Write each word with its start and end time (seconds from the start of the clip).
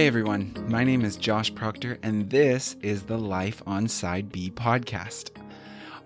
Hey 0.00 0.06
everyone, 0.06 0.54
my 0.66 0.82
name 0.82 1.04
is 1.04 1.18
Josh 1.18 1.54
Proctor, 1.54 1.98
and 2.02 2.30
this 2.30 2.74
is 2.80 3.02
the 3.02 3.18
Life 3.18 3.62
on 3.66 3.86
Side 3.86 4.32
B 4.32 4.50
podcast. 4.50 5.28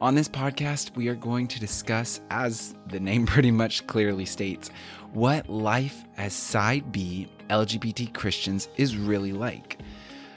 On 0.01 0.17
this 0.17 0.29
podcast, 0.29 0.97
we 0.97 1.07
are 1.07 1.15
going 1.15 1.47
to 1.47 1.61
discuss, 1.61 2.21
as 2.29 2.75
the 2.89 2.99
name 2.99 3.25
pretty 3.35 3.53
much 3.53 3.87
clearly 3.87 4.25
states, 4.25 4.73
what 5.13 5.49
life 5.49 6.03
as 6.17 6.33
Side 6.33 6.91
B 6.91 7.29
LGBT 7.51 8.13
Christians 8.13 8.69
is 8.77 8.97
really 8.97 9.33
like. 9.33 9.79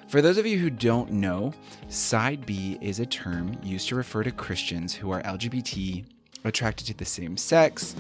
For 0.08 0.22
those 0.22 0.38
of 0.38 0.46
you 0.46 0.60
who 0.60 0.70
don't 0.70 1.14
know, 1.14 1.52
Side 1.88 2.46
B 2.46 2.78
is 2.80 3.00
a 3.00 3.08
term 3.08 3.58
used 3.64 3.90
to 3.90 3.96
refer 3.96 4.22
to 4.22 4.32
Christians 4.32 4.94
who 4.94 5.10
are 5.10 5.24
LGBT, 5.24 6.06
attracted 6.44 6.86
to 6.86 6.94
the 6.94 7.06
same 7.06 7.36
sex, 7.36 7.96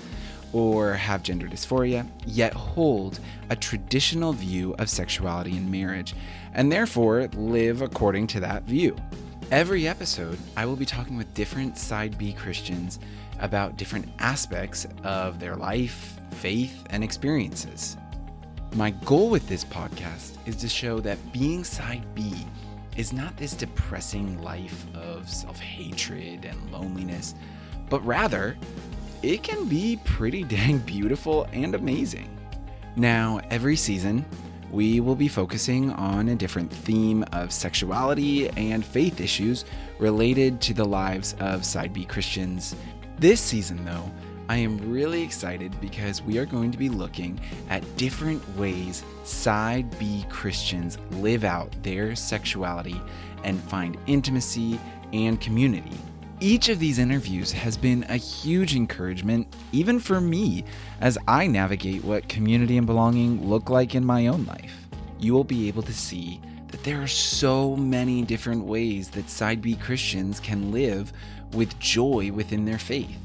or 0.53 0.93
have 0.93 1.23
gender 1.23 1.47
dysphoria, 1.47 2.07
yet 2.25 2.53
hold 2.53 3.19
a 3.49 3.55
traditional 3.55 4.33
view 4.33 4.75
of 4.79 4.89
sexuality 4.89 5.57
and 5.57 5.71
marriage, 5.71 6.15
and 6.53 6.71
therefore 6.71 7.27
live 7.33 7.81
according 7.81 8.27
to 8.27 8.39
that 8.39 8.63
view. 8.63 8.95
Every 9.51 9.87
episode, 9.87 10.37
I 10.57 10.65
will 10.65 10.75
be 10.75 10.85
talking 10.85 11.15
with 11.15 11.33
different 11.33 11.77
Side 11.77 12.17
B 12.17 12.33
Christians 12.33 12.99
about 13.39 13.77
different 13.77 14.09
aspects 14.19 14.87
of 15.03 15.39
their 15.39 15.55
life, 15.55 16.19
faith, 16.31 16.85
and 16.89 17.03
experiences. 17.03 17.97
My 18.73 18.91
goal 18.91 19.29
with 19.29 19.47
this 19.47 19.63
podcast 19.63 20.37
is 20.45 20.57
to 20.57 20.67
show 20.67 20.99
that 20.99 21.17
being 21.31 21.63
Side 21.63 22.03
B 22.13 22.45
is 22.97 23.13
not 23.13 23.37
this 23.37 23.53
depressing 23.53 24.41
life 24.41 24.85
of 24.95 25.29
self 25.29 25.59
hatred 25.59 26.43
and 26.43 26.71
loneliness, 26.71 27.35
but 27.89 28.05
rather 28.05 28.57
it 29.23 29.43
can 29.43 29.65
be 29.67 29.99
pretty 30.03 30.43
dang 30.55 30.79
beautiful 30.79 31.47
and 31.53 31.75
amazing. 31.75 32.29
Now, 32.95 33.39
every 33.49 33.75
season, 33.75 34.25
we 34.71 34.99
will 34.99 35.15
be 35.15 35.27
focusing 35.27 35.91
on 35.93 36.29
a 36.29 36.35
different 36.35 36.71
theme 36.71 37.23
of 37.31 37.51
sexuality 37.51 38.49
and 38.49 38.83
faith 38.83 39.21
issues 39.21 39.65
related 39.99 40.59
to 40.61 40.73
the 40.73 40.85
lives 40.85 41.35
of 41.39 41.63
Side 41.63 41.93
B 41.93 42.05
Christians. 42.05 42.75
This 43.17 43.39
season, 43.39 43.85
though, 43.85 44.11
I 44.49 44.57
am 44.57 44.77
really 44.91 45.21
excited 45.23 45.79
because 45.81 46.21
we 46.21 46.37
are 46.37 46.45
going 46.45 46.71
to 46.71 46.77
be 46.77 46.89
looking 46.89 47.39
at 47.69 47.97
different 47.97 48.41
ways 48.57 49.03
Side 49.23 49.97
B 49.99 50.25
Christians 50.29 50.97
live 51.11 51.43
out 51.43 51.71
their 51.83 52.15
sexuality 52.15 52.99
and 53.43 53.61
find 53.63 53.97
intimacy 54.07 54.79
and 55.13 55.39
community 55.39 55.97
each 56.39 56.69
of 56.69 56.79
these 56.79 56.99
interviews 56.99 57.51
has 57.51 57.77
been 57.77 58.05
a 58.09 58.15
huge 58.15 58.75
encouragement, 58.75 59.47
even 59.71 59.99
for 59.99 60.21
me, 60.21 60.63
as 61.01 61.17
I 61.27 61.47
navigate 61.47 62.03
what 62.03 62.29
community 62.29 62.77
and 62.77 62.85
belonging 62.85 63.47
look 63.49 63.69
like 63.69 63.95
in 63.95 64.05
my 64.05 64.27
own 64.27 64.45
life. 64.45 64.73
You 65.19 65.33
will 65.33 65.43
be 65.43 65.67
able 65.67 65.81
to 65.83 65.93
see 65.93 66.39
that 66.67 66.83
there 66.83 67.01
are 67.01 67.07
so 67.07 67.75
many 67.75 68.21
different 68.21 68.65
ways 68.65 69.09
that 69.09 69.29
Side 69.29 69.61
B 69.61 69.75
Christians 69.75 70.39
can 70.39 70.71
live 70.71 71.11
with 71.53 71.79
joy 71.79 72.31
within 72.31 72.65
their 72.65 72.77
faith. 72.77 73.19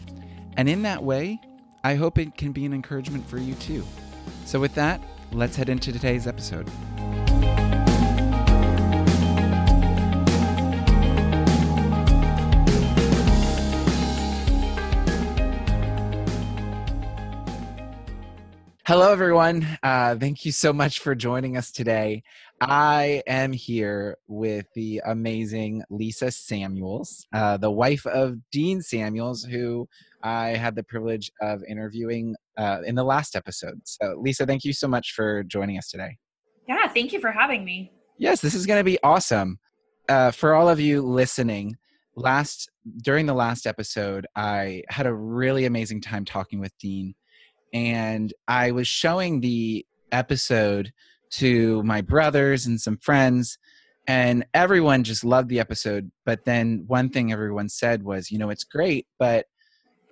And 0.56 0.68
in 0.68 0.82
that 0.82 1.02
way, 1.02 1.40
I 1.84 1.96
hope 1.96 2.18
it 2.18 2.36
can 2.36 2.52
be 2.52 2.64
an 2.64 2.72
encouragement 2.72 3.28
for 3.28 3.38
you 3.38 3.54
too. 3.56 3.84
So, 4.46 4.60
with 4.60 4.74
that, 4.76 5.02
let's 5.32 5.56
head 5.56 5.68
into 5.68 5.92
today's 5.92 6.26
episode. 6.26 6.70
Hello, 18.84 19.12
everyone. 19.12 19.64
Uh, 19.84 20.16
thank 20.16 20.44
you 20.44 20.50
so 20.50 20.72
much 20.72 20.98
for 20.98 21.14
joining 21.14 21.56
us 21.56 21.70
today. 21.70 22.24
I 22.60 23.22
am 23.28 23.52
here 23.52 24.18
with 24.26 24.66
the 24.74 25.00
amazing 25.06 25.84
Lisa 25.88 26.32
Samuels, 26.32 27.24
uh, 27.32 27.58
the 27.58 27.70
wife 27.70 28.04
of 28.06 28.38
Dean 28.50 28.82
Samuels, 28.82 29.44
who 29.44 29.88
I 30.24 30.48
had 30.48 30.74
the 30.74 30.82
privilege 30.82 31.30
of 31.40 31.62
interviewing 31.68 32.34
uh, 32.56 32.80
in 32.84 32.96
the 32.96 33.04
last 33.04 33.36
episode. 33.36 33.80
So, 33.84 34.16
Lisa, 34.20 34.46
thank 34.46 34.64
you 34.64 34.72
so 34.72 34.88
much 34.88 35.12
for 35.12 35.44
joining 35.44 35.78
us 35.78 35.88
today. 35.88 36.18
Yeah, 36.66 36.88
thank 36.88 37.12
you 37.12 37.20
for 37.20 37.30
having 37.30 37.64
me. 37.64 37.92
Yes, 38.18 38.40
this 38.40 38.52
is 38.52 38.66
going 38.66 38.80
to 38.80 38.84
be 38.84 38.98
awesome. 39.04 39.60
Uh, 40.08 40.32
for 40.32 40.54
all 40.54 40.68
of 40.68 40.80
you 40.80 41.02
listening, 41.02 41.76
last 42.16 42.68
during 43.04 43.26
the 43.26 43.34
last 43.34 43.64
episode, 43.64 44.26
I 44.34 44.82
had 44.88 45.06
a 45.06 45.14
really 45.14 45.66
amazing 45.66 46.00
time 46.00 46.24
talking 46.24 46.58
with 46.58 46.76
Dean 46.78 47.14
and 47.72 48.32
I 48.48 48.70
was 48.70 48.86
showing 48.86 49.40
the 49.40 49.86
episode 50.10 50.92
to 51.32 51.82
my 51.82 52.00
brothers 52.00 52.66
and 52.66 52.80
some 52.80 52.98
friends 52.98 53.58
and 54.06 54.44
everyone 54.52 55.04
just 55.04 55.24
loved 55.24 55.48
the 55.48 55.60
episode 55.60 56.10
but 56.26 56.44
then 56.44 56.84
one 56.86 57.08
thing 57.08 57.32
everyone 57.32 57.68
said 57.68 58.02
was 58.02 58.30
you 58.30 58.38
know 58.38 58.50
it's 58.50 58.64
great 58.64 59.06
but 59.18 59.46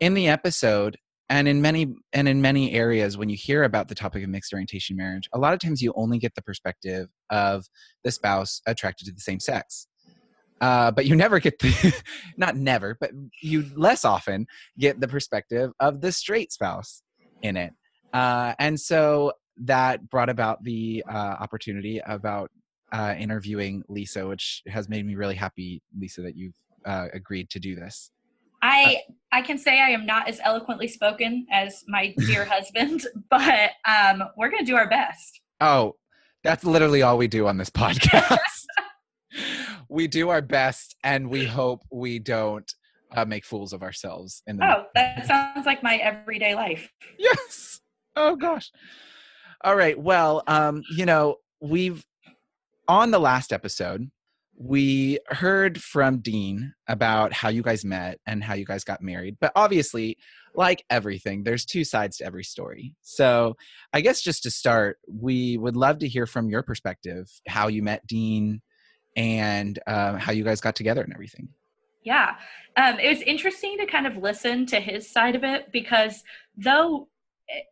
in 0.01 0.15
the 0.15 0.29
episode 0.29 0.97
and 1.29 1.47
in 1.47 1.61
many 1.61 1.95
and 2.13 2.29
in 2.29 2.41
many 2.41 2.73
areas 2.73 3.17
when 3.17 3.29
you 3.29 3.37
hear 3.37 3.63
about 3.63 3.89
the 3.89 3.95
topic 3.95 4.23
of 4.23 4.29
mixed 4.31 4.53
orientation 4.53 4.97
marriage 4.97 5.29
a 5.33 5.39
lot 5.39 5.53
of 5.53 5.61
times 5.61 5.83
you 5.83 5.93
only 5.97 6.19
get 6.19 6.35
the 6.35 6.43
perspective 6.43 7.09
of 7.31 7.67
the 8.05 8.11
spouse 8.11 8.61
attracted 8.67 9.07
to 9.07 9.13
the 9.13 9.21
same 9.21 9.41
sex. 9.41 9.87
Uh, 10.61 10.91
but 10.91 11.07
you 11.07 11.17
never 11.17 11.41
get 11.41 11.59
the 11.61 12.03
not 12.37 12.55
never 12.55 12.95
but 13.01 13.11
you 13.41 13.65
less 13.77 14.05
often 14.05 14.47
get 14.79 15.01
the 15.01 15.09
perspective 15.09 15.73
of 15.81 16.03
the 16.03 16.13
straight 16.13 16.53
spouse 16.53 17.03
in 17.43 17.57
it. 17.57 17.73
Uh, 18.13 18.55
and 18.59 18.79
so 18.79 19.33
that 19.59 20.09
brought 20.09 20.29
about 20.29 20.63
the 20.65 21.05
uh, 21.09 21.37
opportunity 21.41 22.01
about 22.07 22.51
uh, 22.93 23.15
interviewing 23.19 23.83
Lisa, 23.89 24.27
which 24.27 24.63
has 24.67 24.89
made 24.89 25.07
me 25.07 25.15
really 25.15 25.35
happy, 25.35 25.83
Lisa, 25.99 26.23
that 26.23 26.37
you've 26.37 26.55
uh, 26.85 27.07
agreed 27.13 27.51
to 27.51 27.61
do 27.61 27.75
this. 27.75 28.11
I 28.63 28.99
I 29.33 29.43
can 29.43 29.59
say 29.59 29.81
I 29.81 29.91
am 29.91 30.05
not 30.05 30.29
as 30.29 30.41
eloquently 30.43 30.89
spoken 30.89 31.47
as 31.51 31.85
my 31.89 32.15
dear 32.27 32.45
husband, 32.45 33.07
but 33.31 33.71
um, 33.89 34.23
we're 34.37 34.51
going 34.51 34.65
to 34.65 34.71
do 34.71 34.77
our 34.77 34.89
best. 34.89 35.41
Oh, 35.61 35.97
that's 36.43 36.65
literally 36.65 37.03
all 37.03 37.17
we 37.17 37.29
do 37.29 37.47
on 37.47 37.57
this 37.57 37.71
podcast. 37.71 38.39
we 39.89 40.09
do 40.09 40.29
our 40.29 40.43
best, 40.43 40.97
and 41.03 41.31
we 41.31 41.45
hope 41.45 41.83
we 41.91 42.19
don't 42.19 42.71
uh, 43.15 43.25
make 43.25 43.45
fools 43.45 43.73
of 43.73 43.83
ourselves. 43.83 44.43
In 44.47 44.57
the 44.57 44.79
oh, 44.79 44.85
that 44.95 45.27
sounds 45.27 45.67
like 45.67 45.83
my 45.83 45.97
everyday 45.97 46.55
life. 46.55 46.91
Yes. 47.19 47.81
Oh 48.17 48.37
gosh. 48.37 48.71
All 49.63 49.77
right. 49.77 49.99
Well, 49.99 50.43
um, 50.47 50.83
you 50.91 51.07
know, 51.07 51.37
we've 51.61 52.05
on 52.89 53.11
the 53.11 53.21
last 53.21 53.53
episode, 53.53 54.11
we 54.57 55.19
heard 55.29 55.81
from 55.81 56.19
Dean 56.19 56.75
about 56.89 57.33
how 57.33 57.49
you 57.49 57.63
guys 57.63 57.85
met 57.85 58.19
and 58.27 58.43
how 58.43 58.55
you 58.55 58.65
guys 58.65 58.85
got 58.85 59.01
married. 59.01 59.37
But 59.41 59.53
obviously, 59.55 60.19
like 60.55 60.85
everything, 60.91 61.45
there's 61.45 61.65
two 61.65 61.85
sides 61.85 62.19
to 62.19 62.27
every 62.27 62.45
story. 62.45 62.95
So, 63.01 63.57
I 63.93 64.01
guess 64.01 64.21
just 64.21 64.43
to 64.43 64.51
start, 64.51 64.99
we 65.09 65.57
would 65.57 65.77
love 65.77 66.01
to 66.01 66.09
hear 66.09 66.27
from 66.27 66.51
your 66.51 66.63
perspective 66.63 67.31
how 67.47 67.69
you 67.69 67.83
met 67.83 68.07
Dean 68.07 68.61
and 69.17 69.79
uh, 69.87 70.17
how 70.17 70.33
you 70.33 70.45
guys 70.45 70.61
got 70.61 70.77
together 70.77 71.03
and 71.03 71.13
everything. 71.13 71.49
Yeah. 72.03 72.37
Um, 72.77 72.99
it 72.99 73.09
was 73.09 73.23
interesting 73.23 73.77
to 73.79 73.87
kind 73.87 74.07
of 74.07 74.17
listen 74.17 74.67
to 74.67 74.81
his 74.81 75.11
side 75.11 75.35
of 75.35 75.45
it 75.45 75.71
because 75.73 76.23
though 76.57 77.09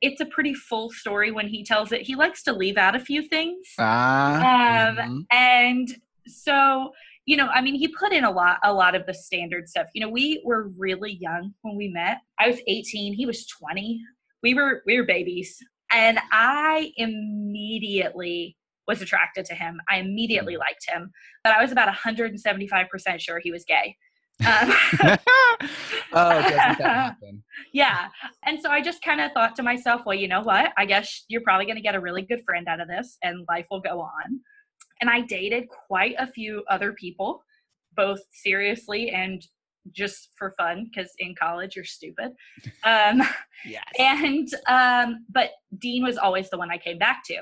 it's 0.01 0.21
a 0.21 0.27
pretty 0.27 0.55
full 0.55 0.91
story 0.91 1.31
when 1.31 1.49
he 1.49 1.65
tells 1.65 1.93
it, 1.93 2.03
he 2.03 2.15
likes 2.15 2.43
to 2.43 2.53
leave 2.53 2.77
out 2.77 2.97
a 2.97 3.01
few 3.01 3.23
things. 3.23 3.69
Ah. 3.79 4.89
Um, 4.89 4.97
mm-hmm. 4.97 5.19
And 5.31 5.89
so, 6.27 6.93
you 7.27 7.37
know, 7.37 7.47
I 7.47 7.61
mean, 7.61 7.75
he 7.75 7.89
put 7.89 8.13
in 8.13 8.25
a 8.25 8.31
lot, 8.31 8.59
a 8.65 8.73
lot 8.73 8.95
of 8.95 9.07
the 9.07 9.15
standard 9.15 9.69
stuff. 9.69 9.87
You 9.95 10.03
know, 10.03 10.09
we 10.09 10.43
were 10.45 10.69
really 10.77 11.19
young 11.21 11.55
when 11.63 11.77
we 11.77 11.89
met. 11.89 12.19
I 12.39 12.49
was 12.49 12.59
18, 12.67 13.15
he 13.15 13.27
was 13.27 13.47
20. 13.47 14.01
We 14.43 14.55
were, 14.55 14.83
we 14.87 14.99
were 14.99 15.07
babies. 15.07 15.59
And 15.93 16.19
I 16.33 16.93
immediately 16.97 18.57
was 18.87 19.03
attracted 19.03 19.45
to 19.47 19.55
him. 19.55 19.81
I 19.89 19.99
immediately 19.99 20.55
mm. 20.55 20.59
liked 20.59 20.87
him, 20.89 21.13
but 21.45 21.53
I 21.53 21.63
was 21.63 21.73
about 21.73 21.95
175% 21.95 23.21
sure 23.21 23.39
he 23.39 23.53
was 23.53 23.65
gay. 23.65 23.97
Um, 24.47 24.73
oh, 26.13 26.43
doesn't 26.43 26.57
that 26.57 26.81
happen? 26.81 27.43
Yeah. 27.73 28.09
And 28.45 28.61
so 28.61 28.71
I 28.71 28.81
just 28.81 29.03
kind 29.03 29.21
of 29.21 29.33
thought 29.33 29.57
to 29.57 29.63
myself, 29.63 30.03
well, 30.07 30.17
you 30.17 30.29
know 30.29 30.43
what? 30.43 30.73
I 30.77 30.87
guess 30.87 31.25
you're 31.29 31.43
probably 31.43 31.67
going 31.67 31.77
to 31.77 31.83
get 31.83 31.95
a 31.95 32.01
really 32.01 32.23
good 32.23 32.43
friend 32.45 32.69
out 32.69 32.81
of 32.81 32.89
this 32.89 33.19
and 33.23 33.45
life 33.49 33.67
will 33.71 33.81
go 33.81 34.01
on. 34.01 34.41
And 35.01 35.11
I 35.11 35.21
dated 35.23 35.69
quite 35.69 36.15
a 36.19 36.27
few 36.27 36.65
other 36.71 36.93
people, 36.93 37.43
both 37.97 38.21
seriously 38.33 39.11
and 39.11 39.45
just 39.93 40.31
for 40.37 40.55
fun 40.59 40.85
because 40.85 41.11
in 41.19 41.35
college 41.39 41.77
you're 41.77 41.85
stupid. 41.85 42.33
Um, 42.85 43.23
yes. 43.65 43.85
And, 43.99 44.49
um, 44.69 45.25
but 45.31 45.51
Dean 45.79 46.05
was 46.05 46.19
always 46.19 46.51
the 46.51 46.59
one 46.59 46.71
I 46.71 46.79
came 46.79 46.99
back 46.99 47.23
to. 47.27 47.37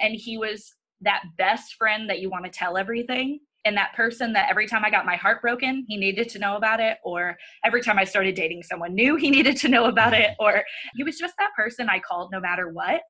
And 0.00 0.14
he 0.14 0.38
was 0.38 0.72
that 1.00 1.22
best 1.36 1.74
friend 1.74 2.08
that 2.08 2.20
you 2.20 2.30
want 2.30 2.44
to 2.44 2.50
tell 2.50 2.76
everything 2.76 3.40
and 3.64 3.76
that 3.76 3.92
person 3.94 4.32
that 4.32 4.48
every 4.50 4.66
time 4.66 4.84
I 4.84 4.90
got 4.90 5.04
my 5.04 5.16
heart 5.16 5.42
broken, 5.42 5.84
he 5.86 5.96
needed 5.96 6.28
to 6.30 6.38
know 6.38 6.56
about 6.56 6.80
it, 6.80 6.98
or 7.04 7.36
every 7.64 7.82
time 7.82 7.98
I 7.98 8.04
started 8.04 8.34
dating 8.34 8.62
someone 8.62 8.94
new, 8.94 9.16
he 9.16 9.30
needed 9.36 9.56
to 9.58 9.68
know 9.68 9.86
about 9.86 10.14
it, 10.14 10.30
or 10.38 10.62
he 10.96 11.04
was 11.04 11.18
just 11.18 11.34
that 11.38 11.50
person 11.56 11.88
I 11.88 12.00
called 12.00 12.30
no 12.32 12.40
matter 12.40 12.68
what. 12.68 13.02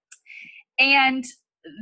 And 0.79 1.25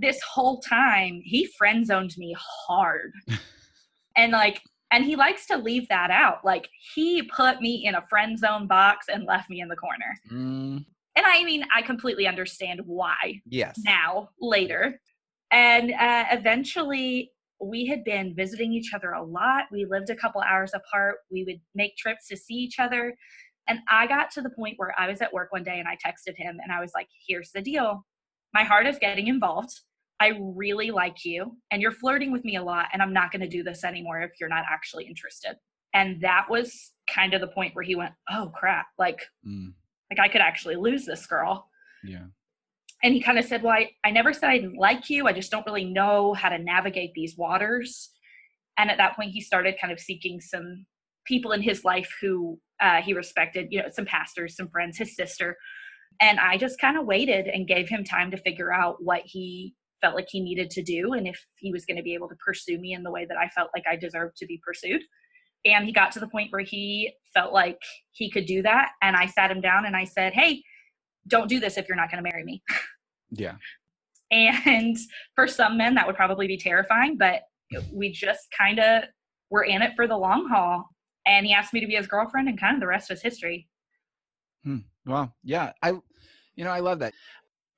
this 0.00 0.20
whole 0.23 0.61
time 0.61 1.20
he 1.25 1.49
friend 1.56 1.87
zoned 1.87 2.15
me 2.19 2.35
hard. 2.38 3.12
and 4.17 4.32
like 4.32 4.61
and 4.91 5.05
he 5.05 5.17
likes 5.17 5.47
to 5.47 5.56
leave 5.56 5.88
that 5.88 6.11
out. 6.11 6.44
Like 6.44 6.69
he 6.94 7.23
put 7.23 7.61
me 7.61 7.85
in 7.87 7.94
a 7.94 8.05
friend 8.09 8.38
zone 8.38 8.67
box 8.67 9.06
and 9.12 9.25
left 9.25 9.50
me 9.50 9.61
in 9.61 9.69
the 9.69 9.76
corner. 9.76 10.19
Mm. 10.32 10.85
And 11.17 11.26
I 11.26 11.44
mean, 11.44 11.64
I 11.75 11.82
completely 11.82 12.26
understand 12.26 12.81
why. 12.87 13.41
Yes. 13.47 13.79
Now, 13.85 14.31
later. 14.41 15.00
And 15.50 15.93
uh, 15.93 16.26
eventually, 16.31 17.32
we 17.60 17.87
had 17.87 18.05
been 18.05 18.34
visiting 18.34 18.72
each 18.72 18.94
other 18.94 19.10
a 19.10 19.22
lot. 19.22 19.64
We 19.72 19.84
lived 19.84 20.10
a 20.10 20.16
couple 20.16 20.40
hours 20.40 20.72
apart. 20.75 21.16
We 21.31 21.44
would 21.44 21.60
make 21.75 21.96
trips 21.96 22.28
to 22.28 22.37
see 22.37 22.55
each 22.55 22.78
other. 22.78 23.16
And 23.69 23.81
I 23.90 24.06
got 24.06 24.31
to 24.32 24.43
the 24.43 24.50
point 24.50 24.75
where 24.78 24.94
I 24.99 25.08
was 25.08 25.20
at 25.20 25.32
work 25.32 25.52
one 25.52 25.64
day 25.64 25.78
and 25.78 25.88
I 25.88 25.96
texted 25.96 26.37
him 26.37 26.58
and 26.62 26.72
I 26.72 26.81
was 26.81 26.93
like, 26.94 27.08
here's 27.26 27.50
the 27.52 27.60
deal. 27.60 28.05
My 28.55 28.64
heart 28.64 28.87
is 28.87 28.99
getting 28.99 29.26
involved. 29.26 29.72
I 30.20 30.32
really 30.40 30.90
like 30.90 31.25
you 31.25 31.56
and 31.70 31.81
you're 31.81 31.93
flirting 31.93 32.32
with 32.32 32.44
me 32.44 32.56
a 32.56 32.62
lot 32.62 32.87
and 32.93 33.02
I'm 33.02 33.12
not 33.12 33.31
going 33.31 33.43
to 33.43 33.49
do 33.49 33.62
this 33.62 33.84
anymore 33.84 34.20
if 34.22 34.32
you're 34.40 34.49
not 34.49 34.64
actually 34.69 35.04
interested. 35.04 35.56
And 35.94 36.20
that 36.22 36.46
was 36.50 36.93
kind 37.08 37.34
of 37.34 37.40
the 37.40 37.46
point 37.49 37.75
where 37.75 37.84
he 37.84 37.94
went, 37.94 38.12
"Oh 38.31 38.52
crap, 38.54 38.87
like 38.99 39.22
mm. 39.46 39.72
like 40.11 40.19
I 40.19 40.28
could 40.28 40.43
actually 40.43 40.76
lose 40.76 41.06
this 41.06 41.26
girl." 41.26 41.69
Yeah. 42.04 42.26
And 43.03 43.15
he 43.15 43.21
kind 43.21 43.39
of 43.39 43.45
said, 43.45 43.62
"Well, 43.62 43.75
I, 43.75 43.91
I 44.05 44.11
never 44.11 44.33
said 44.33 44.50
I 44.50 44.59
didn't 44.59 44.79
like 44.79 45.09
you. 45.09 45.27
I 45.27 45.33
just 45.33 45.50
don't 45.50 45.67
really 45.67 45.85
know 45.85 46.35
how 46.35 46.49
to 46.49 46.59
navigate 46.59 47.12
these 47.15 47.37
waters." 47.37 48.11
And 48.79 48.91
at 48.91 48.97
that 48.99 49.17
point 49.17 49.33
he 49.33 49.41
started 49.41 49.77
kind 49.81 49.93
of 49.93 50.00
seeking 50.00 50.41
some 50.41 50.87
people 51.27 51.53
in 51.53 51.62
his 51.62 51.85
life 51.85 52.12
who 52.21 52.59
uh, 52.81 53.03
he 53.03 53.12
respected, 53.12 53.69
you 53.71 53.83
know, 53.83 53.89
some 53.93 54.06
pastors, 54.06 54.56
some 54.56 54.69
friends, 54.69 54.99
his 54.99 55.15
sister. 55.15 55.56
And 56.21 56.41
I 56.41 56.56
just 56.56 56.81
kind 56.81 56.97
of 56.97 57.06
waited 57.06 57.47
and 57.47 57.69
gave 57.69 57.89
him 57.89 58.03
time 58.03 58.31
to 58.31 58.37
figure 58.37 58.73
out 58.73 58.97
what 59.00 59.23
he 59.25 59.75
felt 60.00 60.15
like 60.15 60.29
he 60.31 60.41
needed 60.41 60.71
to 60.71 60.83
do 60.83 61.12
and 61.12 61.27
if 61.27 61.45
he 61.56 61.73
was 61.73 61.85
going 61.85 61.97
to 61.97 62.03
be 62.03 62.15
able 62.15 62.29
to 62.29 62.37
pursue 62.37 62.79
me 62.79 62.93
in 62.93 63.03
the 63.03 63.11
way 63.11 63.25
that 63.25 63.37
I 63.37 63.49
felt 63.49 63.71
like 63.75 63.85
I 63.91 63.97
deserved 63.97 64.37
to 64.39 64.47
be 64.47 64.61
pursued. 64.65 65.03
And 65.65 65.85
he 65.85 65.93
got 65.93 66.12
to 66.12 66.21
the 66.21 66.29
point 66.29 66.53
where 66.53 66.62
he 66.62 67.12
felt 67.35 67.53
like 67.53 67.79
he 68.12 68.31
could 68.31 68.47
do 68.47 68.62
that. 68.62 68.91
And 69.03 69.17
I 69.17 69.27
sat 69.27 69.50
him 69.50 69.61
down 69.61 69.87
and 69.87 69.97
I 69.97 70.05
said, 70.05 70.33
Hey, 70.33 70.62
don't 71.28 71.48
do 71.48 71.60
this 71.60 71.76
if 71.76 71.88
you're 71.88 71.96
not 71.96 72.10
going 72.10 72.22
to 72.22 72.28
marry 72.28 72.44
me. 72.44 72.62
Yeah. 73.30 73.56
and 74.30 74.96
for 75.34 75.46
some 75.46 75.76
men, 75.76 75.94
that 75.94 76.06
would 76.06 76.16
probably 76.16 76.46
be 76.46 76.56
terrifying, 76.56 77.16
but 77.19 77.42
we 77.92 78.10
just 78.10 78.48
kind 78.56 78.78
of 78.78 79.04
were 79.50 79.64
in 79.64 79.82
it 79.82 79.92
for 79.96 80.06
the 80.06 80.16
long 80.16 80.48
haul. 80.48 80.84
And 81.26 81.46
he 81.46 81.52
asked 81.52 81.72
me 81.72 81.80
to 81.80 81.86
be 81.86 81.94
his 81.94 82.06
girlfriend, 82.06 82.48
and 82.48 82.58
kind 82.58 82.75
of 82.75 82.80
the 82.80 82.86
rest 82.86 83.10
is 83.10 83.22
history. 83.22 83.69
Hmm. 84.64 84.78
Well, 85.04 85.34
yeah, 85.44 85.72
I, 85.82 85.90
you 86.56 86.64
know, 86.64 86.70
I 86.70 86.80
love 86.80 87.00
that. 87.00 87.12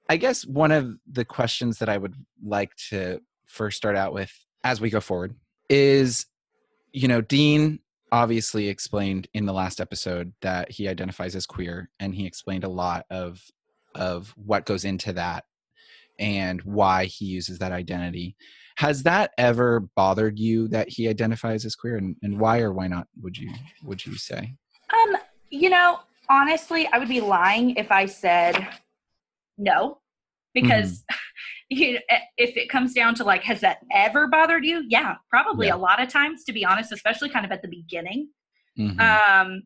I 0.09 0.17
guess 0.17 0.47
one 0.47 0.73
of 0.73 0.97
the 1.11 1.25
questions 1.25 1.79
that 1.79 1.89
I 1.89 1.97
would 1.97 2.15
like 2.43 2.75
to 2.91 3.21
first 3.47 3.77
start 3.77 3.97
out 3.97 4.13
with 4.13 4.33
as 4.65 4.81
we 4.81 4.91
go 4.91 5.01
forward 5.01 5.35
is 5.69 6.27
you 6.93 7.09
know, 7.09 7.21
Dean 7.21 7.81
obviously 8.13 8.69
explained 8.69 9.29
in 9.35 9.47
the 9.47 9.53
last 9.53 9.81
episode 9.81 10.33
that 10.43 10.71
he 10.71 10.89
identifies 10.89 11.35
as 11.35 11.47
queer 11.47 11.91
and 11.99 12.15
he 12.15 12.27
explained 12.27 12.65
a 12.65 12.69
lot 12.69 13.07
of 13.11 13.43
of 13.95 14.33
what 14.37 14.67
goes 14.67 14.85
into 14.85 15.13
that 15.13 15.45
and 16.19 16.61
why 16.63 17.07
he 17.07 17.25
uses 17.25 17.59
that 17.59 17.73
identity. 17.73 18.37
Has 18.77 19.03
that 19.03 19.33
ever 19.37 19.81
bothered 19.97 20.39
you 20.39 20.69
that 20.69 20.89
he 20.89 21.09
identifies 21.09 21.65
as 21.65 21.75
queer 21.75 21.97
and, 21.97 22.17
and 22.23 22.39
why 22.39 22.61
or 22.61 22.73
why 22.73 22.87
not 22.87 23.09
would 23.21 23.37
you 23.37 23.53
would 23.85 24.05
you 24.05 24.17
say? 24.17 24.55
Um, 24.93 25.17
you 25.51 25.71
know, 25.71 26.01
honestly, 26.29 26.89
I 26.93 26.99
would 26.99 27.09
be 27.09 27.21
lying 27.21 27.77
if 27.77 27.91
I 27.91 28.07
said 28.07 28.69
no 29.59 29.99
because 30.55 30.99
mm-hmm. 30.99 31.17
You 31.71 31.95
know, 31.95 32.01
if 32.37 32.57
it 32.57 32.69
comes 32.69 32.93
down 32.93 33.15
to 33.15 33.25
like 33.25 33.43
has 33.43 33.61
that 33.61 33.79
ever 33.93 34.27
bothered 34.27 34.65
you 34.65 34.85
yeah 34.89 35.15
probably 35.29 35.69
yeah. 35.69 35.75
a 35.75 35.77
lot 35.77 36.03
of 36.03 36.09
times 36.09 36.45
to 36.45 36.53
be 36.53 36.65
honest 36.65 36.93
especially 36.93 37.29
kind 37.29 37.45
of 37.47 37.53
at 37.53 37.63
the 37.63 37.69
beginning 37.69 38.29
mm-hmm. 38.79 39.01
um 39.01 39.63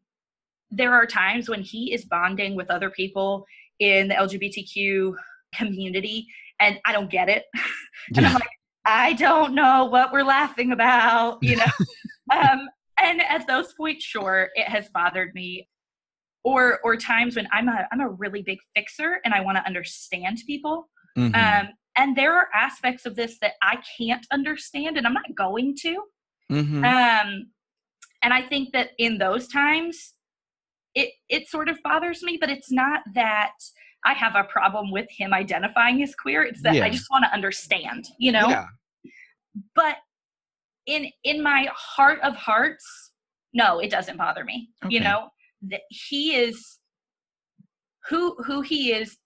there 0.71 0.93
are 0.93 1.06
times 1.06 1.49
when 1.49 1.62
he 1.62 1.93
is 1.93 2.05
bonding 2.05 2.55
with 2.55 2.71
other 2.71 2.91
people 2.91 3.45
in 3.81 4.09
the 4.09 4.15
lgbtq 4.15 5.15
community 5.55 6.27
and 6.61 6.79
i 6.85 6.93
don't 6.93 7.11
get 7.11 7.29
it 7.29 7.45
and 8.15 8.23
yeah. 8.23 8.29
i'm 8.29 8.35
like 8.35 8.49
i 8.85 9.12
don't 9.15 9.55
know 9.55 9.87
what 9.87 10.12
we're 10.12 10.23
laughing 10.23 10.73
about 10.73 11.39
you 11.43 11.56
know 11.56 11.65
um 12.33 12.69
and 13.03 13.23
at 13.23 13.47
those 13.47 13.73
points 13.73 14.05
sure 14.05 14.51
it 14.55 14.69
has 14.69 14.89
bothered 14.91 15.35
me 15.35 15.67
or 16.45 16.79
or 16.85 16.97
times 16.97 17.37
when 17.37 17.49
I'm 17.53 17.69
a 17.69 17.89
I'm 17.91 18.01
a 18.01 18.09
really 18.09 18.43
big 18.43 18.59
fixer 18.77 19.19
and 19.25 19.35
I 19.35 19.41
want 19.41 19.56
to 19.56 19.67
understand 19.67 20.43
people. 20.47 20.89
Mm-hmm. 21.17 21.35
Um, 21.35 21.73
and 21.96 22.17
there 22.17 22.37
are 22.37 22.49
aspects 22.55 23.06
of 23.06 23.17
this 23.17 23.38
that 23.41 23.52
I 23.62 23.79
can't 23.99 24.26
understand, 24.32 24.96
and 24.96 25.06
I'm 25.06 25.12
not 25.12 25.35
going 25.37 25.76
to. 25.82 26.02
Mm-hmm. 26.50 26.85
Um, 26.85 27.46
and 28.23 28.32
I 28.32 28.43
think 28.43 28.73
that 28.73 28.91
in 28.99 29.19
those 29.19 29.49
times, 29.49 30.14
it 30.94 31.11
it 31.29 31.49
sort 31.49 31.69
of 31.69 31.79
bothers 31.82 32.23
me, 32.23 32.38
but 32.41 32.50
it's 32.50 32.70
not 32.70 33.02
that 33.14 33.52
I 34.05 34.12
have 34.12 34.35
a 34.35 34.44
problem 34.44 34.91
with 34.91 35.06
him 35.11 35.32
identifying 35.32 36.02
as 36.02 36.14
queer. 36.14 36.43
It's 36.43 36.62
that 36.62 36.75
yeah. 36.75 36.85
I 36.85 36.91
just 36.91 37.06
want 37.11 37.25
to 37.25 37.32
understand, 37.32 38.06
you 38.19 38.32
know. 38.32 38.49
Yeah. 38.49 38.67
But 39.75 39.96
in 40.87 41.11
in 41.23 41.43
my 41.43 41.69
heart 41.73 42.19
of 42.23 42.35
hearts, 42.37 42.85
no, 43.52 43.79
it 43.79 43.91
doesn't 43.91 44.17
bother 44.17 44.44
me. 44.44 44.69
Okay. 44.85 44.94
You 44.94 45.00
know, 45.00 45.29
that 45.69 45.82
he 45.88 46.35
is 46.35 46.79
who 48.08 48.37
who 48.44 48.61
he 48.61 48.93
is 48.93 49.17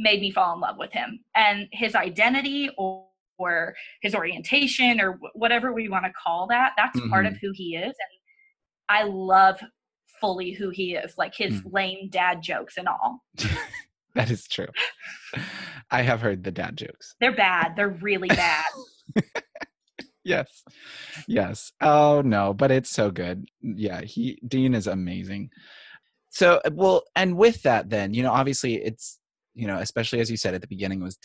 made 0.00 0.20
me 0.20 0.30
fall 0.30 0.54
in 0.54 0.60
love 0.60 0.76
with 0.78 0.92
him. 0.92 1.20
And 1.34 1.68
his 1.72 1.94
identity 1.94 2.70
or, 2.78 3.06
or 3.38 3.74
his 4.02 4.14
orientation 4.14 5.00
or 5.00 5.18
whatever 5.34 5.72
we 5.72 5.88
want 5.88 6.04
to 6.04 6.12
call 6.12 6.46
that 6.48 6.72
that's 6.76 6.98
mm-hmm. 6.98 7.10
part 7.10 7.26
of 7.26 7.34
mm-hmm. 7.34 7.46
who 7.46 7.52
he 7.54 7.76
is. 7.76 7.84
And 7.86 7.94
i 8.88 9.04
love 9.04 9.60
fully 10.20 10.52
who 10.52 10.68
he 10.70 10.94
is 10.94 11.16
like 11.16 11.34
his 11.34 11.62
mm. 11.62 11.72
lame 11.72 12.08
dad 12.10 12.42
jokes 12.42 12.76
and 12.76 12.88
all. 12.88 13.24
That 14.14 14.28
is 14.28 14.48
true. 14.48 14.66
I 15.90 16.02
have 16.02 16.20
heard 16.20 16.42
the 16.42 16.50
dad 16.50 16.76
jokes. 16.76 17.14
They're 17.20 17.34
bad. 17.34 17.76
They're 17.76 17.88
really 17.88 18.28
bad. 18.28 18.64
Yes. 20.22 20.64
Yes. 21.26 21.72
Oh 21.80 22.20
no 22.20 22.52
but 22.52 22.70
it's 22.70 22.90
so 22.90 23.10
good. 23.10 23.46
Yeah 23.62 24.02
he 24.02 24.38
dean 24.46 24.74
is 24.74 24.86
amazing. 24.86 25.48
So 26.28 26.60
well 26.72 27.04
and 27.16 27.38
with 27.38 27.62
that 27.62 27.88
then 27.88 28.12
you 28.12 28.22
know 28.22 28.30
obviously 28.30 28.74
it's 28.74 29.18
you 29.54 29.66
know 29.66 29.78
especially 29.78 30.20
as 30.20 30.30
you 30.30 30.36
said 30.36 30.54
at 30.54 30.60
the 30.60 30.66
beginning 30.66 31.00
it 31.00 31.04
was 31.04 31.18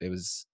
it 0.00 0.08
was 0.08 0.46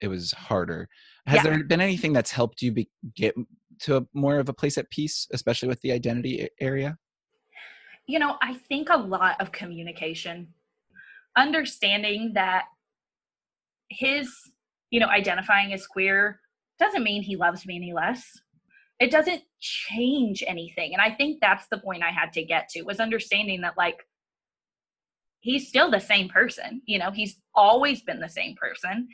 it 0.00 0.08
was 0.08 0.32
harder. 0.32 0.88
Has 1.26 1.36
yeah. 1.36 1.42
there 1.42 1.64
been 1.64 1.80
anything 1.80 2.12
that's 2.12 2.32
helped 2.32 2.60
you 2.60 2.72
be, 2.72 2.90
get 3.14 3.36
to 3.82 3.98
a, 3.98 4.06
more 4.12 4.38
of 4.38 4.48
a 4.48 4.52
place 4.52 4.76
at 4.76 4.90
peace 4.90 5.28
especially 5.32 5.68
with 5.68 5.80
the 5.80 5.92
identity 5.92 6.48
area? 6.60 6.98
You 8.06 8.18
know 8.18 8.36
i 8.42 8.54
think 8.54 8.88
a 8.90 8.96
lot 8.98 9.40
of 9.40 9.52
communication. 9.52 10.48
Understanding 11.36 12.32
that 12.34 12.64
his 13.88 14.28
you 14.90 15.00
know 15.00 15.06
identifying 15.06 15.72
as 15.72 15.86
queer 15.86 16.40
doesn't 16.78 17.04
mean 17.04 17.22
he 17.22 17.36
loves 17.36 17.64
me 17.64 17.76
any 17.76 17.92
less. 17.92 18.40
It 18.98 19.10
doesn't 19.10 19.42
change 19.60 20.42
anything 20.46 20.92
and 20.92 21.00
i 21.00 21.10
think 21.10 21.38
that's 21.40 21.66
the 21.70 21.78
point 21.78 22.02
i 22.02 22.10
had 22.10 22.32
to 22.32 22.44
get 22.44 22.68
to 22.68 22.82
was 22.82 22.98
understanding 22.98 23.60
that 23.60 23.74
like 23.78 23.96
he's 25.42 25.68
still 25.68 25.90
the 25.90 26.00
same 26.00 26.28
person 26.28 26.80
you 26.86 26.98
know 26.98 27.10
he's 27.10 27.42
always 27.54 28.02
been 28.02 28.20
the 28.20 28.28
same 28.28 28.54
person. 28.56 29.08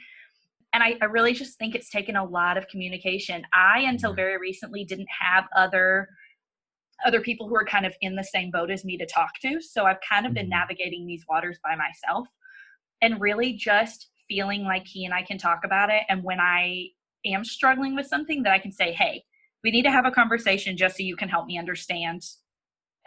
And 0.73 0.83
I, 0.83 0.97
I 1.01 1.07
really 1.07 1.33
just 1.33 1.59
think 1.59 1.75
it's 1.75 1.91
taken 1.91 2.17
a 2.17 2.25
lot 2.25 2.59
of 2.59 2.69
communication. 2.69 3.43
I 3.55 3.81
until 3.81 4.15
very 4.15 4.39
recently 4.39 4.85
didn't 4.85 5.09
have 5.21 5.45
other 5.57 6.09
other 7.07 7.21
people 7.21 7.49
who 7.49 7.55
are 7.55 7.65
kind 7.65 7.87
of 7.87 7.95
in 8.01 8.17
the 8.17 8.25
same 8.25 8.51
boat 8.51 8.73
as 8.73 8.85
me 8.85 8.99
to 8.99 9.07
talk 9.07 9.31
to. 9.41 9.61
So 9.61 9.85
i've 9.85 10.01
kind 10.09 10.27
of 10.27 10.35
been 10.35 10.47
mm-hmm. 10.47 10.51
navigating 10.51 11.07
these 11.07 11.25
waters 11.29 11.59
by 11.63 11.77
myself 11.77 12.27
and 13.01 13.21
really 13.21 13.53
just 13.53 14.11
feeling 14.29 14.65
like 14.65 14.85
he 14.85 15.05
and 15.05 15.15
i 15.15 15.23
can 15.23 15.39
talk 15.39 15.61
about 15.65 15.91
it. 15.91 16.03
And 16.09 16.25
when 16.25 16.41
i 16.41 16.89
am 17.25 17.45
struggling 17.45 17.95
with 17.95 18.07
something 18.07 18.43
that 18.43 18.53
I 18.53 18.59
can 18.59 18.73
say, 18.73 18.93
hey, 18.93 19.25
we 19.63 19.71
need 19.71 19.83
to 19.83 19.91
have 19.91 20.07
a 20.07 20.11
conversation 20.11 20.77
just 20.77 20.97
so 20.97 21.03
you 21.03 21.17
can 21.17 21.29
help 21.29 21.47
me 21.47 21.59
understand 21.59 22.23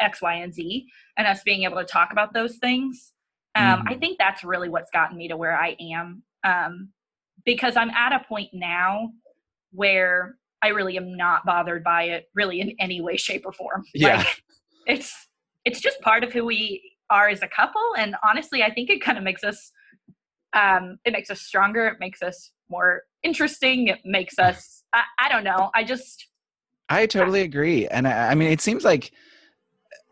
X, 0.01 0.22
Y, 0.22 0.34
and 0.34 0.53
Z, 0.53 0.86
and 1.17 1.27
us 1.27 1.41
being 1.43 1.63
able 1.63 1.77
to 1.77 1.86
talk 1.86 2.12
about 2.12 2.34
those 2.34 2.58
things. 2.58 3.13
Um, 3.55 3.63
mm-hmm. 3.63 3.88
I 3.89 3.96
think 3.96 4.17
that's 4.17 4.43
really 4.43 4.70
what's 4.70 4.91
gotten 4.91 5.17
me 5.17 5.27
to 5.27 5.38
where 5.38 5.58
I 5.58 5.75
am. 5.79 6.24
Um, 6.43 6.89
because 7.46 7.75
I'm 7.75 7.89
at 7.91 8.13
a 8.13 8.25
point 8.27 8.50
now 8.53 9.12
where 9.72 10.36
I 10.63 10.70
really 10.70 10.98
am 10.98 11.17
not 11.17 11.46
bothered 11.46 11.84
by 11.84 12.03
it 12.03 12.29
really 12.36 12.62
in 12.62 12.75
any 12.79 13.01
way, 13.01 13.17
shape, 13.17 13.46
or 13.46 13.51
form. 13.51 13.84
Yeah. 13.93 14.17
Like, 14.17 14.43
it's 14.86 15.27
it's 15.65 15.81
just 15.81 16.00
part 16.01 16.24
of 16.24 16.31
who 16.31 16.46
we 16.46 16.81
are 17.10 17.29
as 17.29 17.41
a 17.41 17.48
couple. 17.48 17.81
And 17.98 18.15
honestly, 18.27 18.63
I 18.63 18.74
think 18.74 18.89
it 18.89 19.01
kind 19.01 19.17
of 19.17 19.24
makes 19.24 19.43
us 19.43 19.72
um, 20.53 20.98
it 21.05 21.13
makes 21.13 21.29
us 21.29 21.41
stronger, 21.41 21.88
it 21.88 21.98
makes 22.00 22.22
us 22.22 22.51
more 22.70 23.03
interesting. 23.24 23.88
It 23.88 24.00
makes 24.05 24.38
us, 24.39 24.84
I, 24.93 25.03
I 25.20 25.29
don't 25.29 25.43
know. 25.43 25.72
I 25.75 25.84
just. 25.84 26.27
I 26.89 27.05
totally 27.05 27.41
agree. 27.41 27.88
And 27.88 28.08
I, 28.08 28.31
I 28.31 28.36
mean, 28.36 28.51
it 28.51 28.62
seems 28.62 28.84
like, 28.84 29.12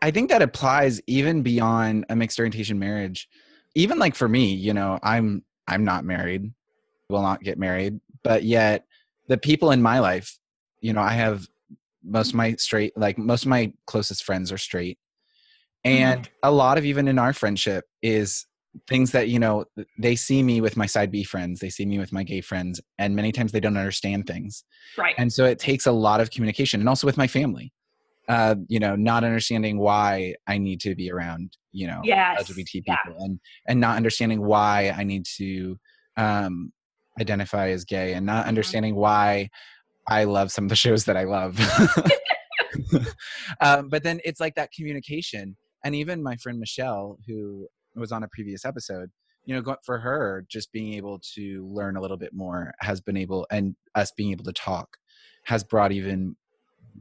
I 0.02 0.10
think 0.10 0.30
that 0.30 0.42
applies 0.42 1.00
even 1.06 1.42
beyond 1.42 2.06
a 2.08 2.16
mixed 2.16 2.38
orientation 2.38 2.78
marriage. 2.78 3.28
Even 3.74 3.98
like 3.98 4.14
for 4.14 4.28
me, 4.28 4.54
you 4.54 4.72
know, 4.72 4.98
I'm, 5.02 5.44
I'm 5.68 5.84
not 5.84 6.04
married 6.04 6.52
will 7.10 7.22
not 7.22 7.42
get 7.42 7.58
married, 7.58 8.00
but 8.22 8.44
yet 8.44 8.86
the 9.28 9.36
people 9.36 9.70
in 9.70 9.82
my 9.82 9.98
life, 9.98 10.38
you 10.80 10.92
know, 10.92 11.00
I 11.00 11.12
have 11.12 11.46
most 12.02 12.30
of 12.30 12.34
my 12.34 12.54
straight, 12.54 12.96
like 12.96 13.18
most 13.18 13.42
of 13.42 13.48
my 13.48 13.72
closest 13.86 14.24
friends 14.24 14.50
are 14.50 14.58
straight. 14.58 14.98
And 15.84 16.22
mm-hmm. 16.22 16.32
a 16.42 16.50
lot 16.50 16.78
of 16.78 16.84
even 16.84 17.08
in 17.08 17.18
our 17.18 17.32
friendship 17.32 17.84
is 18.02 18.46
things 18.88 19.12
that, 19.12 19.28
you 19.28 19.38
know, 19.38 19.64
they 19.98 20.14
see 20.14 20.42
me 20.42 20.60
with 20.60 20.76
my 20.76 20.86
side 20.86 21.10
B 21.10 21.24
friends, 21.24 21.60
they 21.60 21.70
see 21.70 21.84
me 21.84 21.98
with 21.98 22.12
my 22.12 22.22
gay 22.22 22.40
friends, 22.40 22.80
and 22.98 23.16
many 23.16 23.32
times 23.32 23.52
they 23.52 23.60
don't 23.60 23.76
understand 23.76 24.26
things. 24.26 24.64
Right. 24.96 25.14
And 25.18 25.32
so 25.32 25.44
it 25.44 25.58
takes 25.58 25.86
a 25.86 25.92
lot 25.92 26.20
of 26.20 26.30
communication 26.30 26.80
and 26.80 26.88
also 26.88 27.06
with 27.06 27.16
my 27.16 27.26
family. 27.26 27.72
Uh, 28.30 28.54
you 28.68 28.78
know, 28.78 28.94
not 28.94 29.24
understanding 29.24 29.76
why 29.76 30.34
I 30.46 30.56
need 30.58 30.80
to 30.82 30.94
be 30.94 31.10
around, 31.10 31.56
you 31.72 31.88
know, 31.88 32.00
yes. 32.04 32.48
LGBT 32.48 32.74
people 32.74 32.94
yeah. 33.08 33.24
and 33.24 33.40
and 33.66 33.80
not 33.80 33.96
understanding 33.96 34.40
why 34.40 34.94
I 34.96 35.02
need 35.02 35.24
to 35.38 35.76
um 36.16 36.72
identify 37.20 37.70
as 37.70 37.84
gay 37.84 38.12
and 38.14 38.24
not 38.24 38.42
mm-hmm. 38.42 38.50
understanding 38.50 38.94
why 38.94 39.50
I 40.08 40.24
love 40.24 40.52
some 40.52 40.66
of 40.66 40.68
the 40.68 40.76
shows 40.76 41.06
that 41.06 41.16
I 41.16 41.24
love. 41.24 41.58
um, 43.60 43.88
but 43.88 44.04
then 44.04 44.20
it's 44.24 44.38
like 44.38 44.54
that 44.54 44.70
communication. 44.72 45.56
And 45.84 45.96
even 45.96 46.22
my 46.22 46.36
friend 46.36 46.60
Michelle, 46.60 47.18
who 47.26 47.66
was 47.96 48.12
on 48.12 48.22
a 48.22 48.28
previous 48.28 48.64
episode, 48.64 49.10
you 49.44 49.54
know, 49.54 49.76
for 49.84 49.98
her, 49.98 50.44
just 50.48 50.70
being 50.72 50.94
able 50.94 51.20
to 51.34 51.68
learn 51.68 51.96
a 51.96 52.00
little 52.00 52.16
bit 52.16 52.32
more 52.32 52.72
has 52.80 53.00
been 53.00 53.16
able, 53.16 53.46
and 53.50 53.74
us 53.94 54.12
being 54.16 54.30
able 54.30 54.44
to 54.44 54.52
talk 54.52 54.96
has 55.46 55.64
brought 55.64 55.92
even 55.92 56.36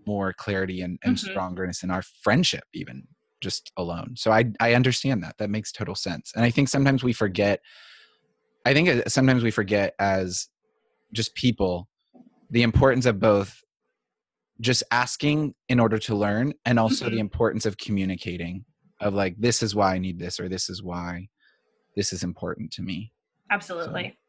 more 0.05 0.33
clarity 0.33 0.81
and, 0.81 0.99
and 1.03 1.15
mm-hmm. 1.15 1.37
strongerness 1.37 1.83
in 1.83 1.91
our 1.91 2.01
friendship, 2.01 2.63
even 2.73 3.07
just 3.41 3.71
alone. 3.77 4.15
So 4.15 4.31
I, 4.31 4.45
I 4.59 4.73
understand 4.73 5.23
that. 5.23 5.37
That 5.37 5.49
makes 5.49 5.71
total 5.71 5.95
sense. 5.95 6.31
And 6.35 6.43
I 6.43 6.49
think 6.49 6.67
sometimes 6.67 7.03
we 7.03 7.13
forget, 7.13 7.61
I 8.65 8.73
think 8.73 9.07
sometimes 9.07 9.43
we 9.43 9.51
forget 9.51 9.93
as 9.99 10.49
just 11.13 11.35
people 11.35 11.87
the 12.49 12.63
importance 12.63 13.05
of 13.05 13.19
both 13.19 13.61
just 14.61 14.83
asking 14.91 15.53
in 15.69 15.79
order 15.79 15.97
to 15.97 16.15
learn 16.15 16.53
and 16.65 16.79
also 16.79 17.05
mm-hmm. 17.05 17.15
the 17.15 17.19
importance 17.19 17.65
of 17.65 17.77
communicating 17.77 18.65
of 18.99 19.13
like 19.13 19.35
this 19.37 19.63
is 19.63 19.73
why 19.73 19.95
i 19.95 19.97
need 19.97 20.19
this 20.19 20.39
or 20.39 20.49
this 20.49 20.69
is 20.69 20.83
why 20.83 21.27
this 21.95 22.11
is 22.11 22.23
important 22.23 22.71
to 22.71 22.81
me 22.81 23.11
absolutely 23.51 24.09
so, 24.09 24.28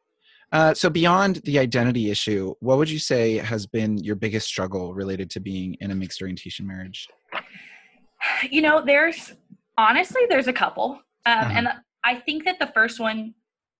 uh, 0.52 0.75
so 0.75 0.90
beyond 0.90 1.37
the 1.45 1.59
identity 1.59 2.11
issue 2.11 2.54
what 2.61 2.78
would 2.78 2.90
you 2.90 2.99
say 2.99 3.37
has 3.37 3.66
been 3.66 3.99
your 3.99 4.16
biggest 4.16 4.47
struggle 4.47 4.95
related 4.95 5.30
to 5.30 5.40
being 5.40 5.76
in 5.80 5.90
a 5.90 5.95
mixed 5.95 6.21
orientation 6.21 6.66
marriage 6.66 7.09
you 8.50 8.62
know 8.62 8.83
there's 8.85 9.33
honestly 9.78 10.23
there's 10.28 10.49
a 10.49 10.52
couple 10.52 10.92
um, 11.26 11.38
uh-huh. 11.38 11.52
and 11.54 11.69
i 12.04 12.14
think 12.14 12.45
that 12.45 12.59
the 12.59 12.66
first 12.69 13.00
one 13.00 13.35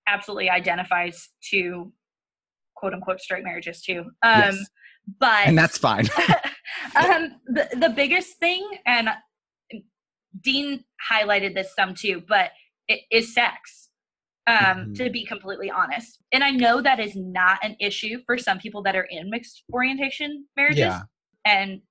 absolutely 0.08 0.50
identifies 0.50 1.28
to 1.50 1.92
quote 2.80 2.94
unquote 2.94 3.20
straight 3.20 3.44
marriages 3.44 3.82
too. 3.82 4.00
Um, 4.22 4.40
yes. 4.40 4.58
But 5.18 5.46
and 5.46 5.56
that's 5.56 5.78
fine. 5.78 6.08
um, 6.96 7.36
the 7.46 7.68
the 7.78 7.92
biggest 7.94 8.38
thing, 8.38 8.66
and 8.86 9.08
Dean 10.40 10.84
highlighted 11.10 11.54
this 11.54 11.74
some 11.74 11.94
too, 11.94 12.22
but 12.28 12.50
it 12.88 13.00
is 13.10 13.34
sex. 13.34 13.89
Um, 14.47 14.56
mm-hmm. 14.56 14.92
to 14.94 15.11
be 15.11 15.25
completely 15.26 15.70
honest, 15.70 16.18
and 16.32 16.42
I 16.42 16.50
know 16.50 16.80
that 16.80 16.99
is 16.99 17.14
not 17.14 17.59
an 17.62 17.76
issue 17.78 18.18
for 18.26 18.37
some 18.37 18.59
people 18.59 18.82
that 18.82 18.97
are 18.97 19.06
in 19.09 19.30
mixed 19.30 19.62
orientation 19.73 20.47
marriages, 20.56 20.78
yeah. 20.80 21.02
and 21.44 21.82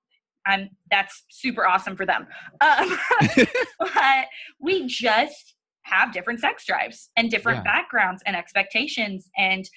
I'm 0.46 0.70
that's 0.90 1.24
super 1.30 1.66
awesome 1.66 1.96
for 1.96 2.06
them. 2.06 2.28
Um, 2.60 2.98
but 3.80 4.26
we 4.60 4.88
just 4.88 5.56
have 5.84 6.12
different 6.12 6.40
sex 6.40 6.66
drives 6.66 7.12
and 7.16 7.32
different 7.32 7.60
yeah. 7.60 7.64
backgrounds 7.64 8.24
and 8.26 8.36
expectations 8.36 9.30
and 9.38 9.70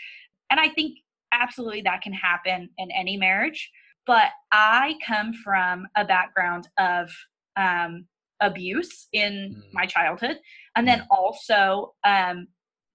and 0.50 0.58
I 0.58 0.68
think 0.68 0.98
absolutely 1.32 1.82
that 1.82 2.02
can 2.02 2.12
happen 2.12 2.68
in 2.78 2.90
any 2.90 3.16
marriage. 3.16 3.70
But 4.06 4.30
I 4.52 4.94
come 5.06 5.32
from 5.32 5.86
a 5.96 6.04
background 6.04 6.68
of 6.78 7.10
um, 7.56 8.06
abuse 8.40 9.08
in 9.12 9.56
mm. 9.56 9.62
my 9.72 9.86
childhood. 9.86 10.38
And 10.76 10.86
then 10.86 11.06
also, 11.10 11.94
um, 12.04 12.48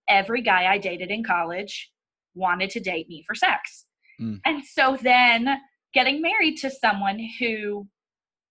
every 0.09 0.41
guy 0.41 0.71
I 0.71 0.77
dated 0.77 1.11
in 1.11 1.23
college 1.23 1.91
wanted 2.35 2.69
to 2.71 2.79
date 2.79 3.09
me 3.09 3.23
for 3.25 3.35
sex. 3.35 3.85
Mm. 4.21 4.39
And 4.45 4.63
so 4.65 4.97
then 5.01 5.57
getting 5.93 6.21
married 6.21 6.57
to 6.57 6.69
someone 6.69 7.19
who 7.39 7.87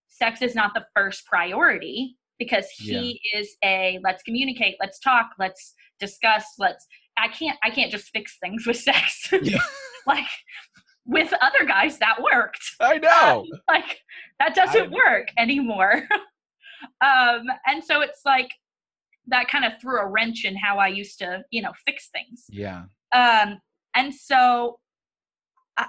sex 0.08 0.42
is 0.42 0.54
not 0.54 0.74
the 0.74 0.86
first 0.94 1.26
priority 1.26 2.16
because 2.38 2.68
he 2.70 3.20
yeah. 3.32 3.40
is 3.40 3.56
a 3.64 3.98
let's 4.02 4.22
communicate, 4.22 4.76
let's 4.80 4.98
talk, 4.98 5.30
let's 5.38 5.74
discuss, 5.98 6.44
let's 6.58 6.86
I 7.18 7.28
can't 7.28 7.58
I 7.62 7.70
can't 7.70 7.90
just 7.90 8.10
fix 8.10 8.38
things 8.38 8.66
with 8.66 8.76
sex. 8.76 9.28
Yeah. 9.42 9.58
like 10.06 10.26
with 11.06 11.32
other 11.40 11.64
guys 11.64 11.98
that 11.98 12.20
worked. 12.22 12.62
I 12.80 12.98
know. 12.98 13.40
Um, 13.40 13.60
like 13.68 14.00
that 14.38 14.54
doesn't 14.54 14.92
I, 14.92 14.96
work 15.10 15.28
anymore. 15.38 16.02
um 17.04 17.46
and 17.66 17.82
so 17.82 18.00
it's 18.02 18.20
like 18.24 18.50
that 19.28 19.48
kind 19.48 19.64
of 19.64 19.72
threw 19.80 19.98
a 19.98 20.06
wrench 20.06 20.44
in 20.44 20.56
how 20.56 20.78
I 20.78 20.88
used 20.88 21.18
to, 21.18 21.42
you 21.50 21.62
know, 21.62 21.72
fix 21.84 22.08
things. 22.08 22.44
Yeah. 22.48 22.84
Um 23.12 23.58
and 23.94 24.14
so 24.14 24.78
I, 25.76 25.86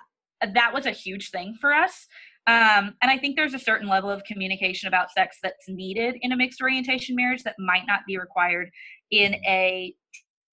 that 0.53 0.73
was 0.73 0.85
a 0.85 0.91
huge 0.91 1.29
thing 1.29 1.55
for 1.59 1.73
us. 1.73 2.07
Um, 2.47 2.95
and 3.01 3.11
I 3.11 3.17
think 3.17 3.35
there's 3.35 3.53
a 3.53 3.59
certain 3.59 3.89
level 3.89 4.09
of 4.09 4.23
communication 4.23 4.87
about 4.87 5.11
sex 5.11 5.37
that's 5.43 5.67
needed 5.67 6.15
in 6.21 6.31
a 6.31 6.37
mixed 6.37 6.61
orientation 6.61 7.13
marriage 7.13 7.43
that 7.43 7.55
might 7.59 7.85
not 7.85 8.01
be 8.07 8.17
required 8.17 8.69
in 9.11 9.33
mm-hmm. 9.33 9.43
a 9.49 9.95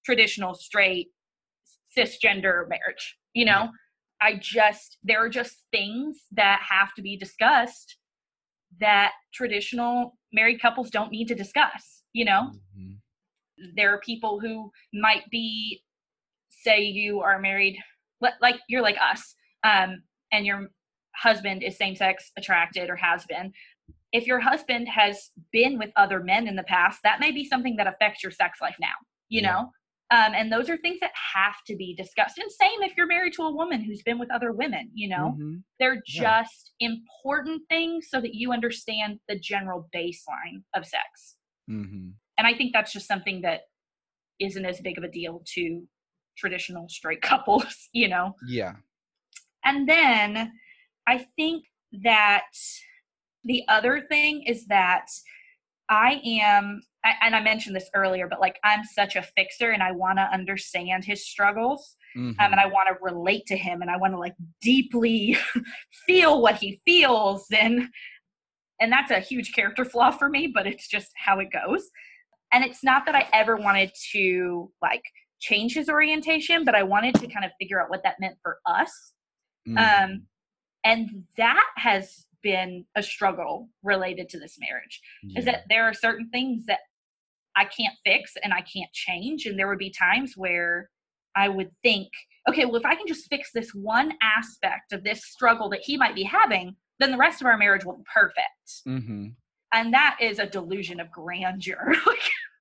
traditional 0.05 0.53
straight 0.53 1.07
cisgender 1.97 2.67
marriage 2.67 3.17
you 3.33 3.45
know 3.45 3.69
i 4.21 4.37
just 4.39 4.97
there 5.03 5.23
are 5.23 5.29
just 5.29 5.63
things 5.71 6.23
that 6.31 6.61
have 6.69 6.93
to 6.93 7.01
be 7.01 7.17
discussed 7.17 7.97
that 8.79 9.13
traditional 9.33 10.17
married 10.33 10.61
couples 10.61 10.89
don't 10.89 11.11
need 11.11 11.27
to 11.27 11.35
discuss 11.35 11.94
you 12.15 12.23
know 12.23 12.51
mm-hmm. 12.77 13.65
there 13.75 13.93
are 13.93 13.99
people 13.99 14.39
who 14.39 14.71
might 14.93 15.29
be 15.29 15.83
say 16.49 16.81
you 16.81 17.19
are 17.19 17.39
married 17.39 17.77
like 18.41 18.55
you're 18.69 18.81
like 18.81 18.97
us 19.11 19.35
um, 19.63 20.01
and 20.31 20.45
your 20.45 20.69
husband 21.15 21.61
is 21.61 21.77
same 21.77 21.95
sex 21.95 22.31
attracted 22.37 22.89
or 22.89 22.95
has 22.95 23.25
been 23.25 23.51
if 24.13 24.25
your 24.25 24.39
husband 24.39 24.87
has 24.87 25.31
been 25.51 25.77
with 25.77 25.89
other 25.97 26.23
men 26.23 26.47
in 26.47 26.55
the 26.55 26.63
past 26.63 26.99
that 27.03 27.19
may 27.19 27.31
be 27.31 27.43
something 27.45 27.75
that 27.75 27.87
affects 27.87 28.23
your 28.23 28.31
sex 28.31 28.59
life 28.61 28.77
now 28.79 28.95
you 29.27 29.41
yeah. 29.41 29.51
know 29.51 29.69
um, 30.11 30.33
and 30.35 30.51
those 30.51 30.69
are 30.69 30.77
things 30.77 30.99
that 30.99 31.11
have 31.33 31.55
to 31.65 31.75
be 31.75 31.95
discussed. 31.95 32.37
And 32.37 32.51
same 32.51 32.83
if 32.83 32.95
you're 32.95 33.07
married 33.07 33.33
to 33.33 33.41
a 33.41 33.51
woman 33.51 33.83
who's 33.83 34.03
been 34.03 34.19
with 34.19 34.31
other 34.31 34.51
women, 34.51 34.91
you 34.93 35.09
know, 35.09 35.35
mm-hmm. 35.35 35.55
they're 35.79 36.03
yeah. 36.07 36.43
just 36.43 36.73
important 36.79 37.63
things 37.69 38.05
so 38.11 38.21
that 38.21 38.35
you 38.35 38.53
understand 38.53 39.19
the 39.27 39.39
general 39.39 39.89
baseline 39.95 40.61
of 40.75 40.85
sex. 40.85 41.37
Mm-hmm. 41.69 42.09
And 42.37 42.47
I 42.47 42.53
think 42.53 42.73
that's 42.73 42.91
just 42.91 43.07
something 43.07 43.41
that 43.41 43.61
isn't 44.39 44.65
as 44.65 44.81
big 44.81 44.97
of 44.97 45.03
a 45.03 45.09
deal 45.09 45.41
to 45.55 45.83
traditional 46.37 46.87
straight 46.89 47.21
couples, 47.21 47.89
you 47.93 48.07
know? 48.07 48.35
Yeah. 48.47 48.73
And 49.63 49.87
then 49.89 50.51
I 51.07 51.25
think 51.35 51.65
that 52.03 52.47
the 53.43 53.63
other 53.67 54.01
thing 54.01 54.43
is 54.43 54.65
that 54.67 55.05
I 55.89 56.19
am 56.25 56.81
and 57.21 57.35
I 57.35 57.41
mentioned 57.41 57.75
this 57.75 57.89
earlier, 57.93 58.27
but 58.27 58.41
like 58.41 58.57
I'm 58.63 58.83
such 58.83 59.15
a 59.15 59.21
fixer 59.21 59.71
and 59.71 59.83
I 59.83 59.91
want 59.91 60.17
to 60.17 60.23
understand 60.23 61.05
his 61.05 61.27
struggles 61.27 61.95
mm-hmm. 62.17 62.39
um, 62.39 62.51
and 62.51 62.59
I 62.59 62.65
want 62.65 62.89
to 62.89 62.97
relate 63.01 63.45
to 63.47 63.57
him 63.57 63.81
and 63.81 63.91
I 63.91 63.97
want 63.97 64.13
to 64.13 64.19
like 64.19 64.33
deeply 64.61 65.37
feel 66.07 66.41
what 66.41 66.55
he 66.55 66.81
feels 66.85 67.45
and 67.55 67.89
and 68.79 68.91
that's 68.91 69.11
a 69.11 69.19
huge 69.19 69.53
character 69.53 69.85
flaw 69.85 70.11
for 70.11 70.29
me, 70.29 70.51
but 70.53 70.67
it's 70.67 70.87
just 70.87 71.11
how 71.15 71.39
it 71.39 71.49
goes. 71.51 71.89
And 72.51 72.63
it's 72.63 72.83
not 72.83 73.05
that 73.05 73.15
I 73.15 73.27
ever 73.33 73.55
wanted 73.55 73.91
to 74.11 74.71
like 74.81 75.03
change 75.39 75.73
his 75.73 75.89
orientation, 75.89 76.65
but 76.65 76.75
I 76.75 76.83
wanted 76.83 77.15
to 77.15 77.27
kind 77.27 77.45
of 77.45 77.51
figure 77.59 77.81
out 77.81 77.89
what 77.89 78.03
that 78.03 78.19
meant 78.19 78.37
for 78.41 78.59
us. 78.65 79.13
Mm-hmm. 79.67 79.77
Um, 79.77 80.21
and 80.83 81.23
that 81.37 81.65
has 81.77 82.25
been 82.43 82.85
a 82.95 83.01
struggle 83.01 83.69
related 83.83 84.29
to 84.29 84.39
this 84.39 84.57
marriage 84.59 85.01
yeah. 85.23 85.39
is 85.39 85.45
that 85.45 85.63
there 85.67 85.83
are 85.83 85.93
certain 85.93 86.29
things 86.29 86.65
that 86.67 86.79
I 87.55 87.65
can't 87.65 87.95
fix 88.05 88.33
and 88.43 88.53
I 88.53 88.61
can't 88.61 88.91
change. 88.93 89.45
And 89.45 89.57
there 89.57 89.67
would 89.67 89.79
be 89.79 89.89
times 89.89 90.33
where 90.35 90.89
I 91.35 91.49
would 91.49 91.71
think, 91.83 92.09
okay, 92.47 92.65
well, 92.65 92.75
if 92.75 92.85
I 92.85 92.95
can 92.95 93.07
just 93.07 93.27
fix 93.29 93.51
this 93.51 93.71
one 93.71 94.13
aspect 94.21 94.93
of 94.93 95.03
this 95.03 95.25
struggle 95.25 95.69
that 95.69 95.81
he 95.83 95.97
might 95.97 96.15
be 96.15 96.23
having, 96.23 96.75
then 96.99 97.11
the 97.11 97.17
rest 97.17 97.41
of 97.41 97.47
our 97.47 97.57
marriage 97.57 97.85
will 97.85 97.97
be 97.97 98.03
perfect. 98.11 98.85
Mm-hmm. 98.87 99.27
And 99.73 99.93
that 99.93 100.17
is 100.21 100.39
a 100.39 100.45
delusion 100.45 100.99
of 100.99 101.11
grandeur. 101.11 101.95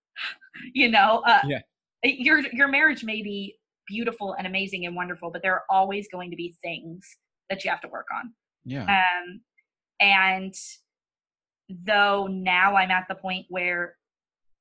you 0.75 0.91
know, 0.91 1.23
uh, 1.27 1.41
yeah. 1.47 1.61
your 2.03 2.41
your 2.53 2.69
marriage 2.69 3.05
may 3.05 3.23
be 3.23 3.57
beautiful 3.87 4.35
and 4.35 4.47
amazing 4.47 4.87
and 4.87 4.97
wonderful, 4.97 5.31
but 5.31 5.43
there 5.43 5.55
are 5.55 5.65
always 5.71 6.09
going 6.11 6.31
to 6.31 6.37
be 6.37 6.55
things 6.63 7.07
that 7.51 7.65
you 7.65 7.71
have 7.71 7.81
to 7.83 7.89
work 7.89 8.07
on. 8.15 8.33
Yeah. 8.65 8.85
Um, 8.85 9.41
and 10.01 10.55
though 11.69 12.27
now 12.27 12.77
I'm 12.77 12.91
at 12.91 13.07
the 13.09 13.15
point 13.15 13.47
where 13.49 13.97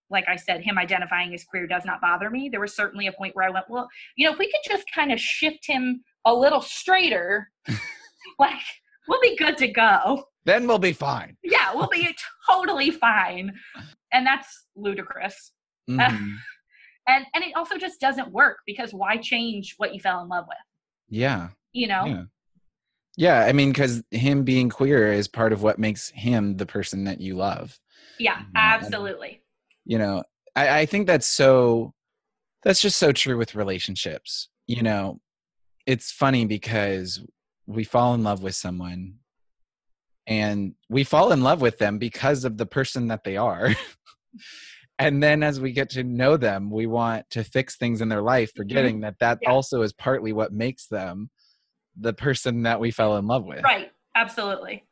like 0.10 0.26
I 0.30 0.36
said, 0.36 0.62
him 0.62 0.78
identifying 0.78 1.34
as 1.34 1.44
queer 1.44 1.66
does 1.66 1.86
not 1.86 2.00
bother 2.00 2.30
me. 2.30 2.48
There 2.48 2.62
was 2.62 2.76
certainly 2.76 3.08
a 3.08 3.12
point 3.12 3.36
where 3.36 3.46
I 3.46 3.50
went, 3.50 3.66
well, 3.68 3.90
you 4.16 4.26
know, 4.26 4.34
if 4.34 4.40
we 4.40 4.46
could 4.46 4.72
just 4.72 4.86
kind 4.94 5.12
of 5.12 5.20
shift 5.20 5.66
him 5.66 6.04
a 6.24 6.34
little 6.34 6.62
straighter, 6.62 7.50
like 8.40 8.62
we'll 9.08 9.22
be 9.22 9.36
good 9.36 9.58
to 9.58 9.68
go. 9.68 10.26
Then 10.46 10.68
we'll 10.68 10.80
be 10.80 10.94
fine. 10.94 11.38
Yeah, 11.44 11.74
we'll 11.74 11.88
be 11.88 12.16
totally 12.50 12.92
fine. 12.92 13.54
And 14.12 14.26
that's 14.26 14.66
ludicrous. 14.76 15.52
Mm-hmm. 15.90 16.36
and 17.08 17.26
and 17.34 17.44
it 17.44 17.54
also 17.56 17.78
just 17.78 18.00
doesn't 18.00 18.32
work 18.32 18.58
because 18.66 18.94
why 18.94 19.18
change 19.18 19.76
what 19.78 19.94
you 19.94 20.00
fell 20.00 20.22
in 20.22 20.30
love 20.30 20.46
with? 20.48 20.58
Yeah. 21.10 21.50
You 21.72 21.88
know? 21.88 22.06
Yeah. 22.06 22.24
Yeah, 23.16 23.46
I 23.46 23.54
mean, 23.54 23.70
because 23.70 24.04
him 24.10 24.44
being 24.44 24.70
queer 24.70 25.14
is 25.14 25.28
part 25.28 25.54
of 25.54 25.62
what 25.62 25.78
makes 25.78 26.10
him 26.10 26.58
the 26.58 26.66
person 26.66 27.04
that 27.04 27.22
you 27.22 27.36
love. 27.36 27.80
Yeah, 28.18 28.42
absolutely. 28.56 29.30
And, 29.30 29.40
you 29.86 29.98
know, 30.00 30.24
I, 30.56 30.80
I 30.80 30.86
think 30.88 31.06
that's 31.06 31.28
so, 31.28 31.94
that's 32.64 32.82
just 32.82 32.98
so 32.98 33.12
true 33.12 33.38
with 33.38 33.54
relationships. 33.54 34.50
You 34.66 34.82
know, 34.82 35.20
it's 35.86 36.12
funny 36.12 36.46
because 36.46 37.24
we 37.66 37.84
fall 37.84 38.14
in 38.14 38.24
love 38.24 38.44
with 38.44 38.56
someone 38.56 39.16
and 40.28 40.76
we 40.90 41.04
fall 41.04 41.32
in 41.32 41.42
love 41.42 41.62
with 41.62 41.78
them 41.78 41.98
because 41.98 42.46
of 42.46 42.58
the 42.58 42.66
person 42.66 43.08
that 43.08 43.24
they 43.24 43.38
are. 43.38 43.70
and 45.00 45.22
then 45.22 45.44
as 45.44 45.60
we 45.60 45.72
get 45.72 45.90
to 45.92 46.04
know 46.04 46.38
them, 46.38 46.70
we 46.70 46.88
want 46.88 47.30
to 47.32 47.44
fix 47.44 47.78
things 47.78 48.02
in 48.02 48.10
their 48.10 48.22
life, 48.22 48.50
mm-hmm. 48.50 48.62
forgetting 48.62 48.96
mm-hmm. 48.96 49.04
that 49.04 49.20
that 49.20 49.40
yeah. 49.42 49.52
also 49.52 49.82
is 49.82 49.94
partly 49.94 50.34
what 50.34 50.54
makes 50.54 50.88
them 50.88 51.30
the 52.00 52.14
person 52.14 52.64
that 52.64 52.80
we 52.80 52.92
fell 52.92 53.18
in 53.18 53.28
love 53.28 53.46
with. 53.46 53.64
Right. 53.64 53.92
Absolutely. 54.16 54.84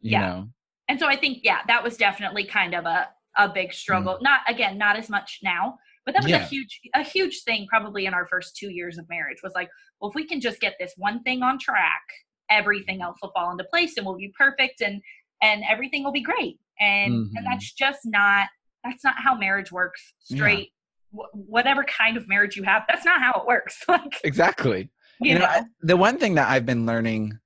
You 0.00 0.12
yeah. 0.12 0.20
Know? 0.20 0.48
And 0.88 0.98
so 0.98 1.06
I 1.06 1.16
think, 1.16 1.40
yeah, 1.42 1.58
that 1.66 1.82
was 1.82 1.96
definitely 1.96 2.44
kind 2.44 2.74
of 2.74 2.86
a, 2.86 3.08
a 3.36 3.48
big 3.48 3.72
struggle. 3.72 4.14
Mm. 4.14 4.22
Not 4.22 4.40
again, 4.48 4.78
not 4.78 4.96
as 4.96 5.10
much 5.10 5.40
now, 5.42 5.78
but 6.08 6.14
that 6.14 6.22
was 6.22 6.30
yeah. 6.30 6.44
a 6.44 6.46
huge, 6.46 6.80
a 6.94 7.02
huge 7.02 7.42
thing 7.42 7.66
probably 7.68 8.06
in 8.06 8.14
our 8.14 8.26
first 8.26 8.56
two 8.56 8.70
years 8.70 8.96
of 8.96 9.06
marriage 9.10 9.38
was 9.42 9.52
like, 9.54 9.68
well, 10.00 10.08
if 10.08 10.14
we 10.14 10.26
can 10.26 10.40
just 10.40 10.60
get 10.60 10.74
this 10.80 10.94
one 10.96 11.22
thing 11.22 11.42
on 11.42 11.58
track, 11.58 12.02
everything 12.50 13.02
else 13.02 13.18
will 13.20 13.30
fall 13.32 13.50
into 13.50 13.64
place 13.64 13.96
and 13.98 14.06
we'll 14.06 14.16
be 14.16 14.32
perfect 14.38 14.80
and 14.80 15.02
and 15.42 15.62
everything 15.70 16.02
will 16.02 16.12
be 16.12 16.22
great. 16.22 16.58
And 16.80 17.12
mm-hmm. 17.12 17.36
and 17.36 17.46
that's 17.46 17.72
just 17.72 18.00
not 18.04 18.46
that's 18.84 19.04
not 19.04 19.14
how 19.18 19.34
marriage 19.34 19.70
works 19.70 20.14
straight. 20.20 20.70
Yeah. 21.12 21.24
whatever 21.32 21.84
kind 21.84 22.16
of 22.16 22.26
marriage 22.26 22.56
you 22.56 22.62
have, 22.62 22.84
that's 22.88 23.04
not 23.04 23.20
how 23.20 23.32
it 23.40 23.46
works. 23.46 23.84
like 23.88 24.20
Exactly 24.24 24.90
you, 25.20 25.32
you 25.32 25.38
know, 25.38 25.44
know 25.44 25.64
the 25.82 25.96
one 25.96 26.18
thing 26.18 26.34
that 26.34 26.48
i've 26.48 26.66
been 26.66 26.86
learning 26.86 27.38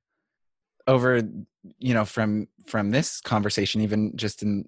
over 0.87 1.23
you 1.79 1.95
know 1.95 2.05
from 2.05 2.49
from 2.67 2.91
this 2.91 3.21
conversation 3.21 3.81
even 3.81 4.17
just 4.17 4.43
in 4.43 4.65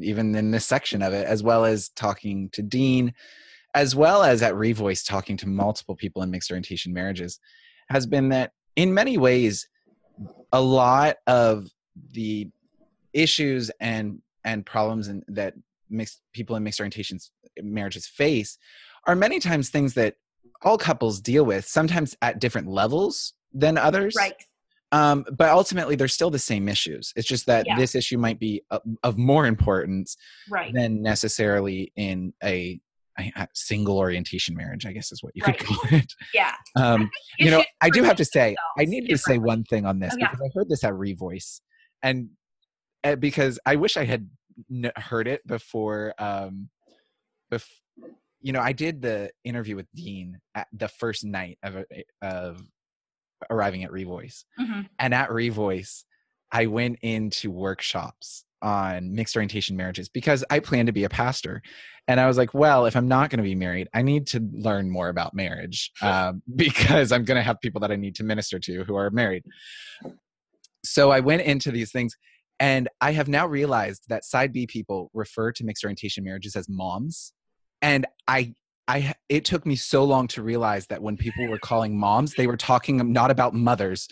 even 0.00 0.34
in 0.34 0.50
this 0.50 0.66
section 0.66 1.02
of 1.02 1.12
it 1.12 1.26
as 1.26 1.42
well 1.42 1.64
as 1.64 1.88
talking 1.90 2.48
to 2.50 2.62
dean 2.62 3.12
as 3.74 3.94
well 3.94 4.22
as 4.22 4.42
at 4.42 4.54
revoice 4.54 5.06
talking 5.06 5.36
to 5.36 5.48
multiple 5.48 5.94
people 5.94 6.22
in 6.22 6.30
mixed 6.30 6.50
orientation 6.50 6.92
marriages 6.92 7.38
has 7.88 8.06
been 8.06 8.28
that 8.28 8.52
in 8.76 8.92
many 8.92 9.18
ways 9.18 9.68
a 10.52 10.60
lot 10.60 11.16
of 11.26 11.68
the 12.12 12.48
issues 13.12 13.70
and 13.80 14.20
and 14.44 14.64
problems 14.64 15.08
and 15.08 15.22
that 15.28 15.54
mixed 15.90 16.20
people 16.32 16.56
in 16.56 16.62
mixed 16.62 16.80
orientations 16.80 17.30
marriages 17.62 18.06
face 18.06 18.58
are 19.06 19.16
many 19.16 19.40
times 19.40 19.70
things 19.70 19.94
that 19.94 20.14
all 20.62 20.78
couples 20.78 21.20
deal 21.20 21.44
with, 21.44 21.66
sometimes 21.66 22.16
at 22.22 22.40
different 22.40 22.68
levels 22.68 23.34
than 23.52 23.78
others. 23.78 24.14
Right. 24.16 24.34
Um, 24.90 25.26
but 25.36 25.50
ultimately, 25.50 25.96
they're 25.96 26.08
still 26.08 26.30
the 26.30 26.38
same 26.38 26.68
issues. 26.68 27.12
It's 27.14 27.28
just 27.28 27.46
that 27.46 27.66
yeah. 27.66 27.76
this 27.76 27.94
issue 27.94 28.16
might 28.18 28.38
be 28.38 28.62
of, 28.70 28.80
of 29.02 29.18
more 29.18 29.46
importance 29.46 30.16
right. 30.48 30.72
than 30.72 31.02
necessarily 31.02 31.92
in 31.96 32.32
a, 32.42 32.80
a, 33.18 33.48
single 33.52 33.98
orientation 33.98 34.56
marriage, 34.56 34.86
I 34.86 34.92
guess 34.92 35.12
is 35.12 35.22
what 35.22 35.34
you 35.34 35.42
right. 35.44 35.58
could 35.58 35.66
call 35.66 35.80
it. 35.90 36.12
Yeah. 36.32 36.54
Um, 36.74 37.10
you 37.38 37.50
know, 37.50 37.62
I 37.82 37.90
do 37.90 38.02
have 38.02 38.16
to 38.16 38.24
say, 38.24 38.56
I 38.78 38.86
need 38.86 39.08
to 39.08 39.18
say 39.18 39.38
one 39.38 39.64
thing 39.64 39.84
on 39.84 39.98
this 39.98 40.14
oh, 40.14 40.18
because 40.18 40.40
I 40.40 40.48
heard 40.54 40.68
this 40.70 40.84
at 40.84 40.94
Revoice, 40.94 41.60
and 42.02 42.30
uh, 43.04 43.16
because 43.16 43.58
I 43.66 43.76
wish 43.76 43.96
I 43.96 44.04
had 44.04 44.28
n- 44.72 44.92
heard 44.96 45.28
it 45.28 45.46
before. 45.46 46.14
Um, 46.18 46.70
bef- 47.52 47.66
you 48.40 48.52
know, 48.52 48.60
I 48.60 48.72
did 48.72 49.02
the 49.02 49.30
interview 49.44 49.76
with 49.76 49.86
Dean 49.94 50.38
at 50.54 50.68
the 50.72 50.88
first 50.88 51.24
night 51.24 51.58
of 51.62 51.84
of 52.22 52.62
arriving 53.50 53.84
at 53.84 53.90
Revoice, 53.90 54.44
mm-hmm. 54.58 54.82
and 54.98 55.14
at 55.14 55.30
Revoice, 55.30 56.04
I 56.50 56.66
went 56.66 56.98
into 57.02 57.50
workshops 57.50 58.44
on 58.60 59.14
mixed 59.14 59.36
orientation 59.36 59.76
marriages 59.76 60.08
because 60.08 60.44
I 60.50 60.58
plan 60.60 60.86
to 60.86 60.92
be 60.92 61.04
a 61.04 61.08
pastor, 61.08 61.62
and 62.06 62.18
I 62.18 62.26
was 62.26 62.38
like, 62.38 62.54
well, 62.54 62.86
if 62.86 62.96
I'm 62.96 63.08
not 63.08 63.30
going 63.30 63.38
to 63.38 63.44
be 63.44 63.54
married, 63.54 63.88
I 63.94 64.02
need 64.02 64.26
to 64.28 64.40
learn 64.52 64.90
more 64.90 65.08
about 65.08 65.34
marriage 65.34 65.92
um, 66.02 66.42
because 66.56 67.12
I'm 67.12 67.24
going 67.24 67.36
to 67.36 67.42
have 67.42 67.60
people 67.60 67.80
that 67.82 67.92
I 67.92 67.96
need 67.96 68.14
to 68.16 68.24
minister 68.24 68.58
to 68.58 68.84
who 68.84 68.96
are 68.96 69.10
married. 69.10 69.44
So 70.84 71.10
I 71.10 71.20
went 71.20 71.42
into 71.42 71.70
these 71.70 71.92
things. 71.92 72.16
And 72.60 72.88
I 73.00 73.12
have 73.12 73.28
now 73.28 73.46
realized 73.46 74.06
that 74.08 74.24
side 74.24 74.52
B 74.52 74.66
people 74.66 75.12
refer 75.14 75.52
to 75.52 75.64
mixed 75.64 75.84
orientation 75.84 76.24
marriages 76.24 76.56
as 76.56 76.68
moms 76.68 77.32
and 77.82 78.06
i 78.26 78.52
i 78.88 79.14
it 79.28 79.44
took 79.44 79.64
me 79.64 79.76
so 79.76 80.04
long 80.04 80.26
to 80.26 80.42
realize 80.42 80.86
that 80.86 81.02
when 81.02 81.16
people 81.16 81.46
were 81.48 81.58
calling 81.58 81.98
moms 81.98 82.34
they 82.34 82.46
were 82.46 82.56
talking 82.56 83.12
not 83.12 83.30
about 83.30 83.54
mothers 83.54 84.08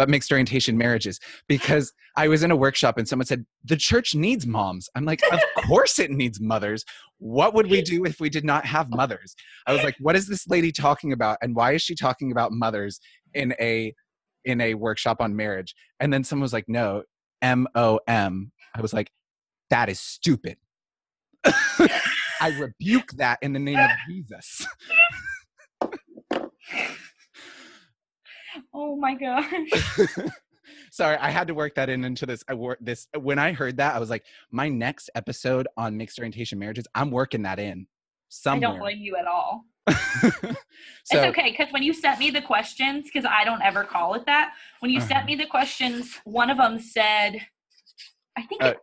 but 0.00 0.08
mixed 0.08 0.32
orientation 0.32 0.78
marriages 0.78 1.20
because 1.46 1.92
I 2.16 2.28
was 2.28 2.42
in 2.42 2.50
a 2.50 2.56
workshop 2.56 2.96
and 2.96 3.06
someone 3.06 3.26
said, 3.26 3.44
The 3.64 3.76
church 3.76 4.14
needs 4.14 4.46
moms. 4.46 4.88
I'm 4.94 5.04
like, 5.04 5.20
Of 5.30 5.40
course 5.66 5.98
it 5.98 6.10
needs 6.10 6.40
mothers. 6.40 6.86
What 7.18 7.52
would 7.52 7.66
we 7.66 7.82
do 7.92 8.06
if 8.06 8.18
we 8.18 8.30
did 8.30 8.42
not 8.42 8.64
have 8.64 8.88
mothers? 8.88 9.36
I 9.66 9.74
was 9.74 9.82
like, 9.84 9.96
What 10.00 10.16
is 10.16 10.26
this 10.26 10.48
lady 10.48 10.72
talking 10.72 11.12
about? 11.12 11.36
And 11.42 11.54
why 11.54 11.72
is 11.72 11.82
she 11.82 11.94
talking 11.94 12.32
about 12.32 12.50
mothers 12.50 12.98
in 13.34 13.54
a 13.60 13.94
in 14.46 14.62
a 14.62 14.72
workshop 14.72 15.20
on 15.20 15.36
marriage? 15.36 15.74
And 16.00 16.10
then 16.10 16.24
someone 16.24 16.44
was 16.44 16.54
like, 16.54 16.66
No, 16.66 17.02
M 17.42 17.66
O 17.74 18.00
M. 18.06 18.52
I 18.74 18.80
was 18.80 18.94
like, 18.94 19.10
That 19.68 19.90
is 19.90 20.00
stupid. 20.00 20.56
I 22.40 22.48
rebuke 22.58 23.12
that 23.12 23.38
in 23.42 23.52
the 23.52 23.58
name 23.58 23.78
of 23.78 23.90
Jesus. 24.08 24.66
oh 28.74 28.96
my 28.96 29.14
gosh. 29.14 29.52
Sorry, 30.92 31.16
I 31.18 31.30
had 31.30 31.46
to 31.48 31.54
work 31.54 31.74
that 31.76 31.88
in 31.88 32.04
into 32.04 32.26
this. 32.26 32.42
I 32.48 32.54
work 32.54 32.78
this 32.80 33.06
when 33.18 33.38
I 33.38 33.52
heard 33.52 33.76
that, 33.76 33.94
I 33.94 33.98
was 33.98 34.10
like, 34.10 34.24
my 34.50 34.68
next 34.68 35.10
episode 35.14 35.68
on 35.76 35.96
mixed 35.96 36.18
orientation 36.18 36.58
marriages, 36.58 36.86
I'm 36.94 37.10
working 37.10 37.42
that 37.42 37.58
in. 37.58 37.86
Somewhere. 38.28 38.68
I 38.68 38.72
don't 38.72 38.80
blame 38.80 38.98
you 38.98 39.16
at 39.16 39.26
all. 39.26 39.64
so, 39.88 40.54
it's 41.10 41.14
okay 41.14 41.50
because 41.50 41.72
when 41.72 41.82
you 41.82 41.92
sent 41.92 42.18
me 42.18 42.30
the 42.30 42.42
questions, 42.42 43.04
because 43.04 43.24
I 43.24 43.44
don't 43.44 43.62
ever 43.62 43.84
call 43.84 44.14
it 44.14 44.26
that. 44.26 44.52
When 44.80 44.90
you 44.90 44.98
uh-huh. 44.98 45.08
sent 45.08 45.26
me 45.26 45.36
the 45.36 45.46
questions, 45.46 46.18
one 46.24 46.50
of 46.50 46.58
them 46.58 46.78
said, 46.78 47.40
I 48.36 48.42
think 48.42 48.62
uh, 48.62 48.74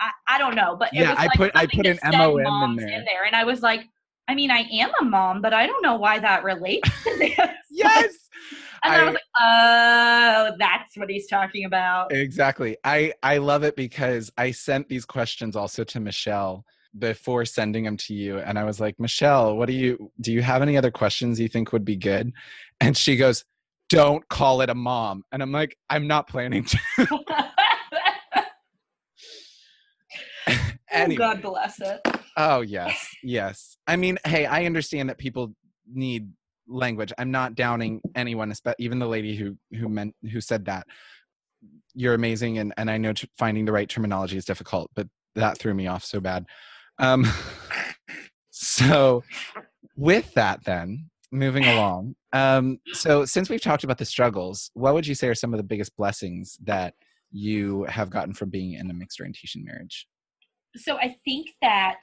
I, 0.00 0.10
I, 0.28 0.38
don't 0.38 0.54
know, 0.54 0.76
but 0.76 0.92
yeah, 0.92 1.14
I 1.16 1.28
put 1.36 1.52
I 1.54 1.66
put 1.66 1.86
an 1.86 1.98
mom 2.02 2.78
in 2.78 2.86
there. 2.86 2.98
in 2.98 3.04
there, 3.04 3.24
and 3.24 3.34
I 3.34 3.44
was 3.44 3.62
like, 3.62 3.86
I 4.28 4.34
mean, 4.34 4.50
I 4.50 4.60
am 4.72 4.90
a 5.00 5.04
mom, 5.04 5.40
but 5.40 5.54
I 5.54 5.66
don't 5.66 5.82
know 5.82 5.96
why 5.96 6.18
that 6.18 6.44
relates 6.44 6.88
to 7.04 7.16
this. 7.18 7.38
yes. 7.70 8.14
and 8.84 8.94
I, 8.94 9.00
I 9.00 9.04
was 9.04 9.14
like, 9.14 9.22
oh, 9.40 10.56
that's 10.58 10.96
what 10.96 11.08
he's 11.08 11.26
talking 11.26 11.64
about. 11.64 12.12
Exactly. 12.12 12.76
I 12.84 13.14
I 13.22 13.38
love 13.38 13.64
it 13.64 13.74
because 13.74 14.30
I 14.36 14.50
sent 14.50 14.88
these 14.88 15.04
questions 15.04 15.56
also 15.56 15.82
to 15.84 16.00
Michelle 16.00 16.64
before 16.98 17.44
sending 17.44 17.84
them 17.84 17.96
to 17.96 18.14
you 18.14 18.38
and 18.38 18.58
I 18.58 18.64
was 18.64 18.80
like, 18.80 18.98
"Michelle, 18.98 19.56
what 19.56 19.66
do 19.66 19.74
you 19.74 20.10
do 20.20 20.32
you 20.32 20.42
have 20.42 20.62
any 20.62 20.76
other 20.76 20.90
questions 20.90 21.40
you 21.40 21.48
think 21.48 21.72
would 21.72 21.84
be 21.84 21.96
good?" 21.96 22.32
And 22.80 22.96
she 22.96 23.16
goes, 23.16 23.44
"Don't 23.88 24.26
call 24.28 24.60
it 24.60 24.70
a 24.70 24.74
mom." 24.74 25.24
And 25.32 25.42
I'm 25.42 25.52
like, 25.52 25.76
"I'm 25.90 26.06
not 26.06 26.28
planning 26.28 26.64
to." 26.64 26.78
anyway. 30.90 31.16
God 31.16 31.42
bless 31.42 31.80
it. 31.80 32.00
Oh 32.36 32.60
yes, 32.60 33.08
yes. 33.22 33.76
I 33.86 33.96
mean, 33.96 34.18
hey, 34.24 34.46
I 34.46 34.64
understand 34.64 35.08
that 35.08 35.18
people 35.18 35.54
need 35.92 36.30
language. 36.68 37.12
I'm 37.18 37.30
not 37.30 37.54
downing 37.54 38.00
anyone, 38.14 38.52
even 38.78 38.98
the 38.98 39.08
lady 39.08 39.36
who 39.36 39.56
who 39.76 39.88
meant 39.88 40.14
who 40.30 40.40
said 40.40 40.66
that. 40.66 40.86
You're 41.94 42.14
amazing, 42.14 42.58
and 42.58 42.72
and 42.76 42.90
I 42.90 42.98
know 42.98 43.12
t- 43.12 43.28
finding 43.38 43.64
the 43.64 43.72
right 43.72 43.88
terminology 43.88 44.36
is 44.36 44.44
difficult, 44.44 44.90
but 44.94 45.08
that 45.34 45.58
threw 45.58 45.74
me 45.74 45.86
off 45.86 46.04
so 46.04 46.20
bad. 46.20 46.46
Um, 46.98 47.26
so, 48.50 49.24
with 49.96 50.32
that, 50.34 50.64
then 50.64 51.10
moving 51.32 51.64
along. 51.64 52.14
Um, 52.32 52.78
so, 52.92 53.24
since 53.24 53.48
we've 53.48 53.60
talked 53.60 53.84
about 53.84 53.98
the 53.98 54.04
struggles, 54.04 54.70
what 54.74 54.94
would 54.94 55.06
you 55.06 55.14
say 55.14 55.28
are 55.28 55.34
some 55.34 55.52
of 55.52 55.58
the 55.58 55.64
biggest 55.64 55.96
blessings 55.96 56.58
that 56.64 56.94
you 57.30 57.84
have 57.84 58.10
gotten 58.10 58.34
from 58.34 58.50
being 58.50 58.74
in 58.74 58.90
a 58.90 58.94
mixed 58.94 59.20
orientation 59.20 59.64
marriage? 59.64 60.06
So 60.76 60.96
I 60.96 61.16
think 61.24 61.48
that 61.62 62.00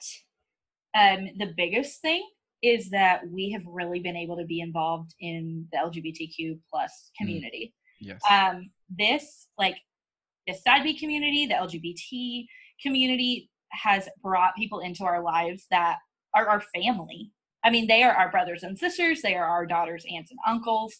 um, 0.98 1.28
the 1.38 1.52
biggest 1.56 2.00
thing 2.00 2.26
is 2.62 2.90
that 2.90 3.20
we 3.30 3.50
have 3.52 3.62
really 3.66 4.00
been 4.00 4.16
able 4.16 4.36
to 4.36 4.44
be 4.44 4.60
involved 4.60 5.14
in 5.20 5.66
the 5.72 5.78
LGBTQ 5.78 6.58
plus 6.70 6.90
mm. 6.90 7.18
community. 7.18 7.74
Mm. 8.02 8.08
Yes. 8.08 8.20
Um, 8.30 8.70
this 8.90 9.48
like 9.58 9.78
the 10.46 10.54
side 10.54 10.84
B 10.84 10.98
community, 10.98 11.46
the 11.46 11.54
LGBT 11.54 12.46
community 12.82 13.50
has 13.70 14.08
brought 14.22 14.56
people 14.56 14.80
into 14.80 15.04
our 15.04 15.22
lives 15.22 15.66
that 15.70 15.98
are 16.34 16.48
our 16.48 16.62
family. 16.74 17.32
I 17.64 17.70
mean, 17.70 17.86
they 17.86 18.02
are 18.02 18.12
our 18.12 18.30
brothers 18.30 18.62
and 18.62 18.78
sisters, 18.78 19.22
they 19.22 19.34
are 19.34 19.46
our 19.46 19.66
daughters, 19.66 20.04
aunts, 20.14 20.30
and 20.30 20.38
uncles. 20.46 20.94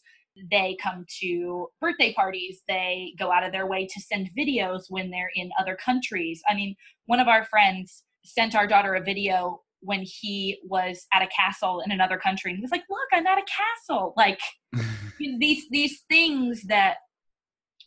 They 0.50 0.76
come 0.82 1.06
to 1.20 1.68
birthday 1.80 2.12
parties. 2.12 2.62
They 2.68 3.14
go 3.18 3.32
out 3.32 3.44
of 3.44 3.52
their 3.52 3.66
way 3.66 3.86
to 3.86 4.00
send 4.00 4.30
videos 4.38 4.84
when 4.88 5.10
they're 5.10 5.30
in 5.34 5.50
other 5.58 5.76
countries. 5.76 6.42
I 6.48 6.54
mean, 6.54 6.76
one 7.06 7.20
of 7.20 7.28
our 7.28 7.44
friends 7.44 8.02
sent 8.24 8.54
our 8.54 8.66
daughter 8.66 8.94
a 8.94 9.02
video 9.02 9.62
when 9.80 10.02
he 10.02 10.58
was 10.64 11.06
at 11.12 11.22
a 11.22 11.28
castle 11.28 11.80
in 11.80 11.92
another 11.92 12.18
country 12.18 12.50
and 12.50 12.58
he 12.58 12.62
was 12.62 12.70
like 12.70 12.84
look 12.90 13.06
i'm 13.12 13.26
at 13.26 13.38
a 13.38 13.42
castle 13.42 14.14
like 14.16 14.40
these 15.38 15.68
these 15.70 16.02
things 16.08 16.62
that 16.64 16.96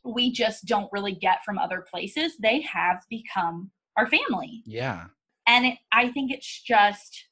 we 0.06 0.32
just 0.32 0.66
don't 0.66 0.90
really 0.94 1.14
get 1.14 1.44
from 1.44 1.58
other 1.58 1.86
places 1.92 2.38
they 2.40 2.62
have 2.62 3.04
become 3.10 3.72
our 3.98 4.08
family 4.08 4.62
yeah 4.66 5.06
and 5.48 5.66
it, 5.66 5.78
i 5.92 6.10
think 6.10 6.32
it's 6.32 6.62
just 6.62 7.26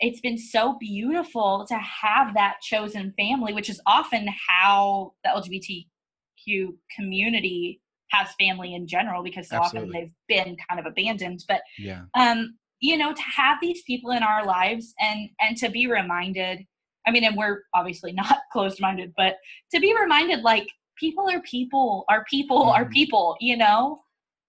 it's 0.00 0.20
been 0.20 0.38
so 0.38 0.76
beautiful 0.80 1.64
to 1.68 1.74
have 1.76 2.34
that 2.34 2.56
chosen 2.62 3.12
family 3.16 3.52
which 3.52 3.70
is 3.70 3.80
often 3.86 4.28
how 4.48 5.12
the 5.24 5.30
lgbtq 5.30 6.74
community 6.94 7.80
has 8.10 8.28
family 8.38 8.74
in 8.74 8.86
general 8.86 9.22
because 9.22 9.48
so 9.48 9.56
Absolutely. 9.56 9.88
often 9.88 10.12
they've 10.28 10.44
been 10.44 10.56
kind 10.68 10.80
of 10.80 10.86
abandoned 10.86 11.44
but 11.48 11.62
yeah 11.78 12.02
um 12.14 12.56
you 12.80 12.96
know 12.96 13.12
to 13.12 13.22
have 13.22 13.58
these 13.60 13.82
people 13.82 14.10
in 14.10 14.22
our 14.22 14.44
lives 14.44 14.94
and 15.00 15.30
and 15.40 15.56
to 15.56 15.70
be 15.70 15.86
reminded 15.86 16.60
i 17.06 17.10
mean 17.10 17.24
and 17.24 17.36
we're 17.36 17.62
obviously 17.74 18.12
not 18.22 18.38
closed 18.52 18.80
minded 18.80 19.12
but 19.16 19.36
to 19.72 19.80
be 19.80 19.94
reminded 19.98 20.42
like 20.42 20.68
people 20.98 21.28
are 21.28 21.40
people 21.42 22.04
are 22.08 22.24
people 22.30 22.60
mm-hmm. 22.60 22.82
are 22.82 22.88
people 22.88 23.36
you 23.40 23.56
know 23.56 23.98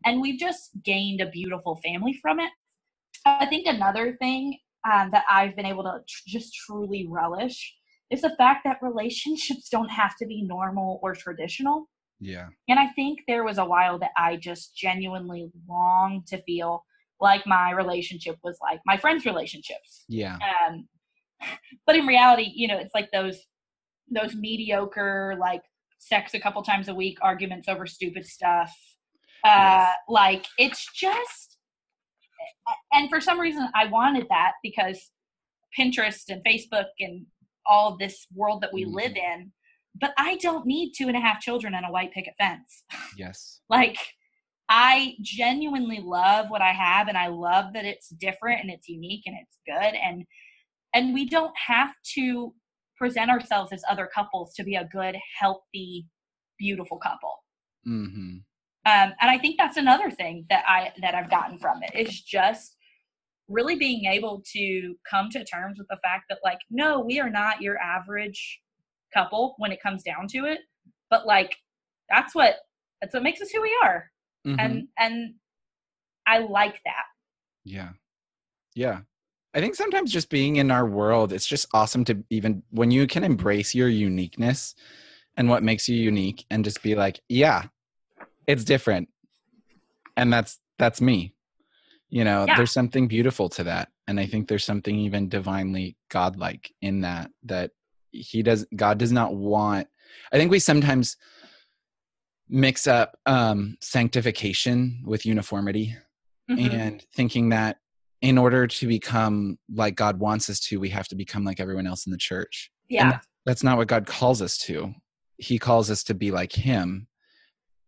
and 0.05 0.21
we've 0.21 0.39
just 0.39 0.71
gained 0.83 1.21
a 1.21 1.27
beautiful 1.27 1.75
family 1.77 2.13
from 2.21 2.39
it 2.39 2.51
i 3.25 3.45
think 3.45 3.65
another 3.67 4.15
thing 4.19 4.57
um, 4.91 5.09
that 5.11 5.23
i've 5.29 5.55
been 5.55 5.65
able 5.65 5.83
to 5.83 5.99
tr- 6.07 6.23
just 6.27 6.53
truly 6.53 7.07
relish 7.09 7.75
is 8.11 8.21
the 8.21 8.35
fact 8.37 8.61
that 8.63 8.77
relationships 8.81 9.69
don't 9.69 9.89
have 9.89 10.15
to 10.17 10.25
be 10.25 10.43
normal 10.43 10.99
or 11.01 11.13
traditional 11.13 11.89
yeah 12.19 12.47
and 12.67 12.79
i 12.79 12.87
think 12.89 13.19
there 13.27 13.43
was 13.43 13.57
a 13.57 13.65
while 13.65 13.99
that 13.99 14.11
i 14.17 14.35
just 14.35 14.75
genuinely 14.75 15.49
longed 15.67 16.25
to 16.27 16.41
feel 16.43 16.83
like 17.19 17.45
my 17.47 17.71
relationship 17.71 18.37
was 18.43 18.57
like 18.61 18.79
my 18.85 18.97
friends' 18.97 19.25
relationships. 19.25 20.05
Yeah. 20.07 20.37
Um, 20.67 20.87
but 21.85 21.95
in 21.95 22.05
reality, 22.05 22.51
you 22.53 22.67
know, 22.67 22.77
it's 22.77 22.93
like 22.93 23.09
those 23.11 23.39
those 24.09 24.35
mediocre 24.35 25.35
like 25.39 25.63
sex 25.97 26.33
a 26.33 26.39
couple 26.39 26.61
times 26.61 26.87
a 26.87 26.93
week 26.93 27.17
arguments 27.21 27.67
over 27.67 27.85
stupid 27.87 28.25
stuff. 28.25 28.71
Uh, 29.43 29.87
yes. 29.87 29.95
Like 30.07 30.45
it's 30.57 30.87
just, 30.93 31.54
and 32.91 33.09
for 33.09 33.21
some 33.21 33.39
reason, 33.39 33.67
I 33.75 33.87
wanted 33.87 34.27
that 34.29 34.53
because 34.63 35.11
Pinterest 35.77 36.29
and 36.29 36.41
Facebook 36.45 36.85
and 36.99 37.25
all 37.67 37.97
this 37.97 38.27
world 38.33 38.61
that 38.61 38.73
we 38.73 38.85
mm-hmm. 38.85 38.95
live 38.95 39.15
in. 39.15 39.51
But 39.99 40.13
I 40.17 40.35
don't 40.37 40.65
need 40.65 40.93
two 40.97 41.07
and 41.07 41.15
a 41.15 41.21
half 41.21 41.39
children 41.39 41.73
and 41.73 41.85
a 41.85 41.91
white 41.91 42.11
picket 42.11 42.33
fence. 42.37 42.83
Yes. 43.17 43.61
like 43.69 43.97
I 44.67 45.13
genuinely 45.21 46.01
love 46.03 46.49
what 46.49 46.61
I 46.61 46.71
have 46.71 47.07
and 47.07 47.17
I 47.17 47.27
love 47.27 47.73
that 47.73 47.85
it's 47.85 48.09
different 48.09 48.61
and 48.61 48.69
it's 48.69 48.89
unique 48.89 49.23
and 49.25 49.35
it's 49.39 49.57
good 49.65 49.95
and 49.95 50.25
and 50.93 51.13
we 51.13 51.27
don't 51.29 51.53
have 51.67 51.93
to 52.15 52.53
present 52.97 53.29
ourselves 53.29 53.71
as 53.71 53.83
other 53.89 54.09
couples 54.13 54.53
to 54.55 54.63
be 54.63 54.75
a 54.75 54.87
good 54.91 55.17
healthy 55.39 56.07
beautiful 56.57 56.97
couple. 56.97 57.35
Mm-hmm. 57.87 58.37
Um, 58.85 59.13
and 59.19 59.31
I 59.31 59.39
think 59.39 59.55
that's 59.57 59.77
another 59.77 60.11
thing 60.11 60.45
that 60.49 60.63
I 60.67 60.91
that 61.01 61.15
I've 61.15 61.29
gotten 61.29 61.57
from 61.57 61.81
it 61.81 62.07
is 62.07 62.21
just 62.21 62.77
really 63.47 63.75
being 63.75 64.05
able 64.05 64.43
to 64.53 64.95
come 65.09 65.29
to 65.31 65.43
terms 65.43 65.77
with 65.77 65.87
the 65.89 65.99
fact 66.03 66.25
that 66.29 66.39
like 66.43 66.59
no 66.69 66.99
we 66.99 67.19
are 67.19 67.29
not 67.29 67.61
your 67.61 67.77
average 67.79 68.59
couple 69.13 69.55
when 69.57 69.71
it 69.71 69.81
comes 69.81 70.03
down 70.03 70.27
to 70.27 70.45
it. 70.45 70.59
But 71.09 71.25
like 71.25 71.55
that's 72.09 72.35
what 72.35 72.55
that's 73.01 73.13
what 73.13 73.23
makes 73.23 73.41
us 73.41 73.51
who 73.51 73.61
we 73.61 73.75
are. 73.83 74.09
Mm-hmm. 74.45 74.59
and 74.59 74.87
and 74.99 75.33
i 76.27 76.37
like 76.37 76.79
that. 76.85 77.05
Yeah. 77.63 77.89
Yeah. 78.75 78.99
I 79.55 79.59
think 79.59 79.73
sometimes 79.73 80.11
just 80.11 80.29
being 80.29 80.57
in 80.57 80.69
our 80.69 80.85
world 80.85 81.33
it's 81.33 81.47
just 81.47 81.65
awesome 81.73 82.05
to 82.05 82.23
even 82.29 82.61
when 82.69 82.91
you 82.91 83.07
can 83.07 83.23
embrace 83.23 83.73
your 83.73 83.89
uniqueness 83.89 84.75
and 85.37 85.49
what 85.49 85.63
makes 85.63 85.89
you 85.89 85.95
unique 85.95 86.45
and 86.51 86.63
just 86.63 86.83
be 86.83 86.93
like 86.93 87.19
yeah 87.29 87.63
it's 88.47 88.63
different 88.63 89.09
and 90.17 90.31
that's 90.31 90.59
that's 90.77 91.01
me 91.01 91.33
you 92.09 92.23
know 92.23 92.45
yeah. 92.47 92.55
there's 92.55 92.71
something 92.71 93.07
beautiful 93.07 93.49
to 93.49 93.63
that 93.63 93.89
and 94.07 94.19
i 94.19 94.25
think 94.25 94.47
there's 94.47 94.63
something 94.63 94.95
even 94.95 95.29
divinely 95.29 95.95
godlike 96.09 96.71
in 96.81 97.01
that 97.01 97.31
that 97.43 97.71
he 98.11 98.41
does 98.43 98.65
god 98.75 98.97
does 98.97 99.11
not 99.11 99.35
want 99.35 99.87
i 100.31 100.37
think 100.37 100.51
we 100.51 100.59
sometimes 100.59 101.17
mix 102.47 102.87
up 102.87 103.17
um, 103.25 103.75
sanctification 103.81 105.01
with 105.03 105.25
uniformity 105.25 105.95
mm-hmm. 106.49 106.75
and 106.75 107.05
thinking 107.13 107.49
that 107.49 107.77
in 108.21 108.37
order 108.37 108.67
to 108.67 108.87
become 108.87 109.57
like 109.73 109.95
God 109.95 110.19
wants 110.19 110.49
us 110.49 110.59
to, 110.61 110.79
we 110.79 110.89
have 110.89 111.07
to 111.09 111.15
become 111.15 111.43
like 111.43 111.59
everyone 111.59 111.87
else 111.87 112.05
in 112.05 112.11
the 112.11 112.17
church. 112.17 112.71
Yeah. 112.89 113.11
And 113.11 113.19
that's 113.45 113.63
not 113.63 113.77
what 113.77 113.87
God 113.87 114.05
calls 114.05 114.41
us 114.41 114.57
to. 114.59 114.93
He 115.37 115.59
calls 115.59 115.91
us 115.91 116.03
to 116.05 116.13
be 116.13 116.31
like 116.31 116.53
Him, 116.53 117.07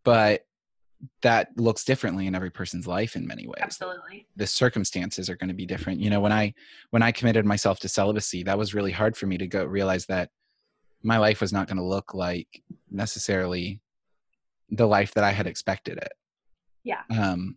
but 0.04 0.44
that 1.22 1.48
looks 1.56 1.84
differently 1.84 2.26
in 2.26 2.34
every 2.34 2.50
person's 2.50 2.86
life 2.86 3.14
in 3.14 3.26
many 3.26 3.46
ways. 3.46 3.60
Absolutely. 3.60 4.26
The 4.36 4.46
circumstances 4.46 5.30
are 5.30 5.36
going 5.36 5.48
to 5.48 5.54
be 5.54 5.66
different. 5.66 6.00
You 6.00 6.10
know, 6.10 6.20
when 6.20 6.32
I 6.32 6.54
when 6.90 7.02
I 7.02 7.12
committed 7.12 7.44
myself 7.44 7.78
to 7.80 7.88
celibacy, 7.88 8.42
that 8.44 8.58
was 8.58 8.74
really 8.74 8.92
hard 8.92 9.16
for 9.16 9.26
me 9.26 9.38
to 9.38 9.46
go 9.46 9.64
realize 9.64 10.06
that 10.06 10.30
my 11.02 11.18
life 11.18 11.40
was 11.40 11.52
not 11.52 11.68
going 11.68 11.76
to 11.76 11.84
look 11.84 12.14
like 12.14 12.62
necessarily 12.90 13.80
the 14.70 14.86
life 14.86 15.14
that 15.14 15.24
I 15.24 15.30
had 15.30 15.46
expected 15.46 15.98
it. 15.98 16.12
Yeah. 16.84 17.02
Um, 17.10 17.56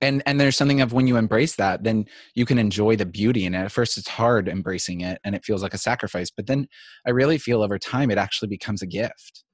and 0.00 0.22
and 0.26 0.40
there's 0.40 0.56
something 0.56 0.80
of 0.80 0.92
when 0.92 1.06
you 1.06 1.16
embrace 1.16 1.56
that, 1.56 1.84
then 1.84 2.06
you 2.34 2.46
can 2.46 2.58
enjoy 2.58 2.96
the 2.96 3.06
beauty 3.06 3.44
in 3.44 3.54
it. 3.54 3.58
At 3.64 3.72
first, 3.72 3.98
it's 3.98 4.08
hard 4.08 4.48
embracing 4.48 5.00
it, 5.00 5.20
and 5.24 5.34
it 5.34 5.44
feels 5.44 5.62
like 5.62 5.74
a 5.74 5.78
sacrifice. 5.78 6.30
But 6.30 6.46
then, 6.46 6.68
I 7.06 7.10
really 7.10 7.38
feel 7.38 7.62
over 7.62 7.78
time, 7.78 8.10
it 8.10 8.18
actually 8.18 8.48
becomes 8.48 8.82
a 8.82 8.86
gift. 8.86 9.44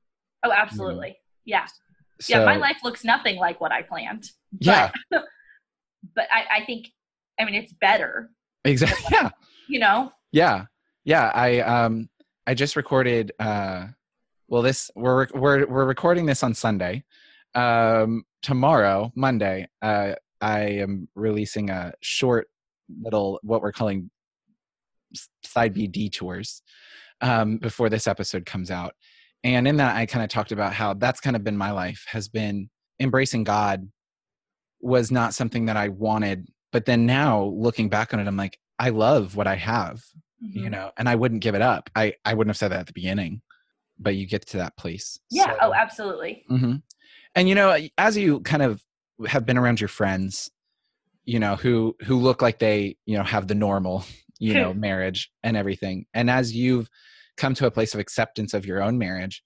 Oh, 0.44 0.52
absolutely. 0.52 1.18
Yeah. 1.44 1.66
So, 2.20 2.38
yeah. 2.38 2.44
My 2.44 2.56
life 2.56 2.78
looks 2.82 3.04
nothing 3.04 3.36
like 3.36 3.60
what 3.60 3.72
I 3.72 3.82
planned. 3.82 4.30
But, 4.50 4.66
yeah. 4.66 4.90
but 5.10 6.26
I, 6.32 6.60
I 6.60 6.64
think, 6.64 6.88
I 7.38 7.44
mean, 7.44 7.54
it's 7.54 7.74
better. 7.74 8.30
Exactly. 8.64 9.04
Yeah. 9.12 9.28
You 9.68 9.78
know. 9.78 10.12
Yeah. 10.32 10.64
Yeah. 11.04 11.30
I 11.34 11.60
um 11.60 12.08
I 12.46 12.54
just 12.54 12.76
recorded 12.76 13.32
uh 13.38 13.88
well 14.48 14.62
this 14.62 14.90
we're 14.94 15.26
we're 15.34 15.66
we're 15.66 15.84
recording 15.84 16.26
this 16.26 16.42
on 16.42 16.54
sunday 16.54 17.04
um 17.54 18.24
tomorrow 18.42 19.12
monday 19.14 19.68
uh 19.82 20.12
i 20.40 20.60
am 20.60 21.08
releasing 21.14 21.70
a 21.70 21.92
short 22.00 22.48
little 23.02 23.38
what 23.42 23.62
we're 23.62 23.72
calling 23.72 24.10
side 25.44 25.74
b 25.74 25.86
detours 25.86 26.62
um 27.20 27.58
before 27.58 27.88
this 27.88 28.06
episode 28.06 28.46
comes 28.46 28.70
out 28.70 28.94
and 29.44 29.68
in 29.68 29.76
that 29.76 29.96
i 29.96 30.06
kind 30.06 30.24
of 30.24 30.30
talked 30.30 30.52
about 30.52 30.72
how 30.72 30.94
that's 30.94 31.20
kind 31.20 31.36
of 31.36 31.44
been 31.44 31.56
my 31.56 31.70
life 31.70 32.04
has 32.08 32.28
been 32.28 32.68
embracing 33.00 33.44
god 33.44 33.88
was 34.80 35.10
not 35.10 35.34
something 35.34 35.66
that 35.66 35.76
i 35.76 35.88
wanted 35.88 36.48
but 36.72 36.84
then 36.84 37.06
now 37.06 37.44
looking 37.44 37.88
back 37.88 38.12
on 38.12 38.20
it 38.20 38.26
i'm 38.26 38.36
like 38.36 38.58
i 38.78 38.90
love 38.90 39.36
what 39.36 39.46
i 39.46 39.54
have 39.54 40.02
mm-hmm. 40.42 40.58
you 40.58 40.70
know 40.70 40.90
and 40.96 41.08
i 41.08 41.14
wouldn't 41.14 41.42
give 41.42 41.54
it 41.54 41.62
up 41.62 41.90
i 41.94 42.12
i 42.24 42.34
wouldn't 42.34 42.50
have 42.50 42.58
said 42.58 42.70
that 42.70 42.80
at 42.80 42.86
the 42.86 42.92
beginning 42.92 43.40
but 43.98 44.16
you 44.16 44.26
get 44.26 44.46
to 44.46 44.58
that 44.58 44.76
place. 44.76 45.18
Yeah. 45.30 45.52
So, 45.52 45.56
oh, 45.62 45.74
absolutely. 45.74 46.44
Mm-hmm. 46.50 46.76
And 47.34 47.48
you 47.48 47.54
know, 47.54 47.76
as 47.96 48.16
you 48.16 48.40
kind 48.40 48.62
of 48.62 48.82
have 49.26 49.44
been 49.44 49.58
around 49.58 49.80
your 49.80 49.88
friends, 49.88 50.50
you 51.24 51.38
know, 51.38 51.56
who 51.56 51.96
who 52.00 52.18
look 52.18 52.40
like 52.40 52.58
they, 52.58 52.96
you 53.06 53.18
know, 53.18 53.24
have 53.24 53.48
the 53.48 53.54
normal, 53.54 54.04
you 54.38 54.54
know, 54.60 54.72
marriage 54.72 55.30
and 55.42 55.56
everything, 55.56 56.06
and 56.14 56.30
as 56.30 56.54
you've 56.54 56.88
come 57.38 57.54
to 57.54 57.66
a 57.66 57.70
place 57.70 57.94
of 57.94 58.00
acceptance 58.00 58.52
of 58.52 58.66
your 58.66 58.82
own 58.82 58.98
marriage, 58.98 59.42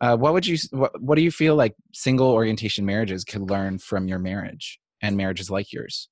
uh, 0.00 0.16
what 0.16 0.32
would 0.32 0.46
you 0.46 0.58
what, 0.72 1.00
what 1.00 1.14
do 1.14 1.22
you 1.22 1.30
feel 1.30 1.54
like 1.54 1.74
single 1.94 2.28
orientation 2.28 2.84
marriages 2.84 3.24
could 3.24 3.48
learn 3.48 3.78
from 3.78 4.08
your 4.08 4.18
marriage 4.18 4.78
and 5.02 5.16
marriages 5.16 5.50
like 5.50 5.72
yours? 5.72 6.08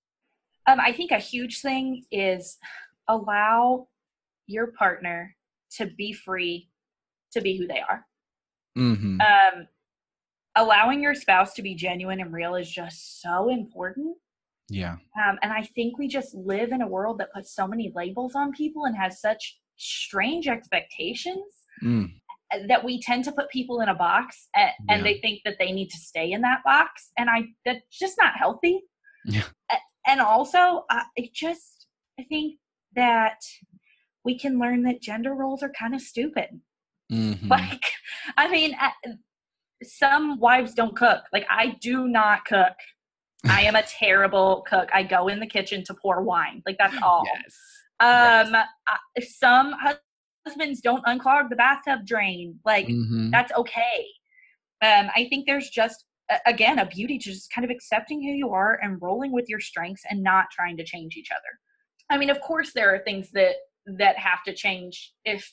Um, 0.66 0.80
I 0.80 0.92
think 0.92 1.10
a 1.10 1.18
huge 1.18 1.60
thing 1.60 2.04
is 2.10 2.56
allow 3.08 3.88
your 4.46 4.68
partner 4.78 5.36
to 5.76 5.86
be 5.86 6.12
free 6.12 6.70
to 7.32 7.40
be 7.40 7.58
who 7.58 7.66
they 7.66 7.80
are. 7.80 8.06
Mm-hmm. 8.78 9.20
Um, 9.20 9.66
allowing 10.56 11.02
your 11.02 11.14
spouse 11.14 11.52
to 11.54 11.62
be 11.62 11.74
genuine 11.74 12.20
and 12.20 12.32
real 12.32 12.54
is 12.54 12.70
just 12.70 13.20
so 13.20 13.50
important. 13.50 14.16
Yeah. 14.70 14.96
Um, 15.22 15.38
and 15.42 15.52
I 15.52 15.62
think 15.74 15.98
we 15.98 16.08
just 16.08 16.34
live 16.34 16.72
in 16.72 16.80
a 16.80 16.86
world 16.86 17.18
that 17.18 17.32
puts 17.34 17.54
so 17.54 17.66
many 17.66 17.92
labels 17.94 18.34
on 18.34 18.52
people 18.52 18.84
and 18.86 18.96
has 18.96 19.20
such 19.20 19.58
strange 19.76 20.46
expectations 20.46 21.52
mm. 21.82 22.08
that 22.68 22.84
we 22.84 23.00
tend 23.00 23.24
to 23.24 23.32
put 23.32 23.48
people 23.50 23.80
in 23.80 23.88
a 23.88 23.94
box 23.94 24.48
and, 24.54 24.70
yeah. 24.88 24.94
and, 24.94 25.06
they 25.06 25.18
think 25.18 25.40
that 25.44 25.56
they 25.58 25.72
need 25.72 25.90
to 25.90 25.98
stay 25.98 26.32
in 26.32 26.40
that 26.42 26.62
box. 26.64 27.10
And 27.18 27.28
I, 27.28 27.44
that's 27.64 27.80
just 27.90 28.16
not 28.18 28.34
healthy. 28.36 28.82
Yeah. 29.24 29.42
and 30.06 30.20
also 30.20 30.84
uh, 30.90 31.02
it 31.16 31.32
just 31.32 31.86
i 32.18 32.24
think 32.24 32.58
that 32.94 33.40
we 34.24 34.38
can 34.38 34.58
learn 34.58 34.82
that 34.82 35.02
gender 35.02 35.34
roles 35.34 35.62
are 35.62 35.72
kind 35.78 35.94
of 35.94 36.00
stupid 36.00 36.60
mm-hmm. 37.10 37.48
like 37.48 37.82
i 38.36 38.48
mean 38.48 38.76
some 39.82 40.38
wives 40.38 40.74
don't 40.74 40.96
cook 40.96 41.22
like 41.32 41.46
i 41.50 41.76
do 41.80 42.06
not 42.08 42.44
cook 42.44 42.74
i 43.46 43.62
am 43.62 43.76
a 43.76 43.82
terrible 43.98 44.64
cook 44.68 44.88
i 44.92 45.02
go 45.02 45.28
in 45.28 45.40
the 45.40 45.46
kitchen 45.46 45.82
to 45.84 45.94
pour 45.94 46.22
wine 46.22 46.62
like 46.66 46.76
that's 46.78 46.96
all 47.02 47.24
yes. 47.34 47.56
Um 48.00 48.54
yes. 49.16 49.38
some 49.38 49.74
husbands 50.46 50.80
don't 50.80 51.04
unclog 51.06 51.48
the 51.48 51.56
bathtub 51.56 52.04
drain 52.06 52.58
like 52.64 52.86
mm-hmm. 52.86 53.30
that's 53.30 53.52
okay. 53.52 54.06
Um 54.82 55.10
i 55.14 55.26
think 55.28 55.46
there's 55.46 55.70
just 55.70 56.04
again 56.46 56.78
a 56.78 56.86
beauty 56.86 57.18
to 57.18 57.30
just 57.30 57.52
kind 57.52 57.64
of 57.64 57.70
accepting 57.70 58.22
who 58.22 58.30
you 58.30 58.50
are 58.50 58.78
and 58.82 59.00
rolling 59.00 59.32
with 59.32 59.48
your 59.48 59.60
strengths 59.60 60.02
and 60.08 60.22
not 60.22 60.46
trying 60.50 60.76
to 60.76 60.84
change 60.84 61.16
each 61.16 61.30
other. 61.30 61.58
I 62.10 62.18
mean 62.18 62.30
of 62.30 62.40
course 62.40 62.72
there 62.72 62.94
are 62.94 62.98
things 62.98 63.30
that 63.32 63.56
that 63.86 64.18
have 64.18 64.42
to 64.44 64.54
change. 64.54 65.12
If 65.24 65.50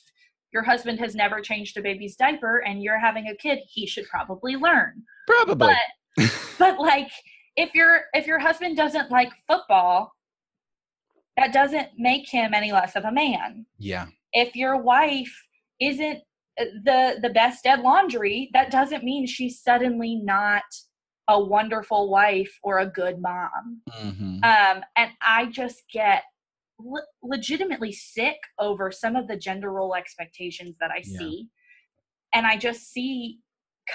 your 0.52 0.62
husband 0.62 0.98
has 1.00 1.14
never 1.14 1.40
changed 1.40 1.76
a 1.76 1.82
baby's 1.82 2.16
diaper 2.16 2.58
and 2.58 2.82
you're 2.82 2.98
having 2.98 3.28
a 3.28 3.36
kid 3.36 3.60
he 3.68 3.86
should 3.86 4.06
probably 4.08 4.56
learn. 4.56 5.02
Probably. 5.26 5.74
But, 6.16 6.30
but 6.58 6.78
like 6.78 7.10
if 7.56 7.74
your 7.74 8.02
if 8.14 8.26
your 8.26 8.38
husband 8.38 8.76
doesn't 8.76 9.10
like 9.10 9.30
football 9.48 10.12
that 11.36 11.52
doesn't 11.52 11.88
make 11.98 12.28
him 12.28 12.54
any 12.54 12.72
less 12.72 12.96
of 12.96 13.04
a 13.04 13.12
man 13.12 13.66
yeah 13.78 14.06
if 14.32 14.54
your 14.56 14.76
wife 14.76 15.46
isn't 15.80 16.18
uh, 16.60 16.64
the 16.84 17.18
the 17.22 17.30
best 17.30 17.66
at 17.66 17.80
laundry 17.80 18.50
that 18.52 18.70
doesn't 18.70 19.04
mean 19.04 19.26
she's 19.26 19.62
suddenly 19.62 20.16
not 20.16 20.62
a 21.28 21.40
wonderful 21.40 22.10
wife 22.10 22.58
or 22.62 22.80
a 22.80 22.86
good 22.86 23.20
mom 23.20 23.80
mm-hmm. 23.90 24.44
um 24.44 24.82
and 24.96 25.10
i 25.22 25.46
just 25.46 25.82
get 25.92 26.24
le- 26.84 27.06
legitimately 27.22 27.92
sick 27.92 28.36
over 28.58 28.90
some 28.90 29.16
of 29.16 29.28
the 29.28 29.36
gender 29.36 29.70
role 29.70 29.94
expectations 29.94 30.76
that 30.80 30.90
I 30.90 31.02
yeah. 31.04 31.18
see. 31.18 31.48
And 32.34 32.46
I 32.46 32.56
just 32.56 32.92
see 32.92 33.38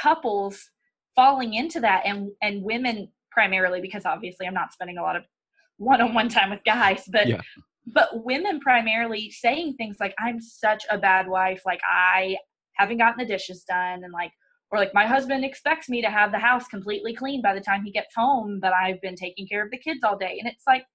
couples 0.01 0.69
falling 1.15 1.53
into 1.53 1.79
that 1.79 2.03
and 2.05 2.29
and 2.41 2.61
women 2.61 3.09
primarily 3.31 3.81
because 3.81 4.05
obviously 4.05 4.45
I'm 4.45 4.53
not 4.53 4.73
spending 4.73 4.97
a 4.97 5.01
lot 5.01 5.15
of 5.15 5.23
one-on-one 5.77 6.29
time 6.29 6.49
with 6.49 6.63
guys, 6.65 7.03
but 7.11 7.27
yeah. 7.27 7.41
but 7.85 8.23
women 8.23 8.59
primarily 8.59 9.31
saying 9.31 9.75
things 9.75 9.97
like 9.99 10.13
I'm 10.19 10.39
such 10.39 10.85
a 10.89 10.97
bad 10.97 11.27
wife, 11.27 11.61
like 11.65 11.81
I 11.87 12.37
haven't 12.73 12.97
gotten 12.97 13.17
the 13.17 13.25
dishes 13.25 13.63
done 13.63 14.03
and 14.03 14.13
like 14.13 14.31
or 14.69 14.77
like 14.77 14.93
my 14.93 15.05
husband 15.05 15.45
expects 15.45 15.87
me 15.87 16.01
to 16.01 16.09
have 16.09 16.31
the 16.31 16.39
house 16.39 16.67
completely 16.67 17.13
clean 17.13 17.41
by 17.41 17.53
the 17.53 17.61
time 17.61 17.83
he 17.83 17.91
gets 17.91 18.13
home 18.15 18.59
but 18.61 18.71
I've 18.71 19.01
been 19.01 19.15
taking 19.15 19.47
care 19.47 19.65
of 19.65 19.71
the 19.71 19.79
kids 19.79 20.03
all 20.03 20.15
day 20.15 20.37
and 20.39 20.47
it's 20.47 20.63
like 20.67 20.85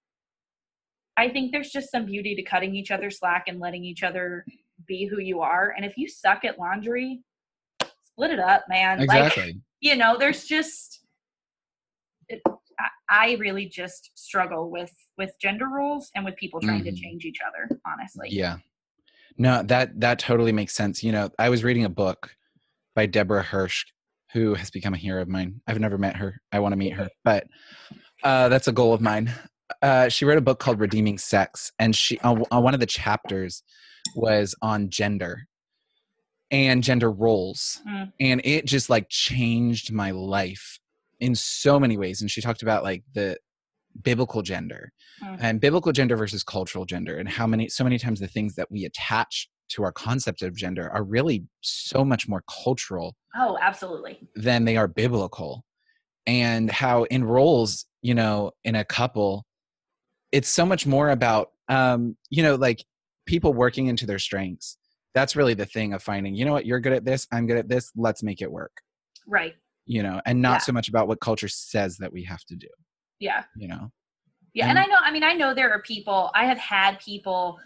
I 1.17 1.29
think 1.29 1.53
there's 1.53 1.71
just 1.71 1.91
some 1.91 2.07
beauty 2.07 2.35
to 2.35 2.43
cutting 2.43 2.75
each 2.75 2.91
other 2.91 3.11
slack 3.11 3.45
and 3.47 3.61
letting 3.61 3.85
each 3.85 4.03
other 4.03 4.45
be 4.87 5.07
who 5.07 5.21
you 5.21 5.41
are. 5.41 5.75
And 5.77 5.85
if 5.85 5.97
you 5.97 6.09
suck 6.09 6.45
at 6.45 6.59
laundry, 6.59 7.21
split 8.03 8.31
it 8.31 8.41
up, 8.41 8.65
man. 8.69 9.01
Exactly. 9.01 9.45
Like, 9.45 9.55
you 9.81 9.97
know, 9.97 10.17
there's 10.19 10.45
just, 10.45 11.01
it, 12.29 12.41
I 13.09 13.37
really 13.41 13.67
just 13.67 14.11
struggle 14.15 14.71
with 14.71 14.93
with 15.19 15.33
gender 15.41 15.69
roles 15.69 16.11
and 16.15 16.25
with 16.25 16.37
people 16.37 16.61
trying 16.61 16.81
mm. 16.81 16.85
to 16.85 16.91
mm-hmm. 16.91 17.03
change 17.03 17.25
each 17.25 17.39
other. 17.47 17.81
Honestly. 17.87 18.29
Yeah. 18.31 18.59
No, 19.39 19.63
that 19.65 19.99
that 20.01 20.19
totally 20.19 20.53
makes 20.53 20.75
sense. 20.75 21.03
You 21.03 21.13
know, 21.13 21.31
I 21.39 21.49
was 21.49 21.65
reading 21.65 21.85
a 21.85 21.91
book 21.91 22.35
by 22.95 23.07
Debra 23.07 23.43
Hirsch, 23.43 23.85
who 24.33 24.55
has 24.55 24.71
become 24.71 24.95
a 24.95 24.99
hero 24.99 25.23
of 25.23 25.29
mine. 25.29 25.61
I've 25.67 25.81
never 25.81 25.99
met 25.99 26.17
her. 26.17 26.41
I 26.53 26.61
want 26.61 26.73
to 26.73 26.77
meet 26.77 26.93
her, 26.95 27.09
but 27.25 27.47
uh, 28.23 28.49
that's 28.49 28.69
a 28.69 28.73
goal 28.73 28.93
of 28.93 29.01
mine. 29.01 29.33
Uh, 29.81 30.09
she 30.09 30.25
wrote 30.25 30.39
a 30.39 30.43
book 30.43 30.59
called 30.59 30.81
Redeeming 30.81 31.19
Sex, 31.19 31.73
and 31.79 31.97
she 31.97 32.19
on, 32.21 32.45
on 32.51 32.63
one 32.63 32.75
of 32.75 32.81
the 32.81 32.87
chapters 32.87 33.63
was 34.15 34.55
on 34.61 34.91
gender 34.91 35.49
and 36.51 36.83
gender 36.83 37.11
roles, 37.11 37.81
mm. 37.89 38.13
and 38.21 38.43
it 38.45 38.67
just 38.67 38.91
like 38.91 39.09
changed 39.09 39.93
my 39.93 40.11
life 40.11 40.79
in 41.23 41.35
so 41.35 41.81
many 41.81 41.97
ways. 41.97 42.21
And 42.21 42.31
she 42.31 42.41
talked 42.41 42.63
about 42.63 42.83
like 42.83 43.05
the 43.15 43.39
biblical 44.03 44.43
gender 44.43 44.93
mm. 45.23 45.37
and 45.41 45.61
biblical 45.61 45.93
gender 45.93 46.17
versus 46.17 46.43
cultural 46.43 46.85
gender, 46.85 47.17
and 47.17 47.29
how 47.29 47.47
many 47.47 47.69
so 47.69 47.85
many 47.85 47.99
times 47.99 48.21
the 48.21 48.27
things 48.27 48.55
that 48.57 48.71
we 48.71 48.85
attach 48.85 49.49
to 49.71 49.85
our 49.85 49.93
concept 49.93 50.43
of 50.43 50.55
gender 50.57 50.91
are 50.91 51.03
really 51.03 51.45
so 51.63 52.05
much 52.05 52.29
more 52.29 52.43
cultural. 52.65 53.17
Oh, 53.37 53.57
absolutely. 53.63 54.29
Than 54.35 54.65
they 54.65 54.77
are 54.77 54.89
biblical. 54.89 55.65
And 56.27 56.71
how 56.71 57.05
in 57.05 57.25
roles, 57.25 57.87
you 58.03 58.15
know, 58.15 58.53
in 58.65 58.75
a 58.75 58.85
couple, 58.85 59.47
it's 60.33 60.49
so 60.49 60.67
much 60.67 60.87
more 60.87 61.11
about 61.11 61.51
um, 61.69 62.17
you 62.31 62.43
know 62.43 62.57
like 62.57 62.85
people 63.27 63.55
working 63.55 63.87
into 63.87 64.07
their 64.07 64.19
strengths 64.19 64.77
that's 65.15 65.37
really 65.37 65.55
the 65.55 65.67
thing 65.67 65.93
of 65.93 66.03
finding 66.03 66.35
you 66.35 66.45
know 66.45 66.53
what 66.53 66.67
you're 66.67 66.81
good 66.81 66.93
at 66.93 67.05
this 67.05 67.27
i'm 67.33 67.47
good 67.47 67.57
at 67.57 67.69
this 67.69 67.93
let's 67.97 68.23
make 68.23 68.43
it 68.43 68.51
work 68.51 68.73
right 69.27 69.55
you 69.87 70.03
know 70.03 70.21
and 70.27 70.41
not 70.41 70.55
yeah. 70.55 70.59
so 70.59 70.73
much 70.73 70.89
about 70.89 71.09
what 71.09 71.21
culture 71.21 71.49
says 71.49 71.97
that 71.99 72.13
we 72.13 72.23
have 72.23 72.45
to 72.45 72.55
do 72.55 72.69
yeah 73.19 73.45
you 73.57 73.69
know 73.69 73.91
yeah 74.55 74.69
and, 74.69 74.79
and 74.79 74.87
i 74.87 74.87
know 74.87 74.99
i 75.03 75.11
mean 75.11 75.23
i 75.23 75.33
know 75.33 75.55
there 75.55 75.71
are 75.71 75.83
people 75.83 76.31
i 76.35 76.45
have 76.45 76.59
had 76.59 76.99
people 77.01 77.59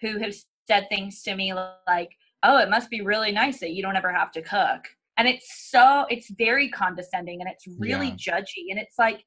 who 0.00 0.18
have 0.18 0.34
said 0.66 0.86
things 0.88 1.22
to 1.22 1.34
me 1.34 1.52
like 1.86 2.10
oh 2.42 2.58
it 2.58 2.70
must 2.70 2.90
be 2.90 3.00
really 3.00 3.32
nice 3.32 3.60
that 3.60 3.70
you 3.70 3.82
don't 3.82 3.96
ever 3.96 4.12
have 4.12 4.32
to 4.32 4.42
cook 4.42 4.84
and 5.16 5.28
it's 5.28 5.70
so 5.70 6.06
it's 6.08 6.30
very 6.30 6.68
condescending 6.68 7.40
and 7.40 7.50
it's 7.50 7.66
really 7.78 8.08
yeah. 8.08 8.38
judgy 8.38 8.70
and 8.70 8.78
it's 8.78 8.98
like 8.98 9.24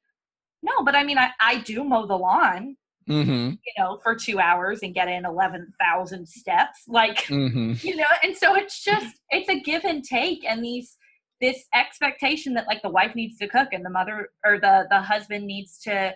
no 0.62 0.84
but 0.84 0.94
i 0.94 1.02
mean 1.02 1.18
i, 1.18 1.30
I 1.40 1.58
do 1.58 1.84
mow 1.84 2.06
the 2.06 2.16
lawn 2.16 2.76
mm-hmm. 3.08 3.50
you 3.50 3.72
know, 3.78 3.98
for 4.02 4.14
two 4.14 4.40
hours 4.40 4.80
and 4.82 4.94
get 4.94 5.08
in 5.08 5.24
11,000 5.24 6.28
steps. 6.28 6.82
Like, 6.88 7.18
mm-hmm. 7.24 7.74
you 7.86 7.96
know, 7.96 8.04
and 8.22 8.36
so 8.36 8.54
it's 8.54 8.82
just, 8.82 9.16
it's 9.30 9.48
a 9.48 9.60
give 9.60 9.84
and 9.84 10.02
take. 10.04 10.44
And 10.48 10.64
these, 10.64 10.96
this 11.40 11.64
expectation 11.74 12.54
that 12.54 12.66
like 12.66 12.82
the 12.82 12.88
wife 12.88 13.14
needs 13.14 13.36
to 13.38 13.48
cook 13.48 13.68
and 13.72 13.84
the 13.84 13.90
mother 13.90 14.30
or 14.44 14.58
the, 14.58 14.86
the 14.90 15.00
husband 15.00 15.46
needs 15.46 15.78
to, 15.78 16.14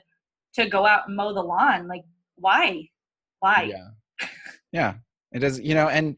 to 0.55 0.69
go 0.69 0.87
out 0.87 1.09
and 1.09 1.17
mow 1.17 1.35
the 1.35 1.43
lawn. 1.43 1.89
Like, 1.89 2.05
why? 2.37 2.89
Why? 3.41 3.71
Yeah. 3.71 4.29
Yeah. 4.73 4.95
It 5.33 5.41
does, 5.41 5.61
you 5.61 5.75
know, 5.75 5.89
and, 5.89 6.17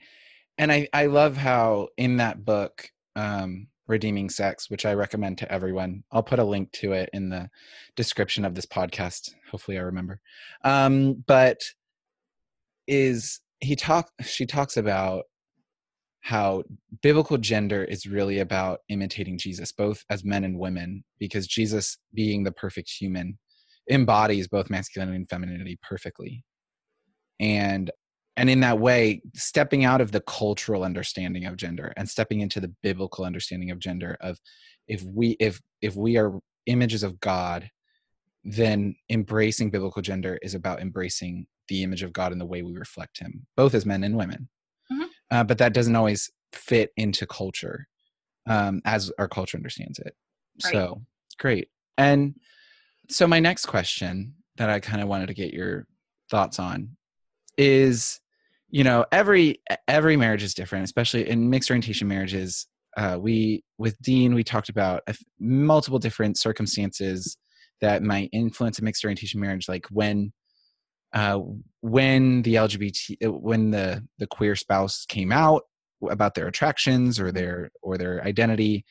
and 0.58 0.70
I, 0.70 0.88
I 0.92 1.06
love 1.06 1.36
how 1.36 1.88
in 1.96 2.18
that 2.18 2.44
book, 2.44 2.90
um, 3.16 3.68
Redeeming 3.90 4.30
Sex, 4.30 4.70
which 4.70 4.86
I 4.86 4.94
recommend 4.94 5.38
to 5.38 5.52
everyone. 5.52 6.04
I'll 6.12 6.22
put 6.22 6.38
a 6.38 6.44
link 6.44 6.70
to 6.74 6.92
it 6.92 7.10
in 7.12 7.28
the 7.28 7.50
description 7.96 8.44
of 8.44 8.54
this 8.54 8.64
podcast. 8.64 9.34
Hopefully, 9.50 9.78
I 9.78 9.82
remember. 9.82 10.20
Um, 10.62 11.24
but 11.26 11.60
is 12.86 13.40
he 13.58 13.74
talk? 13.74 14.10
She 14.22 14.46
talks 14.46 14.76
about 14.76 15.24
how 16.20 16.62
biblical 17.02 17.38
gender 17.38 17.82
is 17.82 18.06
really 18.06 18.40
about 18.40 18.80
imitating 18.88 19.38
Jesus, 19.38 19.72
both 19.72 20.04
as 20.10 20.24
men 20.24 20.44
and 20.44 20.58
women, 20.58 21.04
because 21.18 21.46
Jesus, 21.46 21.98
being 22.12 22.44
the 22.44 22.52
perfect 22.52 22.90
human, 22.90 23.38
embodies 23.90 24.46
both 24.46 24.70
masculinity 24.70 25.16
and 25.16 25.28
femininity 25.28 25.78
perfectly. 25.82 26.44
And 27.38 27.90
and 28.36 28.48
in 28.48 28.60
that 28.60 28.78
way 28.78 29.22
stepping 29.34 29.84
out 29.84 30.00
of 30.00 30.12
the 30.12 30.20
cultural 30.20 30.84
understanding 30.84 31.46
of 31.46 31.56
gender 31.56 31.92
and 31.96 32.08
stepping 32.08 32.40
into 32.40 32.60
the 32.60 32.72
biblical 32.82 33.24
understanding 33.24 33.70
of 33.70 33.78
gender 33.78 34.16
of 34.20 34.38
if 34.86 35.02
we 35.02 35.36
if 35.40 35.60
if 35.82 35.96
we 35.96 36.16
are 36.16 36.38
images 36.66 37.02
of 37.02 37.18
god 37.18 37.70
then 38.44 38.94
embracing 39.10 39.70
biblical 39.70 40.00
gender 40.00 40.38
is 40.42 40.54
about 40.54 40.80
embracing 40.80 41.46
the 41.68 41.82
image 41.82 42.02
of 42.02 42.12
god 42.12 42.30
and 42.32 42.40
the 42.40 42.46
way 42.46 42.62
we 42.62 42.72
reflect 42.72 43.18
him 43.18 43.46
both 43.56 43.74
as 43.74 43.84
men 43.84 44.04
and 44.04 44.16
women. 44.16 44.48
Uh, 45.30 45.44
but 45.44 45.58
that 45.58 45.72
doesn't 45.72 45.96
always 45.96 46.30
fit 46.52 46.90
into 46.96 47.26
culture 47.26 47.86
um, 48.48 48.80
as 48.84 49.12
our 49.18 49.28
culture 49.28 49.56
understands 49.56 49.98
it. 49.98 50.14
Right. 50.64 50.72
so 50.72 51.02
great. 51.38 51.68
And 51.96 52.34
so 53.10 53.26
my 53.26 53.40
next 53.40 53.66
question 53.66 54.34
that 54.56 54.70
i 54.70 54.78
kind 54.78 55.02
of 55.02 55.08
wanted 55.08 55.26
to 55.26 55.34
get 55.34 55.52
your 55.52 55.86
thoughts 56.30 56.58
on 56.58 56.96
is 57.58 58.20
you 58.68 58.84
know 58.84 59.04
every 59.10 59.60
every 59.88 60.16
marriage 60.16 60.42
is 60.42 60.54
different 60.54 60.84
especially 60.84 61.28
in 61.28 61.50
mixed 61.50 61.70
orientation 61.70 62.08
marriages. 62.08 62.66
Uh, 62.96 63.16
we 63.20 63.62
with 63.78 63.96
dean 64.00 64.34
we 64.34 64.42
talked 64.42 64.68
about 64.68 65.02
multiple 65.38 65.98
different 65.98 66.36
circumstances 66.36 67.36
that 67.80 68.02
might 68.02 68.28
influence 68.32 68.78
a 68.78 68.84
mixed 68.84 69.04
orientation 69.04 69.40
marriage 69.40 69.68
like 69.68 69.86
when 69.90 70.32
uh, 71.12 71.40
when 71.80 72.42
the 72.42 72.54
lgbt 72.54 73.16
uh, 73.24 73.32
when 73.32 73.70
the 73.70 74.06
the 74.18 74.26
queer 74.26 74.54
spouse 74.54 75.04
came 75.06 75.32
out 75.32 75.62
about 76.08 76.34
their 76.34 76.46
attractions 76.46 77.18
or 77.18 77.32
their 77.32 77.70
or 77.82 77.98
their 77.98 78.22
identity 78.24 78.84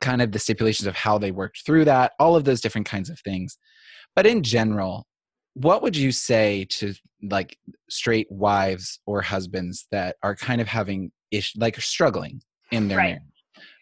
kind 0.00 0.22
of 0.22 0.32
the 0.32 0.38
stipulations 0.38 0.86
of 0.86 0.94
how 0.94 1.18
they 1.18 1.30
worked 1.30 1.64
through 1.64 1.84
that 1.84 2.12
all 2.18 2.36
of 2.36 2.44
those 2.44 2.60
different 2.60 2.86
kinds 2.86 3.10
of 3.10 3.18
things 3.20 3.58
but 4.14 4.26
in 4.26 4.42
general 4.42 5.06
what 5.54 5.82
would 5.82 5.96
you 5.96 6.12
say 6.12 6.64
to 6.68 6.94
like 7.22 7.58
straight 7.88 8.30
wives 8.30 9.00
or 9.06 9.20
husbands 9.20 9.86
that 9.90 10.16
are 10.22 10.36
kind 10.36 10.60
of 10.60 10.68
having 10.68 11.10
ish 11.30 11.54
like 11.56 11.80
struggling 11.80 12.40
in 12.70 12.88
their 12.88 12.98
right. 12.98 13.04
marriage 13.04 13.22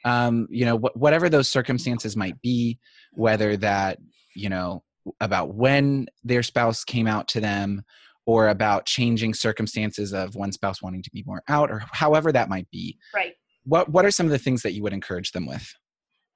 um 0.04 0.46
you 0.50 0.64
know 0.64 0.78
wh- 0.78 0.96
whatever 0.96 1.28
those 1.28 1.48
circumstances 1.48 2.16
might 2.16 2.40
be 2.40 2.78
whether 3.12 3.56
that 3.56 3.98
you 4.34 4.48
know 4.48 4.82
about 5.20 5.54
when 5.54 6.06
their 6.24 6.42
spouse 6.42 6.84
came 6.84 7.06
out 7.06 7.28
to 7.28 7.40
them 7.40 7.82
or 8.26 8.48
about 8.48 8.84
changing 8.84 9.32
circumstances 9.32 10.12
of 10.12 10.34
one 10.34 10.52
spouse 10.52 10.82
wanting 10.82 11.02
to 11.02 11.10
be 11.10 11.24
more 11.26 11.42
out 11.48 11.70
or 11.70 11.82
however 11.92 12.30
that 12.30 12.48
might 12.48 12.70
be. 12.70 12.98
Right. 13.14 13.32
What 13.64 13.88
what 13.88 14.04
are 14.04 14.10
some 14.10 14.26
of 14.26 14.32
the 14.32 14.38
things 14.38 14.62
that 14.62 14.72
you 14.72 14.82
would 14.82 14.92
encourage 14.92 15.32
them 15.32 15.46
with? 15.46 15.74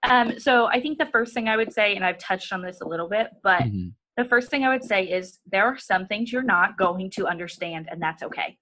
Um, 0.05 0.39
so 0.41 0.67
i 0.67 0.81
think 0.81 0.99
the 0.99 1.07
first 1.07 1.33
thing 1.33 1.49
i 1.49 1.57
would 1.57 1.73
say 1.73 1.95
and 1.95 2.05
i've 2.05 2.19
touched 2.19 2.53
on 2.53 2.61
this 2.61 2.81
a 2.81 2.85
little 2.85 3.09
bit 3.09 3.29
but 3.45 3.63
mm-hmm. 3.63 3.91
the 4.17 4.25
first 4.25 4.51
thing 4.51 4.65
i 4.65 4.69
would 4.69 4.83
say 4.83 5.05
is 5.05 5.39
there 5.47 5.65
are 5.65 5.79
some 5.79 6.09
things 6.09 6.33
you're 6.33 6.43
not 6.43 6.77
going 6.77 7.09
to 7.11 7.29
understand 7.29 7.89
and 7.89 8.03
that's 8.03 8.25
okay. 8.25 8.59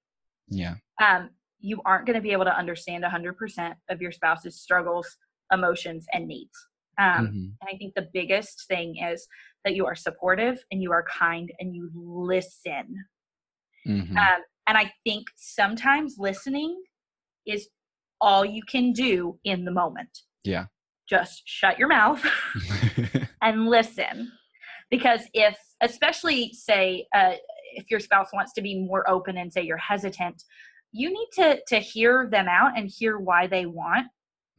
Yeah. 0.48 0.74
Um, 1.00 1.30
you 1.60 1.80
aren't 1.86 2.06
going 2.06 2.16
to 2.16 2.22
be 2.22 2.32
able 2.32 2.44
to 2.44 2.54
understand 2.54 3.04
100% 3.04 3.74
of 3.88 4.02
your 4.02 4.12
spouse's 4.12 4.60
struggles 4.60 5.16
emotions 5.52 6.06
and 6.12 6.26
needs 6.26 6.66
um, 7.00 7.26
mm-hmm. 7.26 7.36
and 7.60 7.68
i 7.72 7.76
think 7.76 7.94
the 7.94 8.08
biggest 8.12 8.66
thing 8.68 8.96
is 8.98 9.26
that 9.64 9.74
you 9.74 9.86
are 9.86 9.94
supportive 9.94 10.62
and 10.70 10.82
you 10.82 10.92
are 10.92 11.04
kind 11.04 11.50
and 11.58 11.74
you 11.74 11.90
listen 11.94 13.04
mm-hmm. 13.86 14.16
um, 14.16 14.40
and 14.66 14.78
i 14.78 14.90
think 15.04 15.26
sometimes 15.36 16.16
listening 16.18 16.80
is 17.46 17.68
all 18.20 18.44
you 18.44 18.62
can 18.62 18.92
do 18.92 19.38
in 19.44 19.64
the 19.64 19.70
moment. 19.70 20.20
Yeah. 20.44 20.66
Just 21.08 21.42
shut 21.44 21.78
your 21.78 21.88
mouth 21.88 22.24
and 23.42 23.66
listen. 23.66 24.30
Because 24.90 25.22
if, 25.34 25.56
especially 25.82 26.52
say, 26.52 27.06
uh, 27.14 27.32
if 27.74 27.90
your 27.90 28.00
spouse 28.00 28.28
wants 28.32 28.52
to 28.54 28.62
be 28.62 28.80
more 28.80 29.08
open 29.08 29.36
and 29.36 29.52
say 29.52 29.62
you're 29.62 29.76
hesitant, 29.76 30.42
you 30.92 31.08
need 31.08 31.28
to 31.34 31.60
to 31.68 31.78
hear 31.78 32.28
them 32.30 32.48
out 32.48 32.76
and 32.76 32.90
hear 32.92 33.18
why 33.18 33.46
they 33.46 33.64
want 33.64 34.08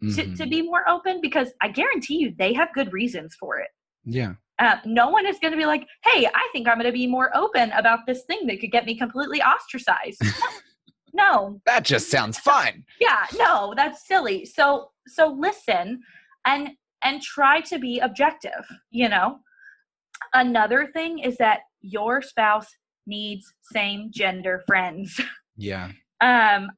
mm-hmm. 0.03 0.33
to, 0.33 0.37
to 0.37 0.49
be 0.49 0.61
more 0.61 0.87
open 0.87 1.19
because 1.21 1.49
I 1.61 1.69
guarantee 1.69 2.17
you 2.17 2.33
they 2.37 2.53
have 2.53 2.73
good 2.73 2.91
reasons 2.93 3.35
for 3.39 3.59
it. 3.59 3.69
Yeah. 4.03 4.33
Uh, 4.59 4.77
no 4.85 5.09
one 5.09 5.25
is 5.25 5.39
going 5.39 5.51
to 5.51 5.57
be 5.57 5.65
like, 5.65 5.87
hey, 6.03 6.27
I 6.27 6.49
think 6.51 6.67
I'm 6.67 6.75
going 6.75 6.85
to 6.85 6.91
be 6.91 7.07
more 7.07 7.35
open 7.35 7.71
about 7.71 7.99
this 8.05 8.23
thing 8.25 8.45
that 8.45 8.59
could 8.59 8.71
get 8.71 8.85
me 8.85 8.97
completely 8.97 9.41
ostracized. 9.41 10.21
no 11.13 11.59
that 11.65 11.83
just 11.83 12.09
sounds 12.09 12.37
fun 12.37 12.83
yeah 12.99 13.25
no 13.37 13.73
that's 13.75 14.07
silly 14.07 14.45
so 14.45 14.89
so 15.07 15.27
listen 15.27 15.99
and 16.45 16.69
and 17.03 17.21
try 17.21 17.59
to 17.59 17.79
be 17.79 17.99
objective 17.99 18.65
you 18.91 19.09
know 19.09 19.37
another 20.33 20.87
thing 20.93 21.19
is 21.19 21.37
that 21.37 21.61
your 21.81 22.21
spouse 22.21 22.67
needs 23.07 23.53
same 23.71 24.09
gender 24.13 24.63
friends 24.67 25.19
yeah 25.57 25.91
um 26.21 26.69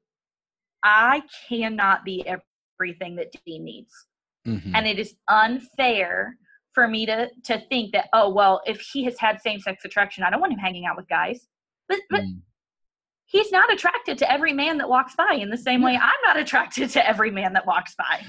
i 0.84 1.22
cannot 1.48 2.04
be 2.04 2.26
everything 2.80 3.16
that 3.16 3.32
dean 3.46 3.64
needs 3.64 3.94
mm-hmm. 4.48 4.76
and 4.76 4.88
it 4.88 5.00
is 5.00 5.16
unfair 5.28 6.38
for 6.74 6.88
me 6.88 7.06
to 7.06 7.30
to 7.44 7.62
think 7.70 7.92
that 7.92 8.08
oh 8.14 8.30
well 8.30 8.62
if 8.66 8.80
he 8.94 9.04
has 9.04 9.18
had 9.20 9.40
same 9.42 9.60
sex 9.60 9.86
attraction 9.86 10.24
i 10.24 10.30
don't 10.30 10.42
want 10.42 10.54
him 10.54 10.60
hanging 10.60 10.86
out 10.86 10.98
with 10.98 11.08
guys 11.08 11.48
but 11.88 12.00
but 12.10 12.22
mm 12.22 12.40
he's 13.34 13.52
not 13.52 13.74
attracted 13.74 14.18
to 14.20 14.32
every 14.32 14.54
man 14.54 14.78
that 14.78 14.88
walks 14.88 15.16
by 15.16 15.38
in 15.40 15.50
the 15.50 15.58
same 15.58 15.82
way 15.82 15.96
I'm 15.96 16.12
not 16.26 16.38
attracted 16.38 16.92
to 16.92 17.06
every 17.06 17.32
man 17.32 17.54
that 17.54 17.66
walks 17.66 17.96
by. 17.96 18.22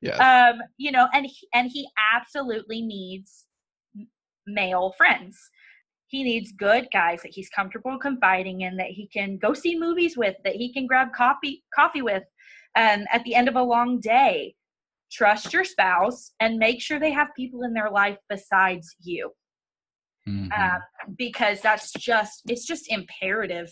Yes. 0.00 0.18
Um, 0.20 0.60
you 0.78 0.92
know, 0.92 1.08
and 1.12 1.26
he, 1.26 1.48
and 1.52 1.70
he 1.70 1.88
absolutely 2.14 2.80
needs 2.80 3.46
male 4.46 4.94
friends. 4.96 5.38
He 6.06 6.22
needs 6.22 6.52
good 6.52 6.88
guys 6.92 7.22
that 7.22 7.32
he's 7.32 7.48
comfortable 7.48 7.98
confiding 7.98 8.60
in, 8.62 8.76
that 8.76 8.88
he 8.88 9.08
can 9.08 9.38
go 9.38 9.52
see 9.52 9.78
movies 9.78 10.16
with, 10.16 10.36
that 10.44 10.54
he 10.54 10.72
can 10.72 10.86
grab 10.86 11.08
coffee 11.12 11.64
coffee 11.74 12.02
with, 12.02 12.22
um, 12.76 13.04
at 13.12 13.22
the 13.24 13.34
end 13.34 13.48
of 13.48 13.56
a 13.56 13.62
long 13.62 14.00
day. 14.00 14.54
Trust 15.10 15.52
your 15.52 15.64
spouse 15.64 16.32
and 16.40 16.56
make 16.56 16.80
sure 16.80 16.98
they 16.98 17.12
have 17.12 17.28
people 17.36 17.64
in 17.64 17.74
their 17.74 17.90
life 17.90 18.16
besides 18.30 18.96
you. 19.00 19.32
Mm-hmm. 20.26 20.52
Um, 20.52 20.80
because 21.18 21.60
that's 21.60 21.92
just 21.92 22.42
it's 22.48 22.64
just 22.64 22.90
imperative 22.90 23.70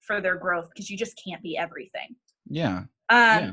for 0.00 0.20
their 0.20 0.36
growth 0.36 0.68
because 0.70 0.90
you 0.90 0.96
just 0.96 1.20
can't 1.26 1.42
be 1.42 1.56
everything. 1.56 2.16
Yeah. 2.48 2.78
Um, 2.78 2.88
yeah. 3.10 3.52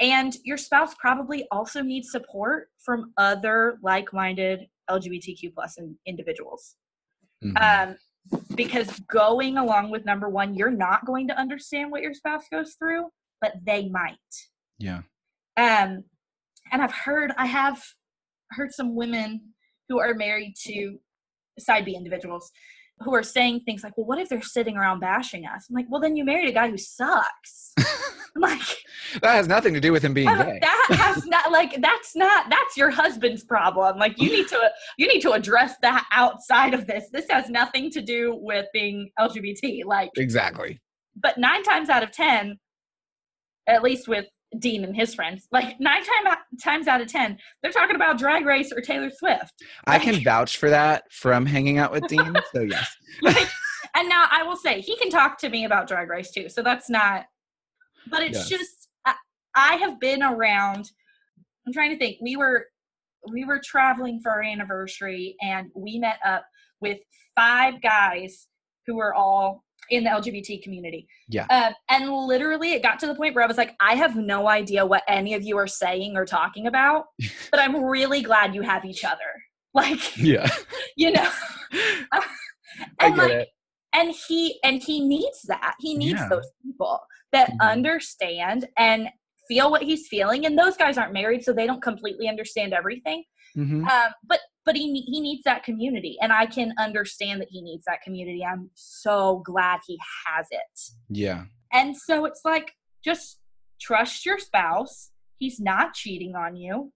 And 0.00 0.36
your 0.44 0.56
spouse 0.56 0.94
probably 0.94 1.46
also 1.50 1.82
needs 1.82 2.10
support 2.10 2.68
from 2.78 3.12
other 3.18 3.78
like-minded 3.82 4.66
LGBTQ 4.90 5.54
plus 5.54 5.76
individuals. 6.06 6.76
Mm-hmm. 7.44 7.90
Um, 7.90 7.96
because 8.54 9.00
going 9.10 9.58
along 9.58 9.90
with 9.90 10.04
number 10.04 10.28
one, 10.28 10.54
you're 10.54 10.70
not 10.70 11.04
going 11.04 11.28
to 11.28 11.38
understand 11.38 11.90
what 11.90 12.02
your 12.02 12.14
spouse 12.14 12.44
goes 12.50 12.74
through, 12.78 13.06
but 13.40 13.54
they 13.64 13.88
might. 13.88 14.16
Yeah. 14.78 15.02
Um, 15.56 16.04
and 16.72 16.82
I've 16.82 16.92
heard, 16.92 17.32
I 17.36 17.46
have 17.46 17.82
heard 18.52 18.72
some 18.72 18.94
women 18.94 19.40
who 19.88 20.00
are 20.00 20.14
married 20.14 20.54
to 20.66 20.98
side 21.58 21.84
B 21.84 21.94
individuals 21.94 22.50
who 23.00 23.14
are 23.14 23.22
saying 23.22 23.60
things 23.64 23.82
like, 23.82 23.96
well, 23.96 24.06
what 24.06 24.18
if 24.18 24.28
they're 24.28 24.42
sitting 24.42 24.76
around 24.76 25.00
bashing 25.00 25.46
us? 25.46 25.66
I'm 25.68 25.74
like, 25.74 25.86
well, 25.88 26.00
then 26.00 26.16
you 26.16 26.24
married 26.24 26.48
a 26.48 26.52
guy 26.52 26.68
who 26.68 26.76
sucks. 26.76 27.72
I'm 27.78 28.42
like, 28.42 28.60
that 29.22 29.32
has 29.32 29.48
nothing 29.48 29.74
to 29.74 29.80
do 29.80 29.90
with 29.90 30.04
him 30.04 30.14
being 30.14 30.28
gay. 30.28 30.58
That 30.60 30.86
has 30.90 31.26
not 31.26 31.50
like 31.50 31.80
that's 31.80 32.14
not 32.14 32.48
that's 32.48 32.76
your 32.76 32.90
husband's 32.90 33.42
problem. 33.42 33.98
Like 33.98 34.20
you 34.20 34.30
need 34.30 34.48
to 34.48 34.70
you 34.98 35.08
need 35.08 35.20
to 35.22 35.32
address 35.32 35.74
that 35.82 36.06
outside 36.12 36.74
of 36.74 36.86
this. 36.86 37.08
This 37.12 37.26
has 37.30 37.48
nothing 37.48 37.90
to 37.90 38.02
do 38.02 38.38
with 38.40 38.66
being 38.72 39.10
LGBT. 39.18 39.84
Like 39.84 40.10
exactly. 40.16 40.80
But 41.16 41.38
nine 41.38 41.64
times 41.64 41.88
out 41.88 42.02
of 42.02 42.12
ten, 42.12 42.58
at 43.66 43.82
least 43.82 44.08
with 44.08 44.26
Dean 44.58 44.84
and 44.84 44.96
his 44.96 45.14
friends. 45.14 45.46
Like 45.52 45.78
nine 45.80 46.02
time, 46.02 46.36
times 46.62 46.88
out 46.88 47.00
of 47.00 47.08
ten, 47.08 47.38
they're 47.62 47.72
talking 47.72 47.96
about 47.96 48.18
Drag 48.18 48.44
Race 48.44 48.72
or 48.72 48.80
Taylor 48.80 49.10
Swift. 49.10 49.52
Like, 49.86 50.00
I 50.00 50.04
can 50.04 50.22
vouch 50.24 50.56
for 50.56 50.70
that 50.70 51.04
from 51.12 51.46
hanging 51.46 51.78
out 51.78 51.92
with 51.92 52.06
Dean. 52.08 52.34
so 52.52 52.62
yes. 52.62 52.88
like, 53.22 53.48
and 53.94 54.08
now 54.08 54.26
I 54.30 54.42
will 54.42 54.56
say 54.56 54.80
he 54.80 54.96
can 54.96 55.10
talk 55.10 55.38
to 55.38 55.48
me 55.48 55.64
about 55.64 55.86
Drag 55.88 56.08
Race 56.08 56.30
too. 56.30 56.48
So 56.48 56.62
that's 56.62 56.90
not. 56.90 57.26
But 58.10 58.22
it's 58.22 58.38
yes. 58.38 58.48
just 58.48 58.88
I, 59.06 59.14
I 59.54 59.76
have 59.76 60.00
been 60.00 60.22
around. 60.22 60.90
I'm 61.66 61.72
trying 61.72 61.90
to 61.90 61.98
think. 61.98 62.16
We 62.20 62.36
were 62.36 62.66
we 63.30 63.44
were 63.44 63.60
traveling 63.64 64.20
for 64.20 64.32
our 64.32 64.42
anniversary, 64.42 65.36
and 65.40 65.70
we 65.74 65.98
met 65.98 66.18
up 66.24 66.44
with 66.80 66.98
five 67.36 67.80
guys 67.82 68.48
who 68.86 68.96
were 68.96 69.14
all 69.14 69.62
in 69.90 70.04
the 70.04 70.10
LGBT 70.10 70.62
community. 70.62 71.06
Yeah. 71.28 71.46
Um, 71.50 71.74
and 71.88 72.12
literally, 72.12 72.72
it 72.72 72.82
got 72.82 72.98
to 73.00 73.06
the 73.06 73.14
point 73.14 73.34
where 73.34 73.44
I 73.44 73.46
was 73.46 73.58
like, 73.58 73.74
I 73.80 73.94
have 73.94 74.16
no 74.16 74.48
idea 74.48 74.86
what 74.86 75.02
any 75.08 75.34
of 75.34 75.42
you 75.42 75.56
are 75.58 75.66
saying 75.66 76.16
or 76.16 76.24
talking 76.24 76.66
about, 76.66 77.06
but 77.50 77.60
I'm 77.60 77.84
really 77.84 78.22
glad 78.22 78.54
you 78.54 78.62
have 78.62 78.84
each 78.84 79.04
other. 79.04 79.18
Like, 79.72 80.16
yeah, 80.16 80.48
you 80.96 81.12
know. 81.12 81.30
and 81.70 82.24
I 82.98 83.10
get 83.10 83.18
like, 83.18 83.30
it. 83.30 83.48
And 83.94 84.12
he 84.26 84.58
and 84.64 84.82
he 84.82 84.98
needs 84.98 85.42
that. 85.42 85.74
He 85.78 85.96
needs 85.96 86.18
yeah. 86.18 86.28
those 86.28 86.48
people 86.64 86.98
that 87.30 87.50
mm-hmm. 87.50 87.68
understand 87.68 88.66
and 88.76 89.10
feel 89.46 89.70
what 89.70 89.82
he's 89.82 90.08
feeling. 90.08 90.44
And 90.44 90.58
those 90.58 90.76
guys 90.76 90.98
aren't 90.98 91.12
married, 91.12 91.44
so 91.44 91.52
they 91.52 91.68
don't 91.68 91.80
completely 91.80 92.28
understand 92.28 92.72
everything. 92.72 93.22
Mm-hmm. 93.56 93.84
Um, 93.84 94.12
but 94.26 94.40
but 94.70 94.76
he 94.76 95.00
he 95.00 95.20
needs 95.20 95.42
that 95.42 95.64
community, 95.64 96.16
and 96.22 96.32
I 96.32 96.46
can 96.46 96.72
understand 96.78 97.40
that 97.40 97.48
he 97.50 97.60
needs 97.60 97.84
that 97.86 98.02
community. 98.02 98.44
I'm 98.44 98.70
so 98.74 99.42
glad 99.44 99.80
he 99.84 99.98
has 100.24 100.46
it. 100.52 100.80
Yeah. 101.08 101.46
And 101.72 101.96
so 101.96 102.24
it's 102.24 102.42
like 102.44 102.70
just 103.04 103.40
trust 103.80 104.24
your 104.24 104.38
spouse. 104.38 105.10
He's 105.38 105.58
not 105.58 105.94
cheating 105.94 106.36
on 106.36 106.54
you. 106.54 106.92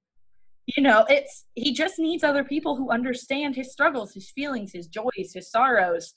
You 0.76 0.84
know, 0.84 1.04
it's 1.08 1.46
he 1.56 1.72
just 1.72 1.98
needs 1.98 2.22
other 2.22 2.44
people 2.44 2.76
who 2.76 2.92
understand 2.92 3.56
his 3.56 3.72
struggles, 3.72 4.14
his 4.14 4.30
feelings, 4.30 4.70
his 4.72 4.86
joys, 4.86 5.32
his 5.34 5.50
sorrows, 5.50 6.14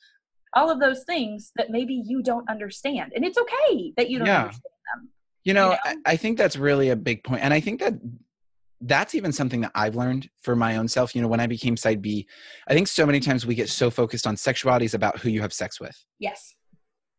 all 0.53 0.69
of 0.69 0.79
those 0.79 1.05
things 1.05 1.53
that 1.55 1.71
maybe 1.71 1.99
you 2.05 2.21
don't 2.21 2.47
understand. 2.47 3.13
And 3.15 3.25
it's 3.25 3.39
okay 3.39 3.93
that 3.97 4.11
you 4.11 4.19
don't 4.19 4.27
yeah. 4.27 4.41
understand 4.41 4.63
them. 4.93 5.09
You 5.43 5.53
know, 5.55 5.69
you 5.69 5.71
know? 5.71 6.01
I, 6.05 6.11
I 6.11 6.17
think 6.17 6.37
that's 6.37 6.55
really 6.55 6.89
a 6.89 6.95
big 6.95 7.23
point. 7.23 7.43
And 7.43 7.51
I 7.51 7.61
think 7.61 7.79
that 7.79 7.93
that's 8.81 9.15
even 9.15 9.31
something 9.31 9.61
that 9.61 9.71
I've 9.73 9.95
learned 9.95 10.29
for 10.41 10.55
my 10.55 10.77
own 10.77 10.87
self. 10.87 11.15
You 11.15 11.21
know, 11.21 11.27
when 11.27 11.39
I 11.39 11.47
became 11.47 11.77
side 11.77 12.01
B, 12.01 12.27
I 12.67 12.73
think 12.73 12.87
so 12.87 13.05
many 13.05 13.19
times 13.19 13.45
we 13.45 13.55
get 13.55 13.69
so 13.69 13.89
focused 13.89 14.27
on 14.27 14.37
sexuality 14.37 14.85
is 14.85 14.93
about 14.93 15.19
who 15.19 15.29
you 15.29 15.41
have 15.41 15.53
sex 15.53 15.79
with. 15.79 16.05
Yes. 16.19 16.55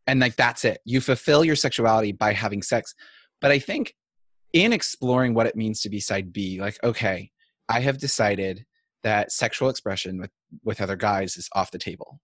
And 0.06 0.20
like 0.20 0.36
that's 0.36 0.64
it. 0.64 0.80
You 0.84 1.00
fulfill 1.00 1.44
your 1.44 1.56
sexuality 1.56 2.12
by 2.12 2.32
having 2.32 2.62
sex. 2.62 2.94
But 3.40 3.50
I 3.50 3.58
think 3.58 3.94
in 4.52 4.72
exploring 4.72 5.34
what 5.34 5.46
it 5.46 5.56
means 5.56 5.80
to 5.82 5.90
be 5.90 6.00
side 6.00 6.32
B, 6.32 6.60
like, 6.60 6.78
okay, 6.82 7.30
I 7.68 7.80
have 7.80 7.98
decided 7.98 8.64
that 9.02 9.30
sexual 9.32 9.68
expression 9.68 10.18
with, 10.18 10.30
with 10.64 10.80
other 10.80 10.96
guys 10.96 11.36
is 11.36 11.48
off 11.52 11.70
the 11.70 11.78
table. 11.78 12.20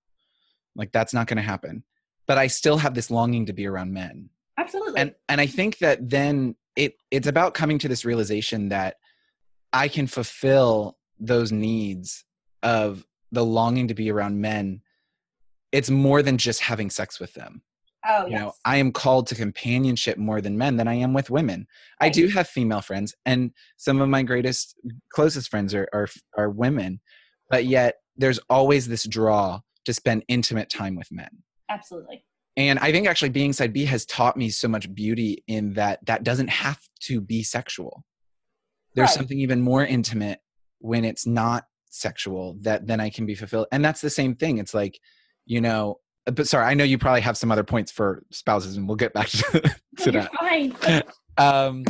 Like 0.75 0.93
that's 0.93 1.15
not 1.15 1.27
going 1.27 1.37
to 1.37 1.43
happen. 1.43 1.85
But 2.27 2.39
I 2.39 2.47
still 2.47 2.79
have 2.79 2.95
this 2.95 3.11
longing 3.11 3.47
to 3.47 3.53
be 3.53 3.67
around 3.67 3.93
men. 3.93 4.31
Absolutely. 4.57 5.01
And 5.01 5.15
and 5.29 5.41
I 5.41 5.47
think 5.47 5.79
that 5.79 6.09
then 6.09 6.55
it 6.77 6.97
it's 7.11 7.27
about 7.27 7.55
coming 7.55 7.79
to 7.81 7.89
this 7.89 8.05
realization 8.05 8.69
that 8.71 8.97
I 9.75 9.89
can 9.89 10.07
fulfill 10.07 10.97
those 11.19 11.53
needs 11.53 12.25
of 12.63 13.05
the 13.33 13.45
longing 13.45 13.89
to 13.89 13.95
be 13.95 14.11
around 14.11 14.41
men, 14.41 14.81
it's 15.73 15.91
more 15.91 16.23
than 16.23 16.39
just 16.39 16.61
having 16.61 16.89
sex 16.89 17.19
with 17.19 17.35
them. 17.35 17.63
Oh, 18.07 18.27
you 18.27 18.33
yes. 18.33 18.41
know, 18.41 18.53
I 18.65 18.77
am 18.77 18.93
called 18.93 19.27
to 19.29 19.35
companionship 19.35 20.17
more 20.19 20.41
than 20.41 20.57
men 20.59 20.77
than 20.77 20.87
I 20.87 20.95
am 20.95 21.13
with 21.13 21.31
women. 21.31 21.67
Right. 22.01 22.07
I 22.07 22.11
do 22.11 22.29
have 22.29 22.47
female 22.47 22.83
friends, 22.83 23.15
and 23.27 23.51
some 23.77 24.01
of 24.01 24.09
my 24.09 24.23
greatest, 24.23 24.79
closest 25.11 25.51
friends 25.51 25.75
are, 25.75 25.89
are 25.93 26.09
are 26.37 26.51
women, 26.51 27.01
but 27.51 27.65
yet 27.65 27.97
there's 28.17 28.39
always 28.51 28.87
this 28.89 29.05
draw 29.05 29.61
to 29.87 29.95
spend 29.95 30.25
intimate 30.29 30.71
time 30.71 30.97
with 30.97 31.11
men. 31.11 31.31
Absolutely. 31.69 32.25
And 32.57 32.79
I 32.79 32.93
think 32.93 33.09
actually 33.09 33.31
being 33.31 33.53
side 33.53 33.73
B 33.73 33.87
has 33.87 34.07
taught 34.07 34.37
me 34.37 34.51
so 34.51 34.69
much 34.69 34.95
beauty 34.95 35.43
in 35.49 35.73
that 35.73 36.05
that 36.07 36.23
doesn't 36.23 36.49
have 36.49 36.79
to 37.01 37.21
be 37.21 37.43
sexual. 37.43 38.05
There's 38.95 39.09
right. 39.09 39.17
something 39.17 39.39
even 39.39 39.61
more 39.61 39.85
intimate 39.85 40.41
when 40.79 41.05
it's 41.05 41.27
not 41.27 41.65
sexual 41.91 42.57
that 42.61 42.87
then 42.87 43.01
I 43.01 43.11
can 43.11 43.27
be 43.27 43.35
fulfilled. 43.35 43.67
And 43.73 43.85
that's 43.85 44.01
the 44.01 44.11
same 44.11 44.35
thing. 44.35 44.59
It's 44.59 44.75
like, 44.75 44.99
you 45.47 45.61
know, 45.61 46.01
uh, 46.27 46.33
but 46.33 46.49
sorry, 46.49 46.67
I 46.67 46.75
know 46.75 46.85
you 46.85 46.99
probably 46.99 47.21
have 47.23 47.37
some 47.37 47.51
other 47.51 47.65
points 47.65 47.91
for 47.93 48.23
spouses 48.31 48.77
and 48.77 48.87
we'll 48.87 48.97
get 48.97 49.13
back 49.13 49.29
to, 49.31 49.75
to 49.99 50.13
that. 50.13 50.31
Fine. 50.35 51.03
um, 51.37 51.85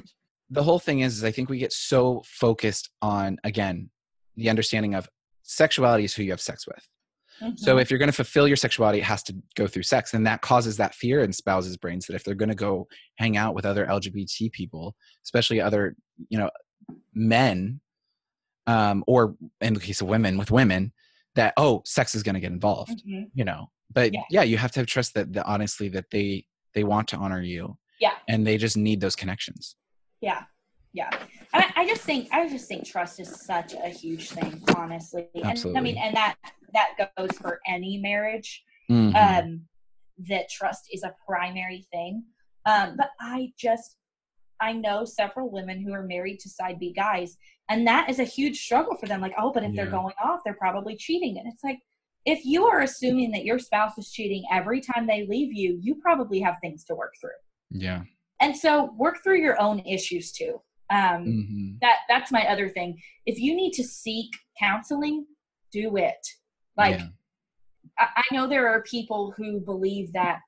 the 0.51 0.63
whole 0.63 0.79
thing 0.79 1.01
is, 1.01 1.19
is 1.19 1.25
I 1.25 1.31
think 1.31 1.49
we 1.49 1.59
get 1.59 1.73
so 1.73 2.23
focused 2.27 2.91
on, 3.03 3.39
again, 3.45 3.91
the 4.37 4.51
understanding 4.51 4.95
of 4.95 5.09
sexuality 5.43 6.05
is 6.05 6.15
who 6.15 6.23
you 6.23 6.31
have 6.31 6.41
sex 6.41 6.67
with. 6.67 6.89
Mm-hmm. 7.43 7.57
So 7.57 7.79
if 7.79 7.91
you're 7.91 7.99
going 7.99 8.09
to 8.09 8.13
fulfill 8.13 8.47
your 8.47 8.57
sexuality, 8.57 8.99
it 8.99 9.05
has 9.05 9.23
to 9.25 9.35
go 9.57 9.67
through 9.67 9.83
sex, 9.83 10.15
and 10.15 10.27
that 10.27 10.41
causes 10.41 10.77
that 10.77 10.95
fear 10.95 11.21
in 11.21 11.33
spouses' 11.33 11.77
brains 11.77 12.07
that 12.07 12.15
if 12.15 12.23
they're 12.23 12.35
going 12.35 12.49
to 12.49 12.55
go 12.55 12.87
hang 13.17 13.37
out 13.37 13.55
with 13.55 13.67
other 13.67 13.87
LGBT 13.87 14.53
people, 14.53 14.95
especially 15.25 15.61
other 15.61 15.97
you 16.29 16.39
know 16.39 16.49
men, 17.13 17.81
um, 18.67 19.05
or 19.07 19.37
in 19.61 19.75
the 19.75 19.81
case 19.81 20.01
of 20.01 20.09
women 20.09 20.39
with 20.39 20.51
women, 20.51 20.93
that 21.35 21.55
oh, 21.57 21.83
sex 21.85 22.15
is 22.15 22.23
going 22.23 22.35
to 22.35 22.41
get 22.41 22.53
involved. 22.53 23.03
Mm-hmm. 23.07 23.25
You 23.35 23.45
know, 23.45 23.71
but 23.93 24.13
yeah. 24.13 24.23
yeah. 24.31 24.43
you 24.43 24.57
have 24.57 24.73
to 24.73 24.81
have 24.81 24.87
trust 24.87 25.15
that, 25.15 25.33
that 25.33 25.47
honestly 25.47 25.89
that 25.91 26.07
they 26.11 26.47
they 26.75 26.85
want 26.85 27.09
to 27.09 27.17
honor 27.17 27.43
you. 27.43 27.77
Yeah, 28.01 28.15
and 28.29 28.47
they 28.47 28.59
just 28.59 28.77
need 28.77 29.01
those 29.01 29.17
connections. 29.17 29.77
Yeah, 30.21 30.45
yeah. 30.93 31.11
I, 31.53 31.73
I 31.77 31.87
just 31.87 32.03
think 32.03 32.29
I 32.33 32.49
just 32.49 32.69
think 32.69 32.87
trust 32.87 33.21
is 33.21 33.29
such 33.29 33.75
a 33.75 33.89
huge 33.89 34.31
thing, 34.31 34.63
honestly. 34.77 35.29
Absolutely. 35.43 35.69
And 35.69 35.79
I 35.79 35.81
mean, 35.81 35.99
and 35.99 36.17
that 36.17 36.37
that 36.73 37.11
goes 37.17 37.31
for 37.39 37.61
any 37.67 37.99
marriage. 37.99 38.63
Mm-hmm. 38.91 39.17
Um, 39.17 39.63
that 40.29 40.49
trust 40.49 40.89
is 40.93 41.03
a 41.03 41.15
primary 41.27 41.87
thing. 41.93 42.25
Um, 42.67 42.95
but 42.97 43.11
I 43.21 43.53
just 43.59 43.97
I 44.61 44.73
know 44.73 45.05
several 45.05 45.51
women 45.51 45.81
who 45.81 45.93
are 45.93 46.07
married 46.07 46.41
to 46.41 46.49
side 46.49 46.79
B 46.79 46.93
guys, 46.93 47.37
and 47.69 47.87
that 47.87 48.11
is 48.11 48.19
a 48.19 48.25
huge 48.25 48.61
struggle 48.61 48.97
for 48.97 49.07
them. 49.07 49.21
Like, 49.21 49.35
oh, 49.39 49.53
but 49.53 49.65
if 49.65 49.73
yeah. 49.73 49.83
they're 49.83 49.91
going 49.91 50.15
off, 50.23 50.41
they're 50.45 50.55
probably 50.55 50.97
cheating. 50.97 51.39
And 51.39 51.51
it's 51.53 51.65
like, 51.65 51.79
if 52.25 52.45
you 52.45 52.67
are 52.67 52.81
assuming 52.81 53.31
that 53.33 53.45
your 53.45 53.59
spouse 53.59 53.99
is 53.99 54.11
cheating 54.11 54.45
every 54.51 54.81
time 54.81 55.07
they 55.07 55.27
leave 55.27 55.53
you, 55.53 55.79
you 55.83 55.97
probably 55.97 56.41
have 56.41 56.57
things 56.61 56.85
to 56.85 56.95
work 56.95 57.15
through. 57.21 57.31
Yeah. 57.71 58.03
And 58.41 58.57
so 58.57 58.93
work 58.97 59.23
through 59.23 59.41
your 59.41 59.61
own 59.61 59.81
issues 59.81 60.33
too. 60.33 60.61
Um, 60.91 61.25
mm-hmm. 61.25 61.71
That 61.81 61.99
that's 62.09 62.31
my 62.33 62.47
other 62.47 62.69
thing. 62.69 63.01
If 63.27 63.39
you 63.39 63.55
need 63.55 63.73
to 63.73 63.85
seek 63.85 64.31
counseling, 64.59 65.27
do 65.73 65.97
it. 65.97 66.27
Like, 66.77 66.99
yeah. 66.99 67.07
I, 67.99 68.07
I 68.17 68.35
know 68.35 68.47
there 68.47 68.69
are 68.69 68.83
people 68.83 69.33
who 69.37 69.61
believe 69.61 70.13
that 70.13 70.41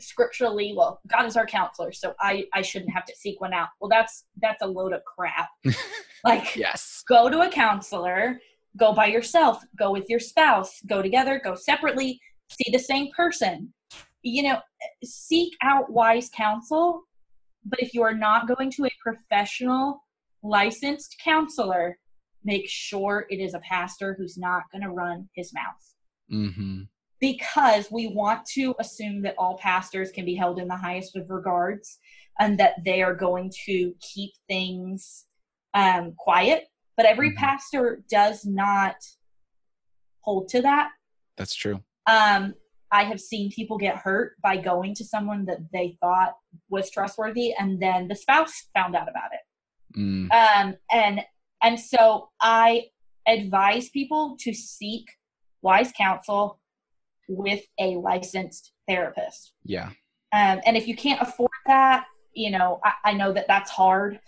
scripturally, 0.00 0.74
well, 0.76 1.00
God 1.06 1.26
is 1.26 1.36
our 1.36 1.46
counselor, 1.46 1.92
so 1.92 2.14
I 2.20 2.44
I 2.52 2.62
shouldn't 2.62 2.92
have 2.92 3.04
to 3.06 3.14
seek 3.16 3.40
one 3.40 3.52
out. 3.52 3.68
Well, 3.80 3.88
that's 3.88 4.24
that's 4.40 4.62
a 4.62 4.66
load 4.66 4.92
of 4.92 5.02
crap. 5.04 5.48
like, 6.24 6.56
yes, 6.56 7.02
go 7.08 7.28
to 7.28 7.40
a 7.40 7.50
counselor. 7.50 8.40
Go 8.76 8.94
by 8.94 9.06
yourself. 9.06 9.62
Go 9.78 9.92
with 9.92 10.08
your 10.08 10.20
spouse. 10.20 10.80
Go 10.86 11.02
together. 11.02 11.40
Go 11.44 11.54
separately. 11.54 12.18
See 12.50 12.70
the 12.70 12.78
same 12.78 13.10
person. 13.14 13.72
You 14.22 14.44
know, 14.44 14.60
seek 15.04 15.52
out 15.62 15.90
wise 15.90 16.30
counsel 16.34 17.04
but 17.64 17.80
if 17.80 17.94
you 17.94 18.02
are 18.02 18.14
not 18.14 18.48
going 18.48 18.70
to 18.72 18.86
a 18.86 18.90
professional 19.02 20.04
licensed 20.42 21.16
counselor, 21.22 21.98
make 22.44 22.68
sure 22.68 23.26
it 23.30 23.36
is 23.36 23.54
a 23.54 23.60
pastor 23.60 24.14
who's 24.18 24.36
not 24.36 24.64
going 24.72 24.82
to 24.82 24.90
run 24.90 25.28
his 25.34 25.52
mouth. 25.54 25.94
Mm-hmm. 26.32 26.82
Because 27.22 27.86
we 27.90 28.08
want 28.08 28.44
to 28.54 28.74
assume 28.78 29.22
that 29.22 29.36
all 29.38 29.56
pastors 29.56 30.10
can 30.10 30.24
be 30.24 30.34
held 30.34 30.58
in 30.58 30.68
the 30.68 30.76
highest 30.76 31.16
of 31.16 31.30
regards 31.30 31.98
and 32.38 32.58
that 32.58 32.84
they 32.84 33.00
are 33.00 33.14
going 33.14 33.52
to 33.66 33.94
keep 34.00 34.32
things 34.48 35.26
um, 35.72 36.14
quiet. 36.18 36.64
But 36.96 37.06
every 37.06 37.30
mm-hmm. 37.30 37.38
pastor 37.38 38.02
does 38.10 38.44
not 38.44 38.96
hold 40.20 40.48
to 40.48 40.62
that. 40.62 40.90
That's 41.36 41.54
true. 41.54 41.80
Um, 42.06 42.54
I 42.90 43.04
have 43.04 43.20
seen 43.20 43.50
people 43.50 43.78
get 43.78 43.96
hurt 43.96 44.34
by 44.42 44.56
going 44.56 44.94
to 44.96 45.04
someone 45.04 45.46
that 45.46 45.58
they 45.72 45.96
thought 46.00 46.34
was 46.68 46.90
trustworthy, 46.90 47.54
and 47.58 47.80
then 47.80 48.08
the 48.08 48.16
spouse 48.16 48.68
found 48.74 48.94
out 48.94 49.08
about 49.08 49.30
it. 49.32 49.98
Mm. 49.98 50.30
Um, 50.32 50.74
and 50.90 51.20
and 51.62 51.80
so 51.80 52.30
I 52.40 52.86
advise 53.26 53.88
people 53.90 54.36
to 54.40 54.52
seek 54.52 55.06
wise 55.62 55.92
counsel 55.96 56.60
with 57.28 57.62
a 57.78 57.96
licensed 57.96 58.72
therapist. 58.88 59.52
Yeah. 59.64 59.90
Um, 60.32 60.60
and 60.64 60.76
if 60.76 60.86
you 60.88 60.96
can't 60.96 61.20
afford 61.20 61.50
that, 61.66 62.06
you 62.34 62.50
know, 62.50 62.80
I, 62.84 63.10
I 63.10 63.12
know 63.12 63.32
that 63.32 63.46
that's 63.48 63.70
hard. 63.70 64.18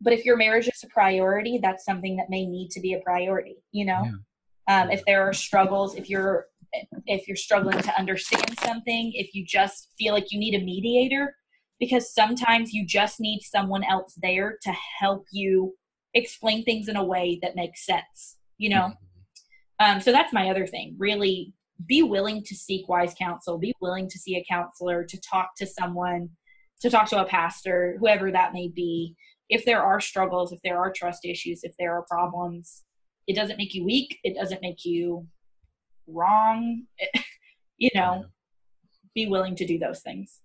But 0.00 0.12
if 0.12 0.24
your 0.24 0.36
marriage 0.36 0.68
is 0.68 0.84
a 0.84 0.88
priority, 0.88 1.58
that's 1.62 1.84
something 1.84 2.16
that 2.16 2.28
may 2.28 2.44
need 2.46 2.70
to 2.72 2.80
be 2.80 2.92
a 2.92 3.00
priority. 3.00 3.56
You 3.72 3.86
know, 3.86 4.02
yeah. 4.68 4.82
um, 4.82 4.90
if 4.90 5.04
there 5.06 5.22
are 5.22 5.32
struggles, 5.32 5.94
if 5.94 6.10
you're 6.10 6.46
if 7.06 7.26
you're 7.26 7.36
struggling 7.36 7.80
to 7.80 7.98
understand 7.98 8.58
something, 8.60 9.12
if 9.14 9.34
you 9.34 9.44
just 9.46 9.88
feel 9.98 10.12
like 10.12 10.30
you 10.30 10.38
need 10.38 10.54
a 10.54 10.62
mediator, 10.62 11.34
because 11.80 12.12
sometimes 12.12 12.72
you 12.72 12.84
just 12.86 13.20
need 13.20 13.40
someone 13.40 13.84
else 13.84 14.14
there 14.20 14.58
to 14.62 14.72
help 14.98 15.24
you 15.32 15.74
explain 16.14 16.64
things 16.64 16.88
in 16.88 16.96
a 16.96 17.04
way 17.04 17.38
that 17.42 17.56
makes 17.56 17.84
sense, 17.86 18.36
you 18.58 18.68
know? 18.68 18.92
Mm-hmm. 19.80 19.96
Um, 19.96 20.00
so 20.00 20.12
that's 20.12 20.32
my 20.32 20.50
other 20.50 20.66
thing. 20.66 20.96
Really 20.98 21.52
be 21.84 22.02
willing 22.02 22.42
to 22.44 22.54
seek 22.54 22.88
wise 22.88 23.14
counsel, 23.18 23.58
be 23.58 23.74
willing 23.80 24.08
to 24.08 24.18
see 24.18 24.36
a 24.36 24.44
counselor, 24.48 25.04
to 25.04 25.20
talk 25.20 25.50
to 25.56 25.66
someone, 25.66 26.30
to 26.80 26.90
talk 26.90 27.08
to 27.08 27.20
a 27.20 27.26
pastor, 27.26 27.96
whoever 27.98 28.30
that 28.30 28.52
may 28.52 28.68
be. 28.68 29.14
If 29.48 29.64
there 29.64 29.82
are 29.82 30.00
struggles, 30.00 30.52
if 30.52 30.60
there 30.62 30.78
are 30.78 30.92
trust 30.92 31.24
issues, 31.24 31.60
if 31.62 31.74
there 31.78 31.94
are 31.94 32.04
problems, 32.08 32.82
it 33.26 33.34
doesn't 33.34 33.58
make 33.58 33.74
you 33.74 33.84
weak. 33.84 34.18
It 34.24 34.34
doesn't 34.34 34.62
make 34.62 34.84
you 34.84 35.26
wrong. 36.06 36.84
You 37.78 37.90
know 37.94 38.24
be 39.16 39.26
willing 39.26 39.56
to 39.56 39.66
do 39.66 39.78
those 39.78 40.00
things. 40.00 40.42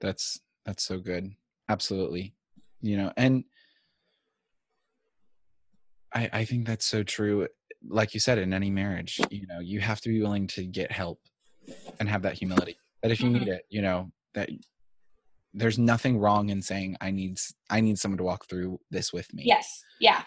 That's 0.00 0.38
that's 0.64 0.84
so 0.84 0.98
good. 0.98 1.32
Absolutely. 1.68 2.34
You 2.82 2.98
know 2.98 3.12
and 3.16 3.42
i 6.14 6.28
i 6.32 6.44
think 6.44 6.66
that's 6.66 6.84
so 6.86 7.02
true 7.02 7.48
like 7.88 8.14
you 8.14 8.20
said 8.20 8.38
in 8.38 8.52
any 8.52 8.70
marriage 8.70 9.20
you 9.30 9.46
know 9.46 9.60
you 9.60 9.80
have 9.80 10.00
to 10.00 10.08
be 10.08 10.20
willing 10.20 10.46
to 10.46 10.64
get 10.64 10.90
help 10.90 11.20
and 11.98 12.08
have 12.08 12.22
that 12.22 12.34
humility 12.34 12.76
that 13.02 13.10
if 13.10 13.20
you 13.20 13.30
mm-hmm. 13.30 13.44
need 13.44 13.48
it 13.48 13.62
you 13.68 13.82
know 13.82 14.10
that 14.34 14.48
there's 15.54 15.78
nothing 15.78 16.18
wrong 16.18 16.50
in 16.50 16.60
saying 16.60 16.96
i 17.00 17.10
need 17.10 17.38
i 17.70 17.80
need 17.80 17.98
someone 17.98 18.18
to 18.18 18.24
walk 18.24 18.46
through 18.46 18.78
this 18.90 19.12
with 19.12 19.32
me 19.34 19.42
yes 19.46 19.84
yeah 20.00 20.22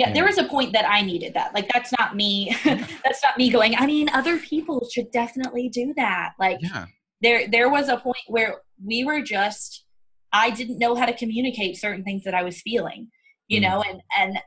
yeah, 0.00 0.14
there 0.14 0.24
was 0.24 0.38
a 0.38 0.44
point 0.44 0.72
that 0.72 0.90
I 0.90 1.02
needed 1.02 1.34
that. 1.34 1.52
Like 1.52 1.68
that's 1.74 1.92
not 1.98 2.16
me. 2.16 2.56
that's 2.64 3.22
not 3.22 3.36
me 3.36 3.50
going, 3.50 3.76
I 3.76 3.84
mean, 3.84 4.08
other 4.14 4.38
people 4.38 4.88
should 4.90 5.10
definitely 5.10 5.68
do 5.68 5.92
that. 5.96 6.32
Like 6.38 6.58
yeah. 6.62 6.86
there 7.20 7.48
there 7.48 7.68
was 7.68 7.90
a 7.90 7.98
point 7.98 8.24
where 8.26 8.62
we 8.82 9.04
were 9.04 9.20
just 9.20 9.84
I 10.32 10.50
didn't 10.50 10.78
know 10.78 10.94
how 10.94 11.04
to 11.04 11.12
communicate 11.12 11.76
certain 11.76 12.02
things 12.02 12.24
that 12.24 12.34
I 12.34 12.42
was 12.42 12.62
feeling, 12.62 13.08
you 13.48 13.58
mm. 13.60 13.64
know, 13.64 13.82
and 13.82 14.00
and 14.18 14.38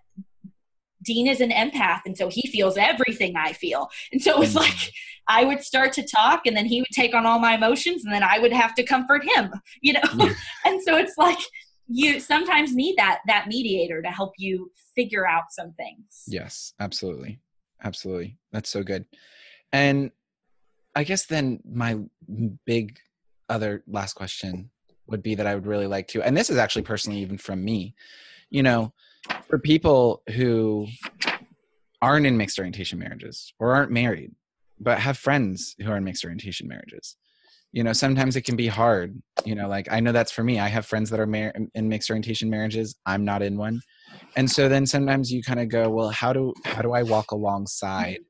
Dean 1.04 1.28
is 1.28 1.42
an 1.42 1.52
empath 1.52 2.02
and 2.06 2.18
so 2.18 2.30
he 2.30 2.48
feels 2.50 2.78
everything 2.78 3.36
I 3.36 3.54
feel. 3.54 3.90
And 4.12 4.22
so 4.22 4.32
it 4.32 4.40
was 4.40 4.54
mm. 4.54 4.62
like 4.62 4.92
I 5.28 5.46
would 5.46 5.64
start 5.64 5.94
to 5.94 6.04
talk 6.04 6.46
and 6.46 6.56
then 6.56 6.66
he 6.66 6.82
would 6.82 6.92
take 6.94 7.14
on 7.14 7.26
all 7.26 7.40
my 7.40 7.56
emotions 7.56 8.04
and 8.04 8.14
then 8.14 8.24
I 8.24 8.40
would 8.40 8.54
have 8.54 8.74
to 8.76 8.84
comfort 8.84 9.24
him, 9.24 9.52
you 9.82 9.94
know. 9.94 10.02
Yeah. 10.16 10.34
and 10.66 10.82
so 10.82 10.98
it's 10.98 11.18
like 11.18 11.40
you 11.88 12.20
sometimes 12.20 12.76
need 12.76 12.96
that 12.98 13.20
that 13.28 13.48
mediator 13.48 14.02
to 14.02 14.10
help 14.10 14.34
you 14.38 14.72
figure 14.96 15.28
out 15.28 15.44
some 15.52 15.74
things 15.74 16.24
yes 16.28 16.74
absolutely 16.80 17.40
absolutely 17.84 18.38
that's 18.52 18.70
so 18.70 18.84
good 18.84 19.06
and 19.72 20.12
i 20.96 21.04
guess 21.04 21.26
then 21.26 21.60
my 21.70 21.98
big 22.66 22.98
other 23.50 23.84
last 23.88 24.14
question 24.14 24.70
would 25.08 25.22
be 25.22 25.36
that 25.36 25.48
i 25.48 25.54
would 25.54 25.68
really 25.68 25.88
like 25.88 26.08
to 26.08 26.22
and 26.24 26.38
this 26.38 26.50
is 26.50 26.58
actually 26.58 26.82
personally 26.82 27.20
even 27.20 27.38
from 27.38 27.64
me 27.64 27.94
you 28.50 28.64
know 28.64 28.94
for 29.54 29.60
people 29.60 30.24
who 30.34 30.88
aren't 32.02 32.26
in 32.26 32.36
mixed 32.36 32.58
orientation 32.58 32.98
marriages 32.98 33.54
or 33.60 33.76
aren't 33.76 33.92
married 33.92 34.32
but 34.80 34.98
have 34.98 35.16
friends 35.16 35.76
who 35.80 35.92
are 35.92 35.98
in 35.98 36.04
mixed 36.04 36.24
orientation 36.24 36.68
marriages. 36.68 37.18
You 37.72 37.84
know 37.84 37.94
sometimes 37.94 38.36
it 38.36 38.46
can 38.46 38.56
be 38.56 38.66
hard. 38.66 39.22
You 39.46 39.54
know 39.54 39.68
like 39.68 39.88
i 39.92 40.00
know 40.00 40.12
that's 40.12 40.32
for 40.32 40.44
me. 40.44 40.60
I 40.60 40.70
have 40.70 40.88
friends 40.88 41.12
that 41.12 41.20
are 41.20 41.28
mar- 41.28 41.54
in 41.76 41.88
mixed 41.88 42.10
orientation 42.10 42.50
marriages. 42.50 42.96
I'm 43.06 43.26
not 43.26 43.44
in 43.44 43.56
one. 43.56 43.82
And 44.36 44.50
so 44.50 44.68
then 44.68 44.88
sometimes 44.88 45.32
you 45.32 45.44
kind 45.44 45.60
of 45.60 45.70
go 45.70 45.88
well 45.88 46.10
how 46.10 46.34
do 46.34 46.52
how 46.66 46.82
do 46.82 46.94
i 46.94 47.04
walk 47.04 47.30
alongside 47.30 48.22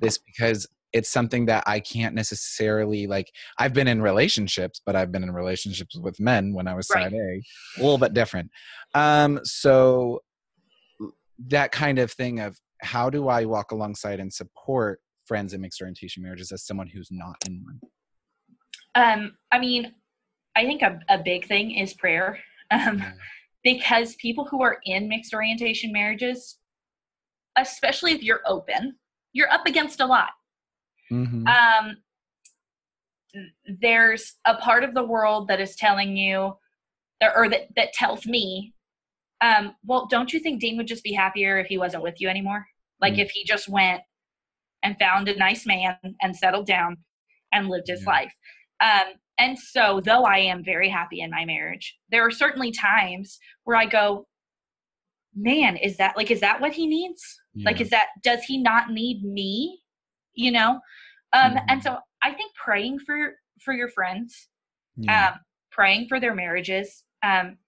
this? 0.00 0.18
Because 0.18 0.66
it's 0.92 1.10
something 1.10 1.44
that 1.46 1.62
i 1.66 1.78
can't 1.78 2.14
necessarily 2.14 3.06
like 3.06 3.30
i've 3.58 3.74
been 3.74 3.86
in 3.86 4.00
relationships 4.00 4.80
but 4.86 4.96
i've 4.96 5.12
been 5.12 5.22
in 5.22 5.30
relationships 5.30 5.94
with 5.98 6.18
men 6.18 6.54
when 6.54 6.66
i 6.66 6.72
was 6.72 6.88
right. 6.94 7.02
side 7.04 7.12
a 7.12 7.42
a 7.78 7.82
little 7.82 7.98
bit 7.98 8.14
different. 8.14 8.50
Um 8.94 9.38
so 9.44 10.22
that 11.46 11.72
kind 11.72 11.98
of 11.98 12.12
thing 12.12 12.40
of 12.40 12.58
how 12.80 13.10
do 13.10 13.28
I 13.28 13.44
walk 13.44 13.72
alongside 13.72 14.20
and 14.20 14.32
support 14.32 15.00
friends 15.26 15.52
in 15.52 15.60
mixed 15.60 15.80
orientation 15.80 16.22
marriages 16.22 16.52
as 16.52 16.64
someone 16.64 16.88
who's 16.88 17.08
not 17.10 17.36
in 17.46 17.62
one? 17.64 17.80
Um, 18.94 19.36
I 19.52 19.58
mean, 19.58 19.94
I 20.56 20.64
think 20.64 20.82
a, 20.82 20.98
a 21.08 21.18
big 21.18 21.46
thing 21.46 21.72
is 21.72 21.94
prayer. 21.94 22.38
Um, 22.70 23.02
because 23.64 24.14
people 24.16 24.44
who 24.44 24.62
are 24.62 24.78
in 24.84 25.08
mixed 25.08 25.32
orientation 25.32 25.90
marriages, 25.90 26.58
especially 27.56 28.12
if 28.12 28.22
you're 28.22 28.42
open, 28.46 28.96
you're 29.32 29.50
up 29.50 29.66
against 29.66 30.00
a 30.00 30.06
lot. 30.06 30.30
Mm-hmm. 31.10 31.46
Um, 31.46 31.96
there's 33.80 34.34
a 34.46 34.56
part 34.56 34.84
of 34.84 34.94
the 34.94 35.02
world 35.02 35.48
that 35.48 35.60
is 35.60 35.76
telling 35.76 36.14
you, 36.14 36.58
or 37.34 37.48
that, 37.48 37.68
that 37.76 37.92
tells 37.94 38.26
me, 38.26 38.74
um, 39.40 39.74
well, 39.84 40.06
don't 40.06 40.32
you 40.32 40.40
think 40.40 40.60
Dean 40.60 40.76
would 40.76 40.86
just 40.88 41.04
be 41.04 41.12
happier 41.12 41.58
if 41.58 41.66
he 41.66 41.78
wasn't 41.78 42.02
with 42.02 42.20
you 42.20 42.28
anymore? 42.28 42.66
Like 43.00 43.14
mm-hmm. 43.14 43.20
if 43.20 43.30
he 43.30 43.44
just 43.44 43.68
went 43.68 44.02
and 44.82 44.98
found 44.98 45.28
a 45.28 45.36
nice 45.36 45.66
man 45.66 45.96
and 46.20 46.36
settled 46.36 46.66
down 46.66 46.96
and 47.52 47.68
lived 47.68 47.88
his 47.88 48.02
yeah. 48.02 48.10
life. 48.10 48.34
Um, 48.80 49.14
and 49.38 49.58
so, 49.58 50.00
though 50.04 50.24
I 50.24 50.38
am 50.38 50.64
very 50.64 50.88
happy 50.88 51.20
in 51.20 51.30
my 51.30 51.44
marriage, 51.44 51.96
there 52.10 52.26
are 52.26 52.30
certainly 52.30 52.72
times 52.72 53.38
where 53.64 53.76
I 53.76 53.86
go, 53.86 54.26
man, 55.34 55.76
is 55.76 55.96
that 55.98 56.16
like, 56.16 56.30
is 56.30 56.40
that 56.40 56.60
what 56.60 56.72
he 56.72 56.86
needs? 56.86 57.22
Yeah. 57.54 57.70
Like, 57.70 57.80
is 57.80 57.90
that, 57.90 58.06
does 58.24 58.42
he 58.42 58.58
not 58.58 58.90
need 58.90 59.22
me? 59.22 59.80
You 60.34 60.50
know? 60.50 60.80
Um, 61.32 61.52
mm-hmm. 61.52 61.58
And 61.68 61.82
so 61.82 61.98
I 62.22 62.32
think 62.32 62.52
praying 62.54 62.98
for, 63.00 63.36
for 63.60 63.72
your 63.74 63.88
friends, 63.88 64.48
yeah. 64.96 65.30
um, 65.30 65.40
praying 65.70 66.08
for 66.08 66.18
their 66.18 66.34
marriages, 66.34 67.04
um, 67.22 67.58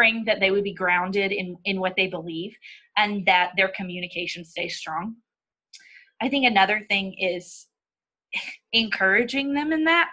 praying 0.00 0.24
that 0.24 0.40
they 0.40 0.50
would 0.50 0.64
be 0.64 0.72
grounded 0.72 1.30
in, 1.30 1.58
in 1.66 1.78
what 1.78 1.92
they 1.94 2.06
believe 2.06 2.56
and 2.96 3.26
that 3.26 3.50
their 3.54 3.70
communication 3.76 4.46
stays 4.46 4.74
strong. 4.74 5.14
I 6.22 6.30
think 6.30 6.46
another 6.46 6.80
thing 6.88 7.14
is 7.18 7.66
encouraging 8.72 9.52
them 9.52 9.74
in 9.74 9.84
that 9.84 10.08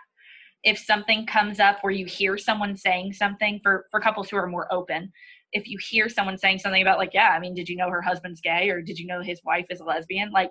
if 0.66 0.78
something 0.78 1.26
comes 1.26 1.62
up 1.62 1.78
where 1.82 1.94
you 1.94 2.06
hear 2.06 2.38
someone 2.38 2.76
saying 2.76 3.14
something 3.14 3.62
for 3.64 3.86
for 3.92 4.02
couples 4.02 4.30
who 4.30 4.36
are 4.36 4.48
more 4.48 4.68
open 4.74 5.10
if 5.54 5.70
you 5.70 5.78
hear 5.80 6.10
someone 6.10 6.38
saying 6.38 6.58
something 6.58 6.82
about 6.82 6.98
like 6.98 7.14
yeah 7.14 7.30
i 7.30 7.40
mean 7.40 7.54
did 7.54 7.70
you 7.70 7.78
know 7.78 7.92
her 7.92 8.02
husband's 8.02 8.42
gay 8.42 8.68
or 8.72 8.82
did 8.82 8.98
you 8.98 9.06
know 9.06 9.22
his 9.22 9.40
wife 9.46 9.68
is 9.70 9.80
a 9.80 9.84
lesbian 9.84 10.32
like 10.32 10.50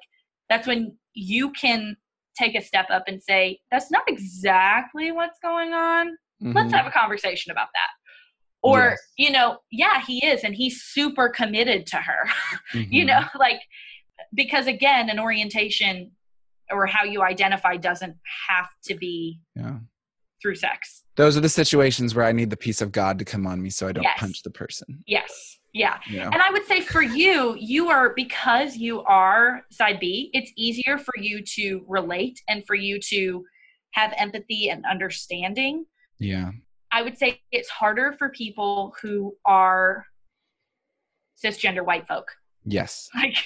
that's 0.48 0.66
when 0.66 0.96
you 1.12 1.50
can 1.50 1.96
take 2.38 2.54
a 2.54 2.62
step 2.62 2.86
up 2.88 3.02
and 3.08 3.20
say 3.20 3.58
that's 3.72 3.90
not 3.90 4.04
exactly 4.06 5.10
what's 5.10 5.40
going 5.40 5.72
on 5.72 6.06
mm-hmm. 6.40 6.52
let's 6.52 6.72
have 6.72 6.86
a 6.86 6.90
conversation 6.90 7.50
about 7.50 7.68
that 7.74 7.90
or 8.66 8.90
yes. 8.90 8.98
you 9.16 9.30
know 9.30 9.58
yeah 9.70 10.00
he 10.04 10.24
is 10.24 10.44
and 10.44 10.54
he's 10.54 10.82
super 10.82 11.28
committed 11.28 11.86
to 11.86 11.96
her 11.96 12.28
mm-hmm. 12.74 12.92
you 12.92 13.04
know 13.04 13.20
like 13.38 13.60
because 14.34 14.66
again 14.66 15.08
an 15.10 15.18
orientation 15.18 16.10
or 16.70 16.86
how 16.86 17.04
you 17.04 17.22
identify 17.22 17.76
doesn't 17.76 18.16
have 18.48 18.68
to 18.84 18.94
be 18.94 19.40
yeah 19.54 19.78
through 20.42 20.54
sex. 20.54 21.02
Those 21.16 21.36
are 21.36 21.40
the 21.40 21.48
situations 21.48 22.14
where 22.14 22.24
I 22.24 22.32
need 22.32 22.50
the 22.50 22.56
peace 22.56 22.80
of 22.80 22.92
God 22.92 23.18
to 23.18 23.24
come 23.24 23.46
on 23.46 23.62
me 23.62 23.70
so 23.70 23.88
I 23.88 23.92
don't 23.92 24.04
yes. 24.04 24.18
punch 24.18 24.42
the 24.42 24.50
person. 24.50 25.02
Yes. 25.06 25.58
Yeah. 25.72 25.98
And 26.08 26.36
I 26.36 26.50
would 26.50 26.64
say 26.64 26.80
for 26.80 27.02
you, 27.02 27.54
you 27.58 27.90
are 27.90 28.14
because 28.14 28.76
you 28.76 29.02
are 29.02 29.62
side 29.70 30.00
B, 30.00 30.30
it's 30.32 30.50
easier 30.56 30.96
for 30.96 31.12
you 31.18 31.42
to 31.54 31.84
relate 31.86 32.40
and 32.48 32.66
for 32.66 32.74
you 32.74 32.98
to 33.10 33.44
have 33.90 34.14
empathy 34.16 34.70
and 34.70 34.84
understanding. 34.90 35.84
Yeah. 36.18 36.52
I 36.96 37.02
would 37.02 37.18
say 37.18 37.42
it's 37.52 37.68
harder 37.68 38.14
for 38.18 38.30
people 38.30 38.94
who 39.02 39.36
are 39.44 40.06
cisgender 41.44 41.84
white 41.84 42.08
folk. 42.08 42.28
Yes. 42.64 43.10
Like 43.22 43.36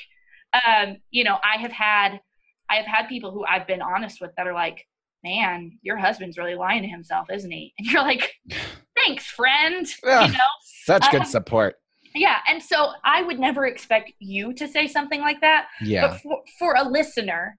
um, 0.67 0.97
you 1.11 1.25
know, 1.25 1.39
I 1.45 1.61
have 1.61 1.73
had 1.73 2.21
I 2.69 2.77
have 2.77 2.87
had 2.87 3.09
people 3.09 3.33
who 3.33 3.45
I've 3.45 3.67
been 3.67 3.83
honest 3.83 4.21
with 4.21 4.31
that 4.37 4.47
are 4.47 4.55
like, 4.55 4.87
man, 5.25 5.79
your 5.83 5.97
husband's 5.97 6.39
really 6.39 6.55
lying 6.55 6.83
to 6.83 6.89
himself, 6.89 7.27
isn't 7.33 7.51
he? 7.51 7.75
And 7.79 7.89
you're 7.89 8.03
like, 8.03 8.33
thanks, 8.97 9.27
friend. 9.27 9.87
Yeah, 10.05 10.27
you 10.27 10.33
know, 10.33 10.39
such 10.85 11.11
good 11.11 11.23
um, 11.23 11.27
support. 11.27 11.75
Yeah, 12.15 12.39
and 12.49 12.63
so 12.63 12.93
I 13.05 13.23
would 13.23 13.41
never 13.41 13.67
expect 13.67 14.13
you 14.21 14.53
to 14.55 14.69
say 14.69 14.87
something 14.87 15.21
like 15.21 15.41
that. 15.41 15.67
Yeah. 15.81 16.09
But 16.09 16.21
for, 16.21 16.39
for 16.59 16.75
a 16.77 16.89
listener 16.89 17.59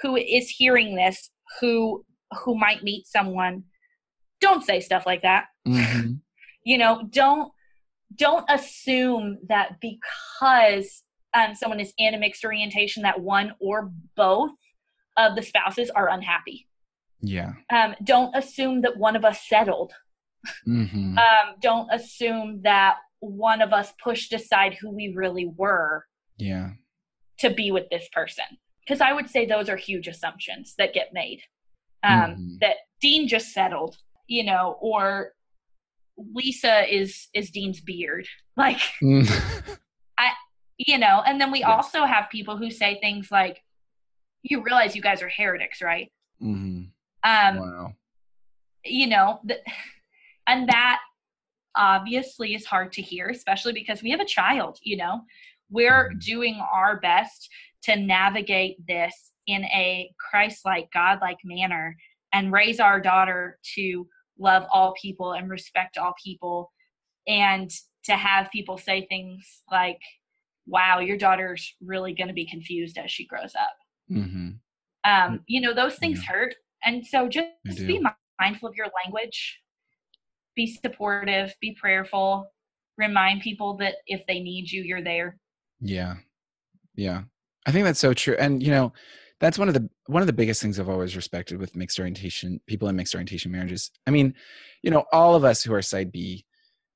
who 0.00 0.16
is 0.16 0.48
hearing 0.48 0.96
this, 0.96 1.30
who 1.60 2.04
who 2.44 2.56
might 2.56 2.82
meet 2.82 3.06
someone, 3.06 3.64
don't 4.40 4.64
say 4.64 4.80
stuff 4.80 5.04
like 5.06 5.22
that. 5.22 5.46
Mm-hmm. 5.66 6.12
you 6.64 6.78
know, 6.78 7.08
don't 7.10 7.52
don't 8.14 8.44
assume 8.48 9.38
that 9.48 9.80
because 9.80 11.02
um, 11.34 11.54
someone 11.54 11.80
is 11.80 11.92
in 11.98 12.14
a 12.14 12.18
mixed 12.18 12.44
orientation 12.44 13.02
that 13.02 13.20
one 13.20 13.54
or 13.60 13.90
both 14.16 14.52
of 15.16 15.36
the 15.36 15.42
spouses 15.42 15.90
are 15.90 16.08
unhappy. 16.08 16.66
Yeah. 17.20 17.54
Um, 17.72 17.94
don't 18.02 18.34
assume 18.34 18.82
that 18.82 18.96
one 18.96 19.16
of 19.16 19.24
us 19.24 19.40
settled. 19.48 19.92
Mm-hmm. 20.66 21.18
Um, 21.28 21.56
don't 21.60 21.88
assume 21.92 22.62
that 22.62 22.96
one 23.18 23.60
of 23.60 23.72
us 23.72 23.92
pushed 24.02 24.32
aside 24.32 24.74
who 24.74 24.90
we 24.90 25.12
really 25.14 25.50
were. 25.56 26.04
Yeah. 26.36 26.70
To 27.40 27.50
be 27.50 27.70
with 27.72 27.90
this 27.90 28.08
person. 28.12 28.44
Because 28.80 29.00
I 29.00 29.12
would 29.12 29.28
say 29.28 29.44
those 29.44 29.68
are 29.68 29.76
huge 29.76 30.06
assumptions 30.06 30.74
that 30.78 30.94
get 30.94 31.12
made. 31.12 31.42
Um, 32.04 32.12
mm-hmm. 32.12 32.56
That 32.60 32.76
Dean 33.00 33.28
just 33.28 33.52
settled, 33.52 33.96
you 34.28 34.44
know, 34.44 34.76
or 34.80 35.32
Lisa 36.16 36.84
is 36.92 37.28
is 37.34 37.50
Dean's 37.50 37.80
beard. 37.80 38.28
Like, 38.56 38.80
mm. 39.00 39.78
I, 40.18 40.30
you 40.78 40.98
know, 40.98 41.22
and 41.24 41.40
then 41.40 41.52
we 41.52 41.60
yes. 41.60 41.68
also 41.68 42.04
have 42.04 42.28
people 42.28 42.56
who 42.56 42.72
say 42.72 42.98
things 43.00 43.28
like, 43.30 43.62
"You 44.42 44.64
realize 44.64 44.96
you 44.96 45.02
guys 45.02 45.22
are 45.22 45.28
heretics, 45.28 45.80
right?" 45.80 46.10
Mm-hmm. 46.42 46.86
Um, 47.22 47.56
wow. 47.56 47.92
You 48.84 49.06
know, 49.06 49.38
the, 49.44 49.58
and 50.48 50.68
that 50.68 50.98
obviously 51.76 52.56
is 52.56 52.66
hard 52.66 52.90
to 52.94 53.00
hear, 53.00 53.28
especially 53.28 53.74
because 53.74 54.02
we 54.02 54.10
have 54.10 54.18
a 54.18 54.24
child, 54.24 54.78
you 54.82 54.96
know. 54.96 55.20
We're 55.70 56.08
mm-hmm. 56.08 56.18
doing 56.18 56.60
our 56.72 56.98
best 56.98 57.48
to 57.84 57.94
navigate 57.94 58.84
this 58.88 59.30
in 59.46 59.64
a 59.66 60.10
Christ 60.18 60.64
like, 60.64 60.88
God 60.92 61.20
like 61.20 61.38
manner 61.44 61.96
and 62.32 62.52
raise 62.52 62.80
our 62.80 63.00
daughter 63.00 63.58
to 63.76 64.06
love 64.38 64.64
all 64.72 64.94
people 65.00 65.32
and 65.32 65.50
respect 65.50 65.98
all 65.98 66.14
people. 66.22 66.70
And 67.26 67.70
to 68.04 68.16
have 68.16 68.50
people 68.50 68.78
say 68.78 69.06
things 69.08 69.62
like, 69.70 70.00
wow, 70.66 71.00
your 71.00 71.16
daughter's 71.16 71.74
really 71.84 72.14
going 72.14 72.28
to 72.28 72.34
be 72.34 72.46
confused 72.46 72.98
as 72.98 73.10
she 73.10 73.26
grows 73.26 73.54
up. 73.54 73.76
Mm-hmm. 74.10 74.50
Um, 75.04 75.40
you 75.46 75.60
know, 75.60 75.74
those 75.74 75.96
things 75.96 76.20
yeah. 76.22 76.32
hurt. 76.32 76.54
And 76.84 77.06
so 77.06 77.28
just, 77.28 77.48
just 77.66 77.86
be 77.86 78.02
mindful 78.40 78.68
of 78.68 78.76
your 78.76 78.88
language, 79.04 79.60
be 80.54 80.66
supportive, 80.66 81.54
be 81.60 81.76
prayerful, 81.80 82.46
remind 82.96 83.42
people 83.42 83.76
that 83.78 83.96
if 84.06 84.26
they 84.26 84.40
need 84.40 84.70
you, 84.70 84.82
you're 84.82 85.02
there. 85.02 85.38
Yeah. 85.80 86.14
Yeah. 86.94 87.22
I 87.66 87.72
think 87.72 87.84
that's 87.84 88.00
so 88.00 88.14
true. 88.14 88.36
And 88.38 88.62
you 88.62 88.70
know, 88.70 88.92
that's 89.40 89.58
one 89.58 89.68
of 89.68 89.74
the 89.74 89.88
one 90.06 90.22
of 90.22 90.26
the 90.26 90.32
biggest 90.32 90.60
things 90.60 90.78
I've 90.78 90.88
always 90.88 91.14
respected 91.16 91.58
with 91.58 91.76
mixed 91.76 91.98
orientation 91.98 92.60
people 92.66 92.88
in 92.88 92.96
mixed 92.96 93.14
orientation 93.14 93.52
marriages. 93.52 93.90
I 94.06 94.10
mean, 94.10 94.34
you 94.82 94.90
know, 94.90 95.04
all 95.12 95.34
of 95.34 95.44
us 95.44 95.62
who 95.62 95.72
are 95.74 95.82
side 95.82 96.10
B, 96.10 96.44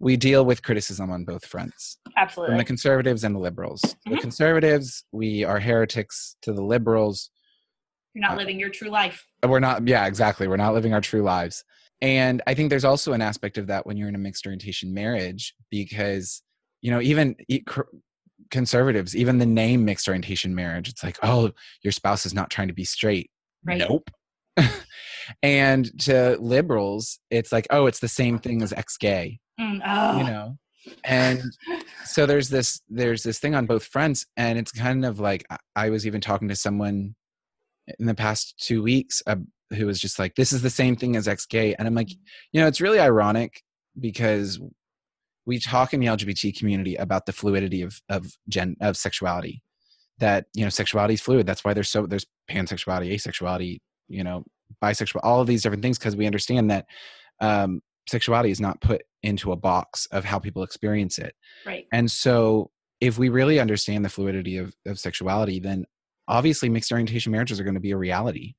we 0.01 0.17
deal 0.17 0.45
with 0.45 0.63
criticism 0.63 1.11
on 1.11 1.25
both 1.25 1.47
fronts. 1.47 1.99
Absolutely. 2.17 2.53
From 2.53 2.59
the 2.59 2.65
conservatives 2.65 3.23
and 3.23 3.35
the 3.35 3.39
liberals. 3.39 3.83
Mm-hmm. 3.83 4.15
The 4.15 4.21
conservatives, 4.21 5.05
we 5.13 5.45
are 5.45 5.61
heretics 5.61 6.37
to 6.43 6.53
the 6.53 6.63
liberals. 6.63 7.31
You're 8.15 8.23
not 8.23 8.33
uh, 8.33 8.39
living 8.39 8.59
your 8.59 8.69
true 8.69 8.91
life. 8.91 9.25
We're 9.47 9.61
not, 9.61 9.87
yeah, 9.87 10.07
exactly. 10.07 10.49
We're 10.49 10.57
not 10.57 10.75
living 10.75 10.93
our 10.93 11.01
true 11.01 11.23
lives. 11.23 11.65
And 12.01 12.43
I 12.49 12.55
think 12.55 12.69
there's 12.69 12.85
also 12.85 13.13
an 13.13 13.23
aspect 13.23 13.59
of 13.59 13.69
that 13.69 13.87
when 13.87 13.97
you're 13.97 14.09
in 14.09 14.17
a 14.17 14.19
mixed 14.19 14.45
orientation 14.45 14.93
marriage 14.93 15.55
because, 15.71 16.43
you 16.81 16.91
know, 16.91 17.01
even 17.01 17.37
conservatives, 18.53 19.17
even 19.17 19.39
the 19.39 19.47
name 19.47 19.85
mixed 19.85 20.07
orientation 20.07 20.55
marriage, 20.55 20.89
it's 20.89 21.03
like, 21.03 21.19
oh, 21.25 21.51
your 21.83 21.91
spouse 21.91 22.25
is 22.25 22.33
not 22.33 22.51
trying 22.51 22.69
to 22.69 22.75
be 22.75 22.85
straight. 22.85 23.31
Right. 23.65 23.79
Nope. 23.79 24.09
and 25.43 25.99
to 26.03 26.37
liberals, 26.41 27.19
it's 27.31 27.51
like, 27.51 27.67
oh, 27.71 27.87
it's 27.87 27.99
the 27.99 28.09
same 28.09 28.39
thing 28.39 28.63
as 28.63 28.73
ex 28.73 28.97
gay. 28.97 29.41
Mm, 29.61 29.81
oh. 29.85 30.19
You 30.19 30.25
know? 30.25 30.57
and 31.05 31.41
so 32.05 32.27
there's 32.27 32.49
this 32.49 32.81
there's 32.89 33.23
this 33.23 33.39
thing 33.39 33.55
on 33.55 33.67
both 33.67 33.85
fronts 33.85 34.27
and 34.37 34.59
it's 34.59 34.73
kind 34.73 35.05
of 35.05 35.21
like 35.21 35.47
i 35.77 35.89
was 35.89 36.09
even 36.09 36.21
talking 36.21 36.49
to 36.49 36.57
someone 36.57 37.15
in 37.99 38.07
the 38.07 38.15
past 38.15 38.55
two 38.59 38.83
weeks 38.83 39.23
uh, 39.27 39.37
who 39.75 39.87
was 39.87 40.01
just 40.01 40.19
like, 40.19 40.35
"This 40.35 40.53
is 40.53 40.63
the 40.63 40.71
same 40.71 40.97
thing 40.97 41.17
as 41.17 41.29
ex 41.29 41.47
gay," 41.47 41.75
and 41.75 41.87
I'm 41.87 41.95
like, 41.95 42.11
you 42.11 42.61
know, 42.61 42.67
it's 42.67 42.81
really 42.81 42.99
ironic 42.99 43.63
because 43.99 44.61
we 45.47 45.59
talk 45.59 45.93
in 45.93 46.01
the 46.01 46.07
LGBT 46.07 46.57
community 46.57 46.95
about 46.97 47.27
the 47.27 47.33
fluidity 47.33 47.83
of 47.83 48.01
of 48.09 48.27
gen 48.49 48.77
of 48.81 48.97
sexuality. 48.97 49.63
That 50.19 50.47
you 50.55 50.65
know, 50.65 50.71
sexuality 50.71 51.15
is 51.15 51.21
fluid. 51.21 51.47
That's 51.47 51.65
why 51.65 51.75
there's 51.75 51.91
so 51.91 52.07
there's 52.07 52.27
pansexuality, 52.51 53.13
asexuality, 53.13 53.79
you 54.09 54.23
know, 54.23 54.45
bisexual, 54.83 55.21
all 55.23 55.41
of 55.41 55.47
these 55.47 55.63
different 55.63 55.83
things 55.83 55.99
because 55.99 56.17
we 56.17 56.27
understand 56.27 56.71
that 56.71 56.87
um, 57.41 57.81
sexuality 58.09 58.51
is 58.51 58.61
not 58.61 58.81
put 58.81 59.03
into 59.23 59.53
a 59.53 59.57
box 59.57 60.07
of 60.07 60.25
how 60.25 60.39
people 60.39 60.63
experience 60.63 61.19
it. 61.19 61.35
Right. 61.67 61.87
And 61.93 62.11
so 62.11 62.71
if 63.01 63.19
we 63.19 63.29
really 63.29 63.59
understand 63.59 64.05
the 64.05 64.09
fluidity 64.09 64.57
of, 64.59 64.75
of 64.87 64.99
sexuality, 64.99 65.61
then 65.61 65.85
obviously 66.29 66.69
mixed 66.69 66.93
orientation 66.93 67.33
marriages 67.33 67.59
are 67.59 67.65
going 67.65 67.75
to 67.75 67.81
be 67.81 67.91
a 67.91 67.97
reality. 67.97 68.55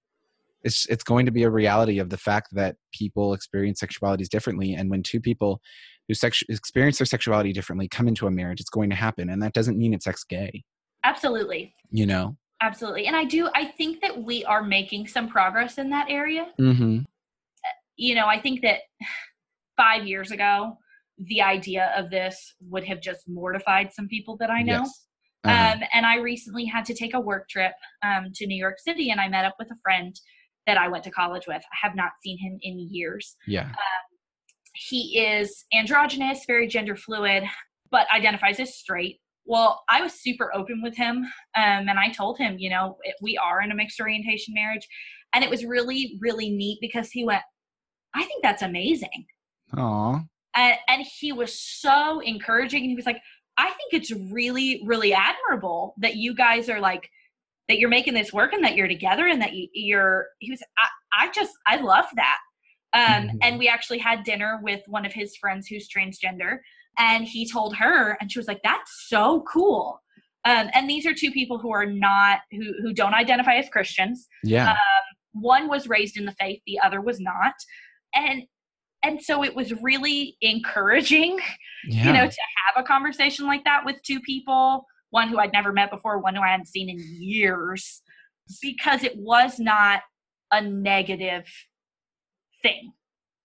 It's 0.63 0.85
it's 0.85 1.03
going 1.03 1.25
to 1.25 1.31
be 1.31 1.43
a 1.43 1.49
reality 1.49 1.99
of 1.99 2.09
the 2.09 2.17
fact 2.17 2.49
that 2.53 2.77
people 2.93 3.33
experience 3.33 3.81
sexualities 3.81 4.29
differently, 4.29 4.73
and 4.73 4.89
when 4.89 5.03
two 5.03 5.19
people 5.19 5.61
who 6.07 6.13
sex- 6.13 6.43
experience 6.49 6.97
their 6.97 7.05
sexuality 7.05 7.53
differently 7.53 7.87
come 7.87 8.07
into 8.07 8.27
a 8.27 8.31
marriage, 8.31 8.59
it's 8.59 8.69
going 8.69 8.89
to 8.89 8.95
happen, 8.95 9.29
and 9.29 9.41
that 9.41 9.53
doesn't 9.53 9.77
mean 9.77 9.93
it's 9.93 10.07
ex 10.07 10.23
gay. 10.23 10.63
Absolutely. 11.03 11.73
You 11.89 12.05
know. 12.05 12.37
Absolutely, 12.61 13.07
and 13.07 13.15
I 13.15 13.25
do. 13.25 13.49
I 13.55 13.65
think 13.65 14.01
that 14.01 14.23
we 14.23 14.45
are 14.45 14.63
making 14.63 15.07
some 15.07 15.27
progress 15.27 15.77
in 15.77 15.89
that 15.89 16.07
area. 16.09 16.47
Mm-hmm. 16.59 16.99
You 17.97 18.15
know, 18.15 18.27
I 18.27 18.39
think 18.39 18.61
that 18.61 18.79
five 19.75 20.05
years 20.05 20.31
ago, 20.31 20.77
the 21.17 21.41
idea 21.41 21.91
of 21.95 22.09
this 22.09 22.55
would 22.61 22.85
have 22.85 23.01
just 23.01 23.27
mortified 23.27 23.91
some 23.91 24.07
people 24.07 24.37
that 24.37 24.49
I 24.49 24.61
know. 24.61 24.79
Yes. 24.79 25.05
Uh-huh. 25.45 25.73
Um, 25.73 25.83
and 25.93 26.05
I 26.05 26.17
recently 26.17 26.65
had 26.65 26.85
to 26.85 26.93
take 26.93 27.13
a 27.13 27.19
work 27.19 27.49
trip 27.49 27.73
um, 28.01 28.31
to 28.35 28.47
New 28.47 28.57
York 28.57 28.79
City, 28.79 29.09
and 29.09 29.19
I 29.19 29.27
met 29.27 29.43
up 29.45 29.55
with 29.59 29.69
a 29.71 29.77
friend 29.83 30.17
that 30.65 30.77
I 30.77 30.87
went 30.87 31.03
to 31.03 31.11
college 31.11 31.43
with. 31.47 31.61
I 31.61 31.87
have 31.87 31.95
not 31.95 32.11
seen 32.23 32.37
him 32.37 32.57
in 32.61 32.87
years. 32.89 33.35
Yeah. 33.45 33.65
Um, 33.65 34.12
he 34.73 35.19
is 35.19 35.65
androgynous, 35.73 36.45
very 36.45 36.67
gender 36.67 36.95
fluid, 36.95 37.43
but 37.91 38.07
identifies 38.13 38.59
as 38.59 38.75
straight. 38.75 39.19
Well, 39.45 39.83
I 39.89 40.01
was 40.01 40.13
super 40.13 40.53
open 40.55 40.81
with 40.81 40.95
him, 40.95 41.17
um, 41.17 41.89
and 41.89 41.99
I 41.99 42.09
told 42.09 42.37
him, 42.37 42.57
you 42.57 42.69
know, 42.69 42.97
it, 43.03 43.15
we 43.21 43.37
are 43.37 43.61
in 43.61 43.71
a 43.71 43.75
mixed 43.75 43.99
orientation 43.99 44.53
marriage, 44.53 44.87
and 45.33 45.43
it 45.43 45.49
was 45.49 45.65
really, 45.65 46.17
really 46.21 46.49
neat 46.49 46.79
because 46.81 47.11
he 47.11 47.25
went, 47.25 47.41
"I 48.15 48.23
think 48.23 48.41
that's 48.41 48.61
amazing." 48.61 49.25
Aww. 49.73 50.25
And, 50.55 50.77
and 50.87 51.05
he 51.19 51.31
was 51.31 51.59
so 51.59 52.19
encouraging. 52.19 52.83
He 52.83 52.95
was 52.95 53.05
like, 53.05 53.21
I 53.57 53.69
think 53.69 53.93
it's 53.93 54.11
really, 54.31 54.81
really 54.85 55.13
admirable 55.13 55.95
that 55.99 56.15
you 56.15 56.35
guys 56.35 56.69
are 56.69 56.79
like, 56.79 57.09
that 57.69 57.79
you're 57.79 57.89
making 57.89 58.13
this 58.13 58.33
work 58.33 58.53
and 58.53 58.63
that 58.63 58.75
you're 58.75 58.87
together 58.87 59.27
and 59.27 59.41
that 59.41 59.51
you, 59.53 59.97
are 59.97 60.27
he 60.39 60.51
was, 60.51 60.61
I, 60.77 61.25
I 61.25 61.31
just, 61.31 61.53
I 61.67 61.77
love 61.77 62.05
that. 62.15 62.37
Um, 62.93 63.01
mm-hmm. 63.03 63.37
And 63.41 63.57
we 63.57 63.67
actually 63.67 63.99
had 63.99 64.23
dinner 64.23 64.59
with 64.61 64.81
one 64.87 65.05
of 65.05 65.13
his 65.13 65.35
friends 65.37 65.67
who's 65.67 65.89
transgender. 65.89 66.57
And 66.97 67.25
he 67.25 67.49
told 67.49 67.75
her, 67.75 68.17
and 68.21 68.31
she 68.31 68.37
was 68.37 68.47
like, 68.47 68.61
that's 68.63 69.07
so 69.07 69.43
cool. 69.51 69.99
Um, 70.45 70.69
and 70.73 70.89
these 70.89 71.05
are 71.05 71.13
two 71.13 71.31
people 71.31 71.57
who 71.57 71.71
are 71.71 71.85
not, 71.85 72.41
who, 72.51 72.73
who 72.81 72.93
don't 72.93 73.13
identify 73.13 73.55
as 73.55 73.69
Christians. 73.69 74.27
Yeah. 74.43 74.71
Um, 74.71 74.77
one 75.31 75.67
was 75.67 75.87
raised 75.87 76.17
in 76.17 76.25
the 76.25 76.33
faith, 76.33 76.61
the 76.67 76.79
other 76.79 77.01
was 77.01 77.19
not. 77.19 77.53
And 78.13 78.43
and 79.03 79.21
so 79.21 79.43
it 79.43 79.53
was 79.53 79.73
really 79.81 80.37
encouraging 80.41 81.37
yeah. 81.87 82.07
you 82.07 82.13
know 82.13 82.25
to 82.25 82.37
have 82.65 82.83
a 82.83 82.87
conversation 82.87 83.45
like 83.45 83.63
that 83.65 83.83
with 83.85 83.97
two 84.03 84.19
people 84.21 84.85
one 85.09 85.27
who 85.27 85.37
i'd 85.39 85.51
never 85.51 85.71
met 85.71 85.91
before 85.91 86.19
one 86.19 86.35
who 86.35 86.41
i 86.41 86.47
hadn't 86.47 86.67
seen 86.67 86.89
in 86.89 86.97
years 87.19 88.01
because 88.61 89.03
it 89.03 89.15
was 89.17 89.59
not 89.59 90.01
a 90.51 90.61
negative 90.61 91.45
thing 92.63 92.91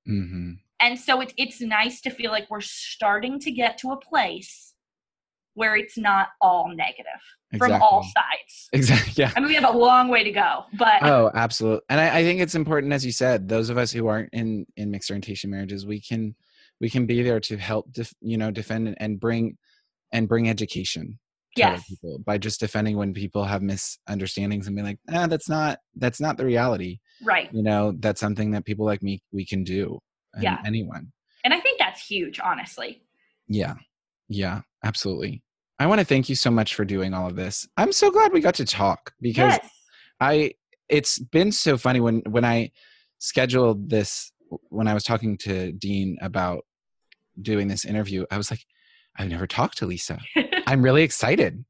mm-hmm. 0.09 0.53
and 0.81 0.99
so 0.99 1.21
it, 1.21 1.35
it's 1.37 1.61
nice 1.61 2.01
to 2.01 2.11
feel 2.11 2.31
like 2.31 2.47
we're 2.49 2.61
starting 2.61 3.39
to 3.41 3.51
get 3.51 3.77
to 3.79 3.91
a 3.91 3.97
place 3.99 4.69
where 5.59 5.77
it's 5.77 5.99
not 5.99 6.29
all 6.41 6.69
negative 6.69 7.21
exactly. 7.53 7.75
from 7.75 7.83
all 7.83 8.03
sides. 8.05 8.69
Exactly. 8.73 9.13
Yeah. 9.17 9.33
I 9.37 9.41
mean, 9.41 9.49
we 9.49 9.55
have 9.57 9.65
a 9.65 9.77
long 9.77 10.09
way 10.09 10.23
to 10.23 10.31
go, 10.31 10.65
but 10.79 11.03
oh, 11.03 11.31
absolutely. 11.35 11.83
And 11.89 12.01
I, 12.01 12.19
I, 12.19 12.23
think 12.23 12.41
it's 12.41 12.55
important, 12.55 12.93
as 12.93 13.05
you 13.05 13.11
said, 13.11 13.49
those 13.49 13.69
of 13.69 13.77
us 13.77 13.91
who 13.91 14.07
aren't 14.07 14.31
in 14.33 14.67
in 14.77 14.91
mixed 14.91 15.11
orientation 15.11 15.51
marriages, 15.51 15.85
we 15.85 16.01
can 16.01 16.37
we 16.81 16.89
can 16.89 17.07
be 17.07 17.23
there 17.23 17.41
to 17.41 17.57
help, 17.57 17.93
def, 17.93 18.15
you 18.21 18.39
know, 18.39 18.53
defend 18.53 18.95
and 18.99 19.19
bring 19.19 19.59
and 20.13 20.29
bring 20.29 20.49
education. 20.49 21.19
Yes. 21.57 21.85
people 21.89 22.19
by 22.25 22.39
just 22.39 22.61
defending 22.61 22.97
when 22.97 23.15
people 23.15 23.45
have 23.45 23.63
misunderstandings 23.63 24.67
and 24.67 24.77
be 24.77 24.83
like, 24.83 24.99
ah, 25.13 25.27
that's 25.27 25.49
not 25.49 25.79
that's 25.97 26.21
not 26.21 26.37
the 26.37 26.45
reality. 26.45 26.99
Right. 27.23 27.53
You 27.53 27.63
know, 27.63 27.95
that's 27.99 28.21
something 28.21 28.53
that 28.53 28.65
people 28.65 28.87
like 28.87 29.03
me 29.03 29.23
we 29.33 29.45
can 29.47 29.65
do. 29.65 29.99
Yeah. 30.41 30.59
Anyone. 30.65 31.13
And 31.45 31.55
I 31.55 31.61
think 31.61 31.79
that's 31.79 32.07
huge, 32.07 32.41
honestly. 32.41 33.03
Yeah. 33.49 33.75
Yeah. 34.29 34.63
Absolutely. 34.85 35.43
I 35.79 35.87
want 35.87 36.01
to 36.01 36.05
thank 36.05 36.29
you 36.29 36.35
so 36.35 36.51
much 36.51 36.75
for 36.75 36.85
doing 36.85 37.15
all 37.15 37.29
of 37.29 37.37
this. 37.37 37.69
I'm 37.77 37.93
so 37.93 38.11
glad 38.11 38.33
we 38.33 38.41
got 38.41 38.55
to 38.57 38.65
talk 38.65 39.13
because 39.21 39.53
yes. 39.53 39.71
I 40.21 40.53
it's 40.89 41.19
been 41.19 41.53
so 41.53 41.77
funny 41.77 42.01
when 42.01 42.23
when 42.29 42.45
I 42.45 42.71
scheduled 43.19 43.91
this 43.91 44.33
when 44.71 44.89
I 44.89 44.95
was 44.95 45.05
talking 45.05 45.37
to 45.39 45.73
Dean 45.73 46.17
about 46.21 46.65
doing 47.41 47.69
this 47.69 47.85
interview, 47.85 48.25
I 48.31 48.37
was 48.37 48.51
like, 48.51 48.65
I've 49.19 49.29
never 49.29 49.47
talked 49.47 49.79
to 49.79 49.87
Lisa. 49.87 50.21
I'm 50.67 50.83
really 50.83 51.03
excited. 51.03 51.65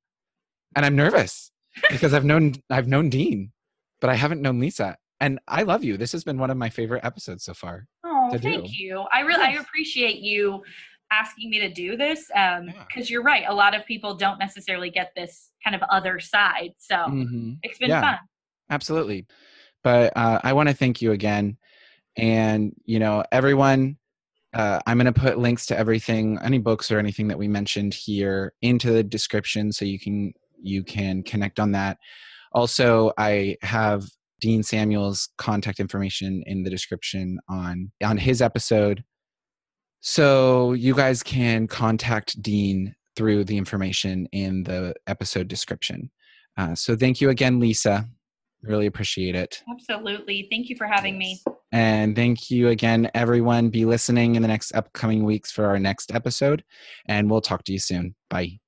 And 0.77 0.85
I'm 0.85 0.97
nervous 0.97 1.51
because 1.91 2.13
I've 2.13 2.25
known 2.25 2.55
I've 2.71 2.89
known 2.89 3.09
Dean, 3.09 3.53
but 4.01 4.11
I 4.11 4.15
haven't 4.15 4.43
known 4.43 4.61
Lisa. 4.61 4.97
And 5.21 5.41
I 5.49 5.63
love 5.63 5.83
you. 5.83 5.97
This 5.97 6.13
has 6.13 6.23
been 6.23 6.39
one 6.39 6.51
of 6.51 6.57
my 6.57 6.69
favorite 6.69 7.05
episodes 7.05 7.45
so 7.45 7.55
far. 7.55 7.87
Oh, 8.05 8.29
thank 8.31 8.67
do. 8.67 8.71
you. 8.73 9.05
I 9.13 9.21
really 9.21 9.43
I 9.43 9.53
appreciate 9.61 10.19
you 10.19 10.63
asking 11.11 11.51
me 11.51 11.59
to 11.61 11.73
do 11.73 11.97
this 11.97 12.27
because 12.29 12.59
um, 12.59 12.69
yeah. 12.97 13.03
you're 13.07 13.23
right 13.23 13.45
a 13.49 13.55
lot 13.55 13.75
of 13.75 13.85
people 13.87 14.15
don't 14.15 14.39
necessarily 14.39 14.91
get 14.91 15.13
this 15.17 15.51
kind 15.65 15.75
of 15.75 15.83
other 15.91 16.21
side 16.21 16.73
so 16.79 16.97
mm-hmm. 16.97 17.53
it's 17.63 17.79
been 17.79 17.89
yeah, 17.89 18.01
fun 18.01 18.19
absolutely 18.71 19.27
but 19.83 20.13
uh, 20.17 20.39
i 20.45 20.53
want 20.53 20.69
to 20.69 20.75
thank 20.75 21.01
you 21.01 21.13
again 21.13 21.57
and 22.17 22.75
you 22.85 22.99
know 22.99 23.25
everyone 23.33 23.97
uh, 24.55 24.79
i'm 24.87 24.99
going 24.99 25.13
to 25.13 25.21
put 25.21 25.39
links 25.39 25.67
to 25.67 25.79
everything 25.79 26.39
any 26.43 26.59
books 26.59 26.91
or 26.91 26.99
anything 26.99 27.29
that 27.29 27.39
we 27.39 27.49
mentioned 27.49 27.95
here 27.95 28.53
into 28.63 28.93
the 28.93 29.03
description 29.03 29.73
so 29.73 29.85
you 29.85 29.99
can 29.99 30.33
you 30.61 30.83
can 30.83 31.23
connect 31.23 31.61
on 31.61 31.73
that 31.73 31.99
also 32.53 33.13
i 33.19 33.57
have 33.63 34.09
dean 34.41 34.63
samuel's 34.63 35.29
contact 35.39 35.81
information 35.81 36.43
in 36.47 36.63
the 36.63 36.71
description 36.71 37.39
on 37.49 37.91
on 38.03 38.17
his 38.17 38.41
episode 38.41 39.05
so 40.01 40.75
you 40.75 40.95
guys 40.95 41.23
can 41.23 41.67
contact 41.67 42.41
Dean 42.41 42.95
through 43.17 43.45
the 43.45 43.57
information 43.57 44.29
in 44.33 44.63
the 44.63 44.95
episode 45.07 45.49
description. 45.49 46.11
Uh, 46.57 46.75
so 46.75 46.97
thank 46.97 47.21
you 47.21 47.31
again, 47.31 47.59
Lisa. 47.59 48.09
Really 48.63 48.87
appreciate 48.87 49.35
it. 49.35 49.63
Absolutely. 49.71 50.47
Thank 50.51 50.69
you 50.69 50.77
for 50.77 50.87
having 50.87 51.19
me. 51.19 51.41
And 51.71 52.17
thank 52.17 52.51
you 52.51 52.69
again, 52.69 53.11
everyone. 53.15 53.69
Be 53.69 53.85
listening 53.85 54.37
in 54.37 54.43
the 54.43 54.49
next 54.49 54.75
upcoming 54.75 55.25
weeks 55.25 55.51
for 55.51 55.67
our 55.67 55.79
next 55.79 56.15
episode, 56.15 56.65
and 57.07 57.31
we'll 57.31 57.43
talk 57.43 57.65
to 57.65 57.73
you 57.73 57.79
soon. 57.79 58.15
Bye. 58.31 58.61